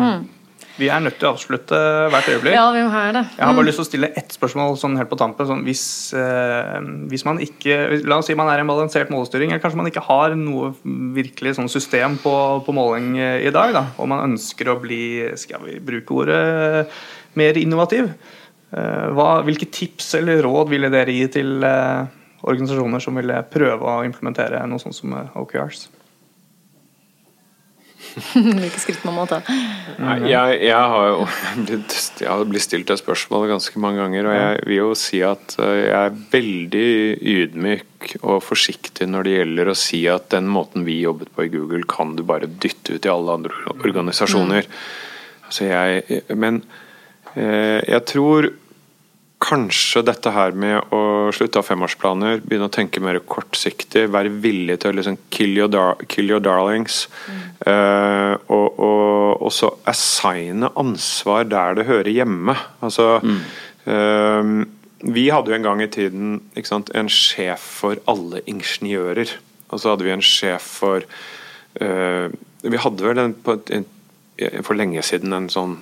Vi 0.76 0.90
er 0.92 1.00
nødt 1.00 1.16
til 1.16 1.24
å 1.24 1.32
avslutte 1.32 1.76
hvert 2.12 2.26
øyeblikk. 2.28 2.52
Ja, 2.52 2.66
vi 2.74 2.82
må 2.84 2.90
det. 3.16 3.22
Jeg 3.38 3.40
har 3.40 3.54
bare 3.56 3.64
lyst 3.64 3.78
til 3.80 3.86
å 3.86 3.88
stille 3.88 4.10
ett 4.20 4.34
spørsmål 4.36 4.74
sånn 4.76 4.98
helt 5.00 5.08
på 5.08 5.16
tampen. 5.16 5.48
Sånn, 5.48 5.62
hvis, 5.64 6.12
eh, 6.12 6.76
hvis 7.08 7.24
man 7.24 7.40
ikke 7.40 8.02
La 8.04 8.18
oss 8.20 8.28
si 8.28 8.36
man 8.36 8.50
er 8.52 8.60
i 8.60 8.64
en 8.64 8.68
balansert 8.68 9.08
målestyring, 9.12 9.50
eller 9.50 9.62
kanskje 9.62 9.80
man 9.80 9.88
ikke 9.88 10.04
har 10.04 10.36
noe 10.36 10.74
virkelig 11.16 11.56
sånn 11.56 11.72
system 11.72 12.18
på, 12.20 12.34
på 12.66 12.76
måling 12.76 13.16
eh, 13.16 13.46
i 13.48 13.54
dag, 13.56 13.72
da, 13.72 13.86
og 13.96 14.10
man 14.12 14.34
ønsker 14.34 14.68
å 14.68 14.80
bli 14.82 15.32
skal 15.40 15.64
vi 15.64 15.78
bruke 15.80 16.20
ordet 16.20 16.42
mer 17.40 17.56
innovativ. 17.56 18.12
Eh, 18.76 19.08
hva, 19.16 19.40
hvilke 19.46 19.70
tips 19.72 20.12
eller 20.20 20.44
råd 20.44 20.68
ville 20.74 20.92
dere 20.92 21.14
gi 21.14 21.26
til 21.38 21.64
eh, 21.64 22.04
organisasjoner 22.46 23.02
som 23.02 23.18
ville 23.18 23.42
prøve 23.52 23.92
å 23.92 24.02
implementere 24.06 24.64
noe 24.70 24.82
sånt 24.82 24.96
som 24.96 25.14
eh, 25.16 25.38
OKRs? 25.38 25.86
Hvilke 28.36 28.80
skritt 28.80 29.02
man 29.04 29.16
må 29.18 29.24
ta. 29.28 29.40
Nei, 30.00 30.16
jeg, 30.30 30.60
jeg 30.66 30.90
har 30.92 31.08
jo 31.10 31.26
blitt, 31.66 31.96
jeg 32.22 32.30
har 32.30 32.44
blitt 32.48 32.64
stilt 32.64 32.90
det 32.90 32.98
spørsmålet 33.00 33.52
ganske 33.54 33.82
mange 33.82 34.00
ganger, 34.02 34.28
og 34.28 34.36
jeg 34.36 34.62
vil 34.68 34.78
jo 34.78 34.90
si 34.98 35.22
at 35.26 35.56
eh, 35.62 35.74
jeg 35.88 35.98
er 36.00 36.20
veldig 36.32 36.88
ydmyk 37.34 38.16
og 38.22 38.40
forsiktig 38.44 39.08
når 39.10 39.26
det 39.26 39.36
gjelder 39.38 39.72
å 39.72 39.78
si 39.78 40.02
at 40.12 40.30
den 40.36 40.50
måten 40.52 40.86
vi 40.86 41.00
jobbet 41.02 41.32
på 41.34 41.46
i 41.46 41.52
Google, 41.52 41.82
kan 41.90 42.14
du 42.16 42.24
bare 42.26 42.48
dytte 42.48 42.96
ut 42.96 43.08
i 43.08 43.12
alle 43.12 43.40
andre 43.40 43.76
organisasjoner. 43.76 44.68
Så 45.52 45.68
jeg, 45.68 46.22
men 46.34 46.62
eh, 47.34 47.82
jeg 47.82 48.04
tror 48.12 48.50
kanskje 49.46 50.02
dette 50.06 50.30
her 50.34 50.54
med 50.58 50.92
å 50.94 51.30
slutte 51.34 51.60
å 51.60 51.62
ha 51.62 51.68
femårsplaner, 51.68 52.40
begynne 52.42 52.68
å 52.68 52.72
tenke 52.72 53.02
mer 53.02 53.18
kortsiktig, 53.30 54.06
være 54.12 54.32
villig 54.42 54.80
til 54.82 54.92
å 54.92 54.96
liksom 54.98 55.18
kill 55.34 55.54
your, 55.54 55.70
dar 55.70 56.00
kill 56.10 56.32
your 56.32 56.42
darlings, 56.42 57.04
eh, 57.66 58.34
og, 58.34 58.80
og, 58.82 59.44
og 59.46 59.54
så 59.54 59.70
assigne 59.88 60.72
ansvar 60.78 61.46
der 61.50 61.78
det 61.78 61.86
hører 61.90 62.12
hjemme. 62.12 62.56
Altså 62.84 63.20
eh, 63.22 64.52
Vi 65.16 65.28
hadde 65.30 65.52
jo 65.52 65.58
en 65.58 65.68
gang 65.68 65.84
i 65.84 65.90
tiden 65.92 66.38
ikke 66.56 66.72
sant, 66.72 66.94
en 66.98 67.10
sjef 67.12 67.70
for 67.82 68.02
alle 68.10 68.42
ingeniører. 68.50 69.36
Og 69.70 69.82
så 69.82 69.92
hadde 69.92 70.06
vi 70.06 70.14
en 70.14 70.24
sjef 70.24 70.66
for 70.80 71.06
eh, 71.82 72.26
Vi 72.66 72.82
hadde 72.82 73.06
vel 73.06 73.22
en, 73.22 73.36
på 73.46 73.58
et, 73.60 73.78
en 73.78 73.92
for 74.66 74.76
lenge 74.76 75.00
siden 75.06 75.32
en 75.32 75.46
sånn 75.48 75.78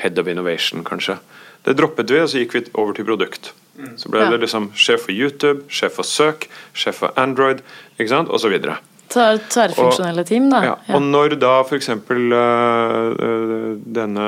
head 0.00 0.18
of 0.18 0.26
innovation, 0.28 0.82
kanskje. 0.84 1.20
Det 1.62 1.76
droppet 1.78 2.10
vi, 2.10 2.22
og 2.22 2.30
så 2.30 2.38
gikk 2.42 2.52
vi 2.56 2.62
over 2.74 2.92
til 2.96 3.06
produkt. 3.06 3.52
Så 3.96 4.08
ble 4.12 4.26
det 4.30 4.40
liksom 4.42 4.70
sjef 4.76 5.00
for 5.06 5.12
YouTube, 5.14 5.60
sjef 5.72 5.92
for 5.98 6.04
søk, 6.06 6.48
sjef 6.76 6.96
for 7.02 7.10
Android, 7.20 7.58
ikke 7.96 8.10
sant, 8.12 8.28
osv. 8.32 8.52
Tverrfunksjonelle 9.12 10.24
team, 10.28 10.50
da. 10.52 10.58
Ja, 10.64 10.74
og 10.96 11.02
når 11.04 11.28
da 11.40 11.60
f.eks. 11.64 11.88
Uh, 11.88 11.94
denne 13.98 14.26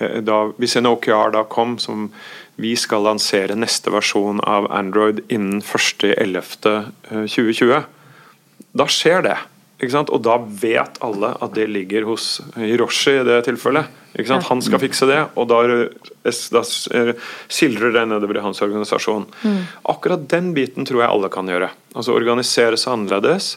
eh, 0.00 0.18
da, 0.24 0.36
Hvis 0.60 0.76
en 0.80 0.88
OKR 0.88 1.30
da 1.34 1.42
kom 1.48 1.78
som 1.82 1.98
vi 2.60 2.76
skal 2.78 3.02
lansere 3.04 3.54
neste 3.58 3.90
versjon 3.90 4.40
av 4.46 4.72
Android 4.72 5.20
innen 5.26 5.62
1.11.2020, 5.62 7.82
da 8.78 8.86
skjer 8.90 9.22
det. 9.26 9.38
Og 10.10 10.22
da 10.22 10.38
vet 10.38 10.98
alle 11.04 11.34
at 11.42 11.54
det 11.54 11.68
ligger 11.68 12.04
hos 12.08 12.40
Hiroshi 12.56 13.20
i 13.20 13.24
det 13.26 13.44
tilfellet. 13.48 13.86
Han 14.46 14.60
skal 14.62 14.78
fikse 14.78 15.06
det, 15.10 15.18
og 15.34 15.48
da, 15.50 15.56
da 16.54 16.60
sildrer 17.50 17.92
det 17.96 18.04
nedover 18.08 18.38
i 18.38 18.44
hans 18.44 18.62
organisasjon. 18.62 19.24
Akkurat 19.90 20.28
den 20.30 20.52
biten 20.54 20.86
tror 20.86 21.02
jeg 21.02 21.10
alle 21.10 21.30
kan 21.34 21.50
gjøre. 21.50 21.70
Altså 21.94 22.14
Organisere 22.14 22.78
seg 22.78 22.92
annerledes. 22.94 23.56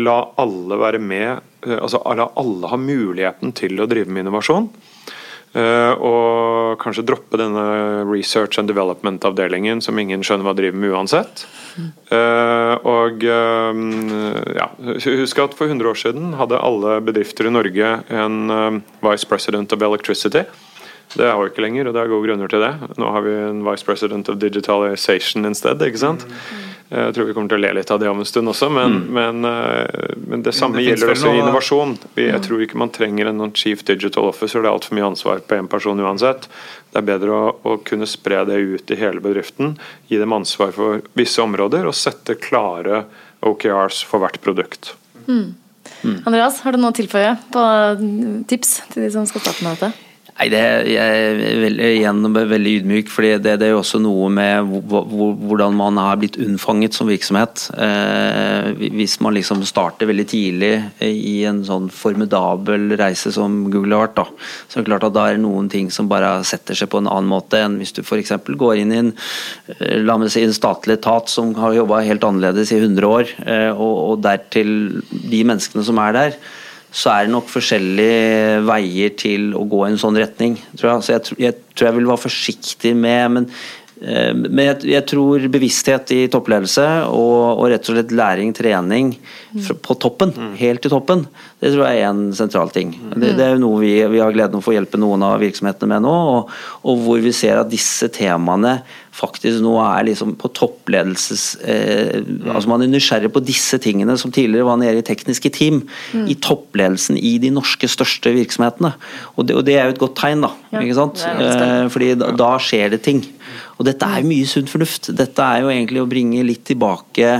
La 0.00 0.16
alle 0.40 0.78
være 0.80 0.98
med. 0.98 1.42
eh, 1.66 1.76
altså 1.78 2.00
La 2.16 2.30
alle 2.40 2.68
ha 2.72 2.76
muligheten 2.80 3.52
til 3.52 3.76
å 3.80 3.86
drive 3.86 4.08
med 4.08 4.24
innovasjon. 4.26 4.70
Eh, 5.52 5.94
og 6.00 6.80
kanskje 6.80 7.04
droppe 7.04 7.36
denne 7.36 7.62
research 8.08 8.56
and 8.60 8.70
development-avdelingen 8.72 9.82
som 9.84 9.98
ingen 10.00 10.24
skjønner 10.24 10.48
hva 10.48 10.54
driver 10.56 10.80
med 10.80 10.94
uansett. 10.96 11.44
Eh, 11.76 12.74
og 12.88 13.24
eh, 13.28 13.82
ja, 14.56 14.70
Husk 15.04 15.44
at 15.44 15.56
for 15.58 15.68
100 15.68 15.92
år 15.92 16.00
siden 16.00 16.34
hadde 16.40 16.60
alle 16.60 16.98
bedrifter 17.04 17.48
i 17.48 17.52
Norge 17.52 17.94
en 18.08 18.82
vice 19.04 19.28
president 19.28 19.76
of 19.76 19.84
electricity. 19.84 20.46
Det 21.12 21.28
har 21.28 21.36
vi 21.42 21.50
ikke 21.50 21.64
lenger, 21.66 21.88
og 21.88 21.94
det 21.94 22.00
er 22.00 22.08
gode 22.08 22.24
grunner 22.24 22.48
til 22.48 22.62
det. 22.64 22.72
Nå 22.96 23.12
har 23.12 23.24
vi 23.26 23.34
en 23.36 23.60
vice 23.66 23.84
president 23.84 24.30
of 24.32 24.38
digitalization 24.40 25.44
instead. 25.44 25.82
ikke 25.84 26.00
sant? 26.00 26.24
Jeg 26.92 27.14
tror 27.16 27.24
vi 27.24 27.32
kommer 27.32 27.48
til 27.48 27.56
å 27.56 27.62
le 27.62 27.70
litt 27.78 27.90
av 27.94 28.00
det 28.02 28.08
om 28.10 28.18
en 28.20 28.28
stund 28.28 28.50
også, 28.52 28.66
men, 28.68 28.98
men, 29.16 29.44
eh, 29.48 30.12
men 30.28 30.42
det 30.44 30.52
samme 30.52 30.76
det 30.76 30.84
gjelder 30.90 31.14
også 31.14 31.30
noe- 31.30 31.38
innovasjon. 31.40 31.94
Jeg 32.20 32.28
jeg 32.34 32.42
tror 32.44 32.64
ikke 32.66 32.80
man 32.82 32.92
trenger 32.92 33.30
en 33.30 33.38
noen 33.40 33.54
chief 33.56 33.80
digital 33.88 34.28
officer, 34.28 34.60
det 34.60 34.68
er 34.68 34.76
altfor 34.76 34.98
mye 34.98 35.06
ansvar 35.08 35.40
på 35.48 35.56
én 35.56 35.70
person 35.72 36.02
uansett. 36.04 36.50
Det 36.92 37.00
er 37.00 37.08
bedre 37.08 37.32
å, 37.32 37.56
å 37.64 37.78
kunne 37.80 38.04
spre 38.10 38.42
det 38.44 38.60
ut 38.60 38.92
i 38.92 39.00
hele 39.00 39.24
bedriften, 39.24 39.78
gi 40.12 40.20
dem 40.20 40.36
ansvar 40.36 40.74
for 40.76 41.00
visse 41.16 41.40
områder 41.40 41.88
og 41.88 41.96
sette 41.96 42.36
klare 42.36 43.06
OKRs 43.40 44.04
for 44.04 44.20
hvert 44.20 44.40
produkt. 44.44 44.92
Andreas, 46.26 46.60
har 46.60 46.72
du 46.76 46.78
noe 46.82 46.92
å 46.92 46.96
tilføye 47.00 47.36
på 47.54 47.62
tips 48.52 48.82
til 48.92 49.06
de 49.06 49.10
som 49.14 49.24
skal 49.26 49.40
starte 49.48 49.64
med 49.64 49.78
dette? 49.80 50.11
Nei, 50.32 50.46
det 50.48 50.60
jeg 50.88 50.96
er 50.96 51.58
veldig, 51.60 51.88
igjen 52.00 52.22
veldig 52.34 52.70
ydmyk, 52.80 53.10
fordi 53.12 53.32
det, 53.44 53.52
det 53.60 53.66
er 53.68 53.74
jo 53.74 53.80
også 53.82 53.98
noe 54.02 54.30
med 54.32 54.64
hvor- 54.88 55.04
hvor- 55.06 55.34
hvordan 55.36 55.74
man 55.76 55.98
har 56.00 56.16
blitt 56.16 56.38
unnfanget 56.40 56.96
som 56.96 57.06
virksomhet. 57.06 57.66
Eh, 57.76 58.72
hvis 58.96 59.20
man 59.20 59.34
liksom 59.36 59.60
starter 59.68 60.08
veldig 60.08 60.26
tidlig 60.26 60.72
i 61.04 61.44
en 61.44 61.60
sånn 61.62 61.90
formidabel 61.92 62.96
reise 62.96 63.30
som 63.30 63.70
Google 63.70 63.94
har 63.94 64.08
vært, 64.08 64.26
så 64.68 64.78
er 64.78 64.82
det 64.82 64.88
klart 64.90 65.04
at 65.04 65.12
da 65.14 65.26
er 65.28 65.36
det 65.36 65.44
noen 65.44 65.68
ting 65.70 65.90
som 65.90 66.08
bare 66.08 66.42
setter 66.48 66.74
seg 66.74 66.88
på 66.88 66.98
en 66.98 67.06
annen 67.12 67.28
måte 67.28 67.60
enn 67.60 67.76
hvis 67.78 67.92
du 67.92 68.02
f.eks. 68.02 68.32
går 68.56 68.80
inn 68.80 68.92
i 68.96 68.98
en, 69.04 69.12
eh, 69.78 69.98
la 70.00 70.16
meg 70.16 70.30
si, 70.32 70.42
en 70.42 70.56
statlig 70.56 70.96
etat 70.98 71.28
som 71.28 71.54
har 71.54 71.74
jobba 71.76 72.02
helt 72.08 72.24
annerledes 72.24 72.72
i 72.72 72.80
100 72.80 73.04
år, 73.06 73.28
eh, 73.46 73.70
og, 73.70 73.94
og 74.16 74.22
dertil 74.24 75.02
de 75.12 75.44
menneskene 75.44 75.84
som 75.84 75.98
er 75.98 76.12
der 76.12 76.36
så 76.92 77.12
er 77.12 77.26
det 77.26 77.32
nok 77.32 77.48
forskjellige 77.48 78.64
veier 78.68 79.14
til 79.16 79.52
å 79.56 79.64
gå 79.68 79.86
i 79.86 79.92
en 79.92 80.00
sånn 80.00 80.18
retning. 80.20 80.58
Tror 80.76 80.90
jeg. 80.90 81.04
Så 81.06 81.14
jeg, 81.14 81.38
jeg 81.48 81.60
tror 81.72 81.88
jeg 81.88 81.98
vil 81.98 82.10
være 82.10 82.24
forsiktig 82.26 82.92
med 83.00 83.32
men, 83.32 83.46
eh, 84.04 84.32
men 84.36 84.60
jeg, 84.66 84.90
jeg 84.92 85.06
tror 85.08 85.46
bevissthet 85.54 86.12
i 86.12 86.20
toppledelse 86.32 86.84
og, 87.08 87.62
og 87.62 87.70
rett 87.72 87.88
og 87.88 87.96
slett 87.96 88.12
læring, 88.18 88.52
trening 88.56 89.14
på 89.86 89.96
toppen, 90.00 90.34
helt 90.60 90.84
til 90.84 90.92
toppen, 90.92 91.24
det 91.62 91.72
tror 91.72 91.86
jeg 91.88 92.02
er 92.02 92.10
en 92.10 92.26
sentral 92.36 92.72
ting. 92.74 92.92
Det, 93.14 93.34
det 93.38 93.46
er 93.46 93.56
jo 93.56 93.64
noe 93.64 93.80
vi, 93.80 93.94
vi 94.12 94.20
har 94.20 94.34
gleden 94.34 94.58
av 94.58 94.60
å 94.60 94.66
få 94.68 94.76
hjelpe 94.76 95.00
noen 95.00 95.24
av 95.26 95.40
virksomhetene 95.40 95.94
med 95.94 96.04
nå, 96.04 96.16
og, 96.36 96.52
og 96.88 97.06
hvor 97.06 97.24
vi 97.24 97.32
ser 97.36 97.60
at 97.60 97.72
disse 97.72 98.12
temaene 98.12 98.82
faktisk 99.12 99.60
nå 99.60 99.74
er 99.84 100.06
liksom 100.08 100.32
på 100.40 100.48
toppledelses 100.56 101.42
eh, 101.68 102.22
altså 102.48 102.70
Man 102.70 102.84
er 102.84 102.88
nysgjerrig 102.88 103.28
på 103.34 103.42
disse 103.44 103.76
tingene 103.82 104.16
som 104.20 104.32
tidligere 104.32 104.64
var 104.70 104.78
nede 104.80 105.02
i 105.02 105.06
tekniske 105.06 105.52
team. 105.52 105.82
I 106.16 106.38
toppledelsen 106.40 107.18
i 107.20 107.34
de 107.42 107.52
norske 107.52 107.88
største 107.92 108.32
virksomhetene. 108.32 108.94
Og 109.36 109.48
det, 109.48 109.58
og 109.58 109.66
det 109.68 109.76
er 109.76 109.90
jo 109.90 109.96
et 109.96 110.00
godt 110.00 110.16
tegn, 110.22 110.46
da. 110.46 110.54
Ja, 110.72 110.80
ikke 110.80 110.96
sant? 110.96 111.26
Eh, 111.28 111.84
fordi 111.92 112.14
da, 112.22 112.32
da 112.40 112.54
skjer 112.62 112.96
det 112.96 113.02
ting. 113.04 113.20
Og 113.76 113.86
dette 113.88 114.08
er 114.08 114.22
jo 114.22 114.32
mye 114.32 114.48
sunn 114.48 114.70
fornuft. 114.70 115.12
Dette 115.18 115.44
er 115.44 115.62
jo 115.64 115.72
egentlig 115.74 116.02
å 116.02 116.08
bringe 116.08 116.48
litt 116.48 116.64
tilbake 116.72 117.30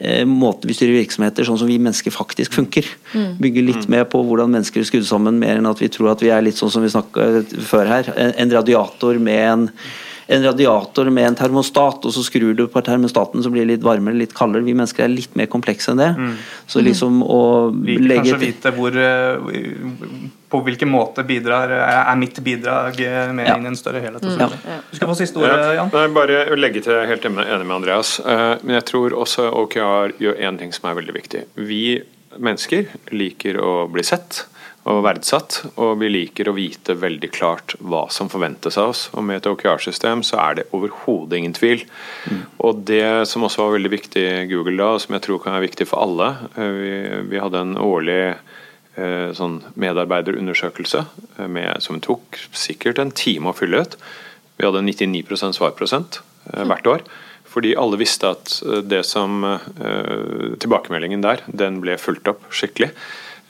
eh, 0.00 0.24
måten 0.24 0.70
vi 0.70 0.76
styrer 0.76 1.02
virksomheter 1.02 1.44
sånn 1.44 1.60
som 1.60 1.68
vi 1.68 1.80
mennesker 1.82 2.16
faktisk 2.16 2.56
funker. 2.56 2.88
Mm. 3.12 3.32
Bygge 3.44 3.66
litt 3.68 3.90
mer 3.92 4.08
på 4.08 4.24
hvordan 4.24 4.56
mennesker 4.56 4.80
er 4.80 4.88
skrudd 4.88 5.08
sammen, 5.08 5.40
mer 5.42 5.60
enn 5.60 5.68
at 5.68 5.84
vi 5.84 5.92
tror 5.92 6.14
at 6.14 6.24
vi 6.24 6.32
er 6.32 6.48
litt 6.48 6.60
sånn 6.60 6.72
som 6.72 6.84
vi 6.86 6.92
snakket 6.92 7.58
før 7.68 7.92
her. 7.92 8.14
En, 8.16 8.38
en 8.46 8.54
radiator 8.56 9.20
med 9.20 9.44
en 9.50 9.68
en 10.30 10.44
radiator 10.46 11.08
med 11.10 11.26
en 11.26 11.34
termostat, 11.34 12.04
og 12.06 12.12
så 12.14 12.22
skrur 12.22 12.54
du 12.54 12.66
på 12.70 12.82
termostaten 12.86 13.42
så 13.42 13.50
blir 13.50 13.64
det 13.66 13.72
litt 13.78 13.86
varmere, 13.86 14.14
litt 14.14 14.34
kaldere. 14.36 14.62
Vi 14.62 14.76
mennesker 14.78 15.04
er 15.04 15.10
litt 15.10 15.34
mer 15.38 15.48
komplekse 15.50 15.90
enn 15.90 15.98
det. 15.98 16.10
Så 16.70 16.82
liksom 16.86 17.18
å 17.26 17.40
Vi 17.74 17.96
legge 17.98 18.30
kanskje 18.30 18.38
vite 18.44 18.72
hvor, 18.76 18.94
eh, 18.94 19.40
på 20.50 20.60
hvilken 20.66 20.90
måte 20.90 21.24
bidrar, 21.26 21.70
er 21.74 22.16
mitt 22.16 22.38
bidrag 22.46 23.00
eh, 23.00 23.32
med 23.32 23.48
Ja. 23.48 23.56
inn 23.56 23.64
i 23.66 23.72
en 23.72 23.76
større 23.76 24.00
helhet. 24.02 24.22
Mm. 24.22 24.38
Ja. 24.38 24.48
Du 24.90 24.96
skal 24.96 25.08
få 25.08 25.16
siste 25.18 25.38
ordet, 25.42 25.58
Ja, 25.58 25.72
Jan. 25.80 25.90
Nei, 25.92 26.06
bare 26.14 26.46
å 26.50 26.56
legge 26.58 26.82
til, 26.82 26.92
jeg 26.92 27.02
er 27.02 27.10
helt 27.14 27.24
enig 27.26 27.46
enig 27.46 27.66
med 27.66 27.76
Andreas. 27.80 28.20
Eh, 28.20 28.58
Men 28.62 28.74
jeg 28.80 28.84
tror 28.86 29.10
også 29.10 29.50
OKR 29.52 30.12
gjør 30.20 30.38
én 30.38 30.58
ting 30.58 30.72
som 30.72 30.90
er 30.90 30.94
veldig 31.02 31.14
viktig. 31.14 31.44
Vi 31.56 32.02
mennesker 32.38 32.86
liker 33.10 33.58
å 33.58 33.90
bli 33.90 34.02
sett 34.02 34.44
og 34.90 35.02
verdsatt, 35.06 35.60
og 35.80 35.98
vi 36.00 36.10
liker 36.10 36.50
å 36.50 36.54
vite 36.56 36.96
veldig 36.98 37.30
klart 37.32 37.74
hva 37.78 38.04
som 38.12 38.30
forventes 38.32 38.78
av 38.80 38.92
oss. 38.92 39.02
Og 39.14 39.24
med 39.26 39.40
et 39.40 39.48
OKR-system 39.50 40.24
så 40.26 40.40
er 40.42 40.58
det 40.58 40.68
overhodet 40.76 41.38
ingen 41.38 41.56
tvil. 41.56 41.84
Og 42.64 42.82
det 42.88 43.28
som 43.30 43.46
også 43.46 43.64
var 43.64 43.76
veldig 43.76 43.92
viktig 43.92 44.24
i 44.24 44.48
Google 44.50 44.76
da, 44.80 44.94
og 44.94 45.04
som 45.04 45.16
jeg 45.16 45.26
tror 45.26 45.42
kan 45.44 45.56
være 45.56 45.68
viktig 45.68 45.88
for 45.90 46.04
alle 46.04 46.32
eh, 46.56 46.74
Vi, 46.80 46.92
vi 47.32 47.40
hadde 47.42 47.62
en 47.64 47.76
årlig 47.80 48.20
eh, 48.30 49.30
sånn 49.36 49.60
medarbeiderundersøkelse 49.80 51.04
eh, 51.06 51.48
med, 51.48 51.80
som 51.84 52.02
tok 52.02 52.40
sikkert 52.50 53.00
en 53.02 53.14
time 53.14 53.52
å 53.52 53.56
fylle 53.56 53.84
ut. 53.84 53.98
Vi 54.60 54.68
hadde 54.68 54.84
99 54.84 55.54
svarprosent 55.56 56.20
eh, 56.52 56.64
hvert 56.68 56.94
år. 56.96 57.10
Fordi 57.50 57.74
alle 57.78 57.98
visste 58.00 58.30
at 58.30 58.60
eh, 58.66 58.82
det 58.86 59.02
som 59.08 59.42
eh, 59.44 60.56
Tilbakemeldingen 60.60 61.24
der, 61.24 61.42
den 61.46 61.80
ble 61.82 61.98
fulgt 62.00 62.30
opp 62.30 62.46
skikkelig. 62.54 62.92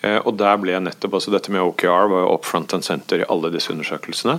Eh, 0.03 0.16
Og 0.24 0.36
der 0.40 0.57
ble 0.57 0.78
nettopp 0.80 1.18
altså 1.18 1.32
dette 1.34 1.53
med 1.53 1.61
OKR 1.61 2.09
var 2.09 2.22
jo 2.24 2.32
up 2.34 2.46
front 2.48 2.72
and 2.72 2.84
center 2.86 3.20
i 3.20 3.28
alle 3.28 3.51
disse 3.53 3.72
undersøkelsene. 3.72 4.38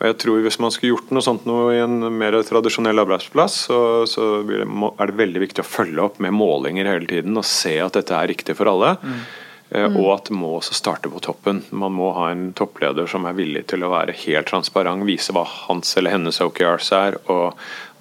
Og 0.00 0.06
jeg 0.06 0.18
tror 0.22 0.40
Hvis 0.44 0.60
man 0.62 0.70
skulle 0.70 0.94
gjort 0.94 1.10
noe 1.10 1.22
sånt 1.26 1.46
noe 1.50 1.74
i 1.74 1.82
en 1.82 1.98
mer 2.18 2.36
tradisjonell 2.46 3.02
arbeidsplass, 3.02 3.66
så, 3.66 4.06
så 4.06 4.30
er 4.46 5.06
det 5.10 5.18
veldig 5.18 5.40
viktig 5.48 5.64
å 5.64 5.70
følge 5.70 6.02
opp 6.04 6.20
med 6.22 6.32
målinger 6.32 6.86
hele 6.86 7.06
tiden 7.10 7.36
og 7.36 7.44
se 7.44 7.78
at 7.82 7.98
dette 7.98 8.14
er 8.14 8.30
riktig 8.30 8.54
for 8.56 8.70
alle. 8.70 8.96
Eh, 9.70 9.86
Og 9.86 10.08
at 10.14 10.24
det 10.30 10.34
må 10.38 10.56
også 10.58 10.74
starte 10.74 11.10
på 11.10 11.20
toppen. 11.22 11.62
Man 11.70 11.92
må 11.94 12.12
ha 12.14 12.30
en 12.30 12.52
toppleder 12.58 13.06
som 13.10 13.26
er 13.26 13.34
villig 13.38 13.66
til 13.70 13.82
å 13.86 13.90
være 13.92 14.14
helt 14.24 14.46
transparent, 14.50 15.06
vise 15.06 15.34
hva 15.34 15.44
hans 15.46 15.96
eller 15.96 16.10
hennes 16.16 16.40
OKRs 16.42 16.90
er, 16.92 17.18
og, 17.30 17.54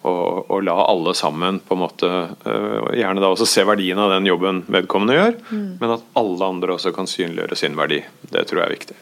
og, 0.08 0.47
og 0.47 0.64
la 0.64 0.76
alle 0.86 1.14
sammen 1.18 1.60
på 1.60 1.76
en 1.76 1.82
måte 1.82 2.10
eh, 2.10 2.89
Gjerne 3.00 3.24
da 3.24 3.32
også 3.34 3.47
se 3.50 3.66
verdien 3.68 4.00
av 4.00 4.14
den 4.14 4.30
jobben 4.30 4.62
vedkommende 4.72 5.18
gjør, 5.18 5.38
men 5.52 5.95
at 5.95 6.06
alle 6.20 6.52
andre 6.56 6.76
også 6.78 6.93
kan 6.95 7.10
synliggjøre 7.10 7.58
sin 7.60 7.76
verdi. 7.80 8.00
Det 8.32 8.45
tror 8.47 8.62
jeg 8.62 8.68
er 8.68 8.76
viktig. 8.76 9.00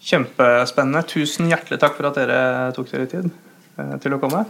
Kjempespennende. 0.00 1.02
Tusen 1.10 1.50
hjertelig 1.50 1.80
takk 1.82 1.98
for 1.98 2.08
at 2.08 2.20
dere 2.20 2.38
tok 2.76 2.92
dere 2.92 3.08
tid 3.10 3.26
eh, 3.30 3.96
til 4.02 4.16
å 4.16 4.20
komme. 4.22 4.44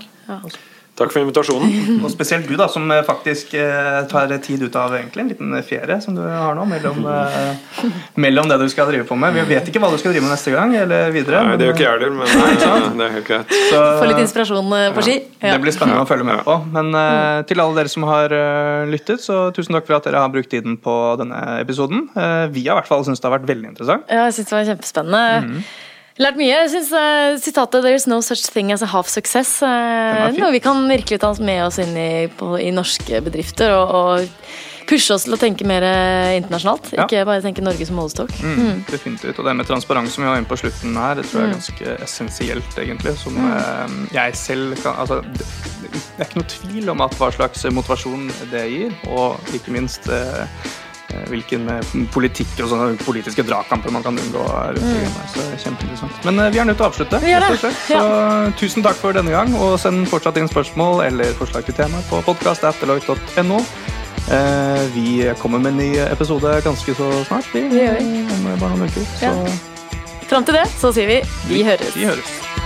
Takk 1.00 1.14
for 1.14 1.22
invitasjonen. 1.24 1.72
Og 2.04 2.10
spesielt 2.12 2.44
du, 2.48 2.52
da, 2.60 2.66
som 2.70 2.84
eh, 2.92 3.00
faktisk 3.06 3.54
eh, 3.56 4.02
tar 4.10 4.32
tid 4.44 4.62
ut 4.66 4.76
av 4.76 4.92
egentlig 4.98 5.24
en 5.24 5.30
liten 5.32 5.54
ferie 5.66 5.96
som 6.04 6.14
du 6.16 6.20
har 6.22 6.54
nå, 6.58 6.66
mellom, 6.68 7.00
eh, 7.14 7.86
mellom 8.20 8.50
det 8.52 8.58
du 8.60 8.66
skal 8.72 8.90
drive 8.92 9.06
på 9.08 9.16
med. 9.18 9.32
Vi 9.38 9.46
vet 9.54 9.70
ikke 9.72 9.80
hva 9.82 9.90
du 9.92 9.96
skal 10.00 10.12
drive 10.14 10.26
med 10.28 10.34
neste 10.34 10.52
gang, 10.54 10.74
eller 10.76 11.10
videre. 11.14 11.40
Nei, 11.48 11.56
det 11.60 11.70
gjør 11.70 11.76
ikke 11.78 11.86
jeg 11.86 11.94
heller, 11.96 12.14
men 12.20 12.28
eh, 12.28 12.86
det 13.00 13.06
er 13.08 13.14
helt 13.16 13.28
greit. 13.32 13.56
så- 13.72 13.84
Få 14.02 14.08
litt 14.12 14.22
inspirasjon 14.26 14.72
eh, 14.76 14.86
på 14.96 15.06
ski. 15.08 15.16
Ja. 15.40 15.54
Det 15.56 15.62
blir 15.64 15.74
spennende 15.76 16.04
å 16.04 16.08
følge 16.10 16.28
med 16.28 16.42
på. 16.46 16.58
Men 16.76 16.92
eh, 17.00 17.40
til 17.48 17.64
alle 17.64 17.80
dere 17.80 17.92
som 17.92 18.04
har 18.10 18.36
eh, 18.36 18.84
lyttet, 18.92 19.24
så 19.24 19.46
tusen 19.56 19.76
takk 19.78 19.88
for 19.88 19.96
at 19.98 20.08
dere 20.10 20.20
har 20.26 20.32
brukt 20.34 20.52
tiden 20.52 20.76
på 20.84 20.96
denne 21.20 21.40
episoden. 21.62 22.08
Eh, 22.12 22.44
vi 22.52 22.66
har 22.68 22.76
i 22.76 22.80
hvert 22.82 22.90
fall 22.92 23.06
syntes 23.08 23.24
det 23.24 23.30
har 23.30 23.38
vært 23.38 23.48
veldig 23.48 23.72
interessant. 23.72 24.04
Ja, 24.12 24.26
jeg 24.28 24.36
synes 24.40 24.52
det 24.52 24.58
var 24.60 24.68
kjempespennende. 24.74 25.64
Lært 26.20 26.36
mye. 26.36 26.50
Jeg 26.52 26.72
synes 26.74 26.90
uh, 26.92 27.36
Sitatet 27.40 27.84
'There's 27.84 28.08
no 28.10 28.20
such 28.20 28.50
thing 28.52 28.72
as 28.72 28.82
a 28.84 28.90
half 28.92 29.08
success' 29.08 29.62
eh, 29.64 30.18
var 30.20 30.36
noe 30.36 30.52
vi 30.52 30.60
kan 30.60 30.82
virkelig 30.88 31.20
ta 31.22 31.32
med 31.40 31.64
oss 31.64 31.80
inn 31.80 31.96
i, 31.96 32.28
på, 32.28 32.58
i 32.60 32.68
norske 32.74 33.22
bedrifter. 33.24 33.72
Og, 33.72 33.94
og 33.94 34.68
pushe 34.90 35.14
oss 35.14 35.26
til 35.26 35.36
å 35.36 35.38
tenke 35.40 35.66
mer 35.68 35.84
eh, 35.86 36.36
internasjonalt. 36.40 36.90
Ja. 36.96 37.06
Ikke 37.06 37.22
bare 37.28 37.42
tenke 37.44 37.64
Norge 37.64 37.86
som 37.86 37.98
målestokk. 38.00 38.32
Mm, 38.42 38.82
definitivt. 38.90 39.38
Og 39.38 39.46
det 39.46 39.54
med 39.56 39.68
transparens 39.68 40.16
som 40.16 40.24
vi 40.24 40.30
har 40.30 40.40
inne 40.40 40.50
på 40.50 40.58
slutten 40.60 40.98
her, 40.98 41.16
det 41.18 41.26
tror 41.30 41.44
jeg 41.44 41.48
er 41.48 41.56
ganske 41.56 41.96
essensielt, 42.06 42.78
egentlig. 42.84 43.16
Som 43.20 43.38
eh, 43.46 43.96
jeg 44.16 44.36
selv 44.38 44.76
kan 44.82 44.98
Altså, 45.00 45.22
det, 45.38 45.46
er 46.18 46.26
ikke 46.26 46.42
noe 46.42 46.50
tvil 46.52 46.92
om 46.92 47.02
at 47.06 47.16
hva 47.18 47.30
slags 47.34 47.64
motivasjon 47.72 48.28
det 48.52 48.66
gir, 48.72 48.94
og 49.08 49.54
ikke 49.56 49.74
minst 49.78 50.10
eh, 50.12 50.44
eh, 50.44 50.70
hvilken 51.30 51.68
eh, 51.72 51.94
politikk 52.14 52.52
og 52.64 52.72
sånne 52.72 52.98
politiske 53.04 53.44
dragkamper 53.46 53.94
man 53.94 54.04
kan 54.06 54.18
unngå 54.20 54.44
rundt 54.46 54.82
mm. 54.84 55.16
Så 55.34 55.46
kjempeinteressant. 55.64 56.20
Men 56.28 56.42
eh, 56.44 56.50
vi 56.54 56.62
er 56.62 56.68
nødt 56.68 56.80
til 56.80 56.86
å 56.86 56.90
avslutte. 56.90 57.20
Så 57.86 58.02
tusen 58.60 58.86
takk 58.86 58.98
for 59.00 59.16
denne 59.16 59.34
gang, 59.34 59.54
og 59.58 59.78
send 59.82 60.06
fortsatt 60.10 60.40
inn 60.40 60.50
spørsmål 60.50 61.04
eller 61.08 61.32
forslag 61.40 61.66
til 61.68 61.78
tema 61.78 62.02
på 62.10 62.22
podkast.deloitte.no. 62.28 63.64
Eh, 64.30 64.84
vi 64.94 65.08
kommer 65.40 65.58
med 65.58 65.74
en 65.74 65.82
ny 65.82 65.90
episode 66.06 66.60
ganske 66.64 66.94
så 66.94 67.10
snart. 67.24 67.50
Vi, 67.54 67.66
Det 67.72 67.84
gjør 67.88 67.98
vi. 67.98 68.24
Om 68.36 68.48
bare 68.60 68.76
noen 68.76 68.88
uker. 68.88 69.10
Så 69.18 69.26
Ja. 69.30 69.58
Fram 70.30 70.44
til 70.46 70.54
det 70.54 70.68
så 70.78 70.92
sier 70.94 71.10
vi 71.10 71.22
vi 71.50 71.64
høres. 71.66 71.96
vi 71.96 72.06
høres. 72.06 72.59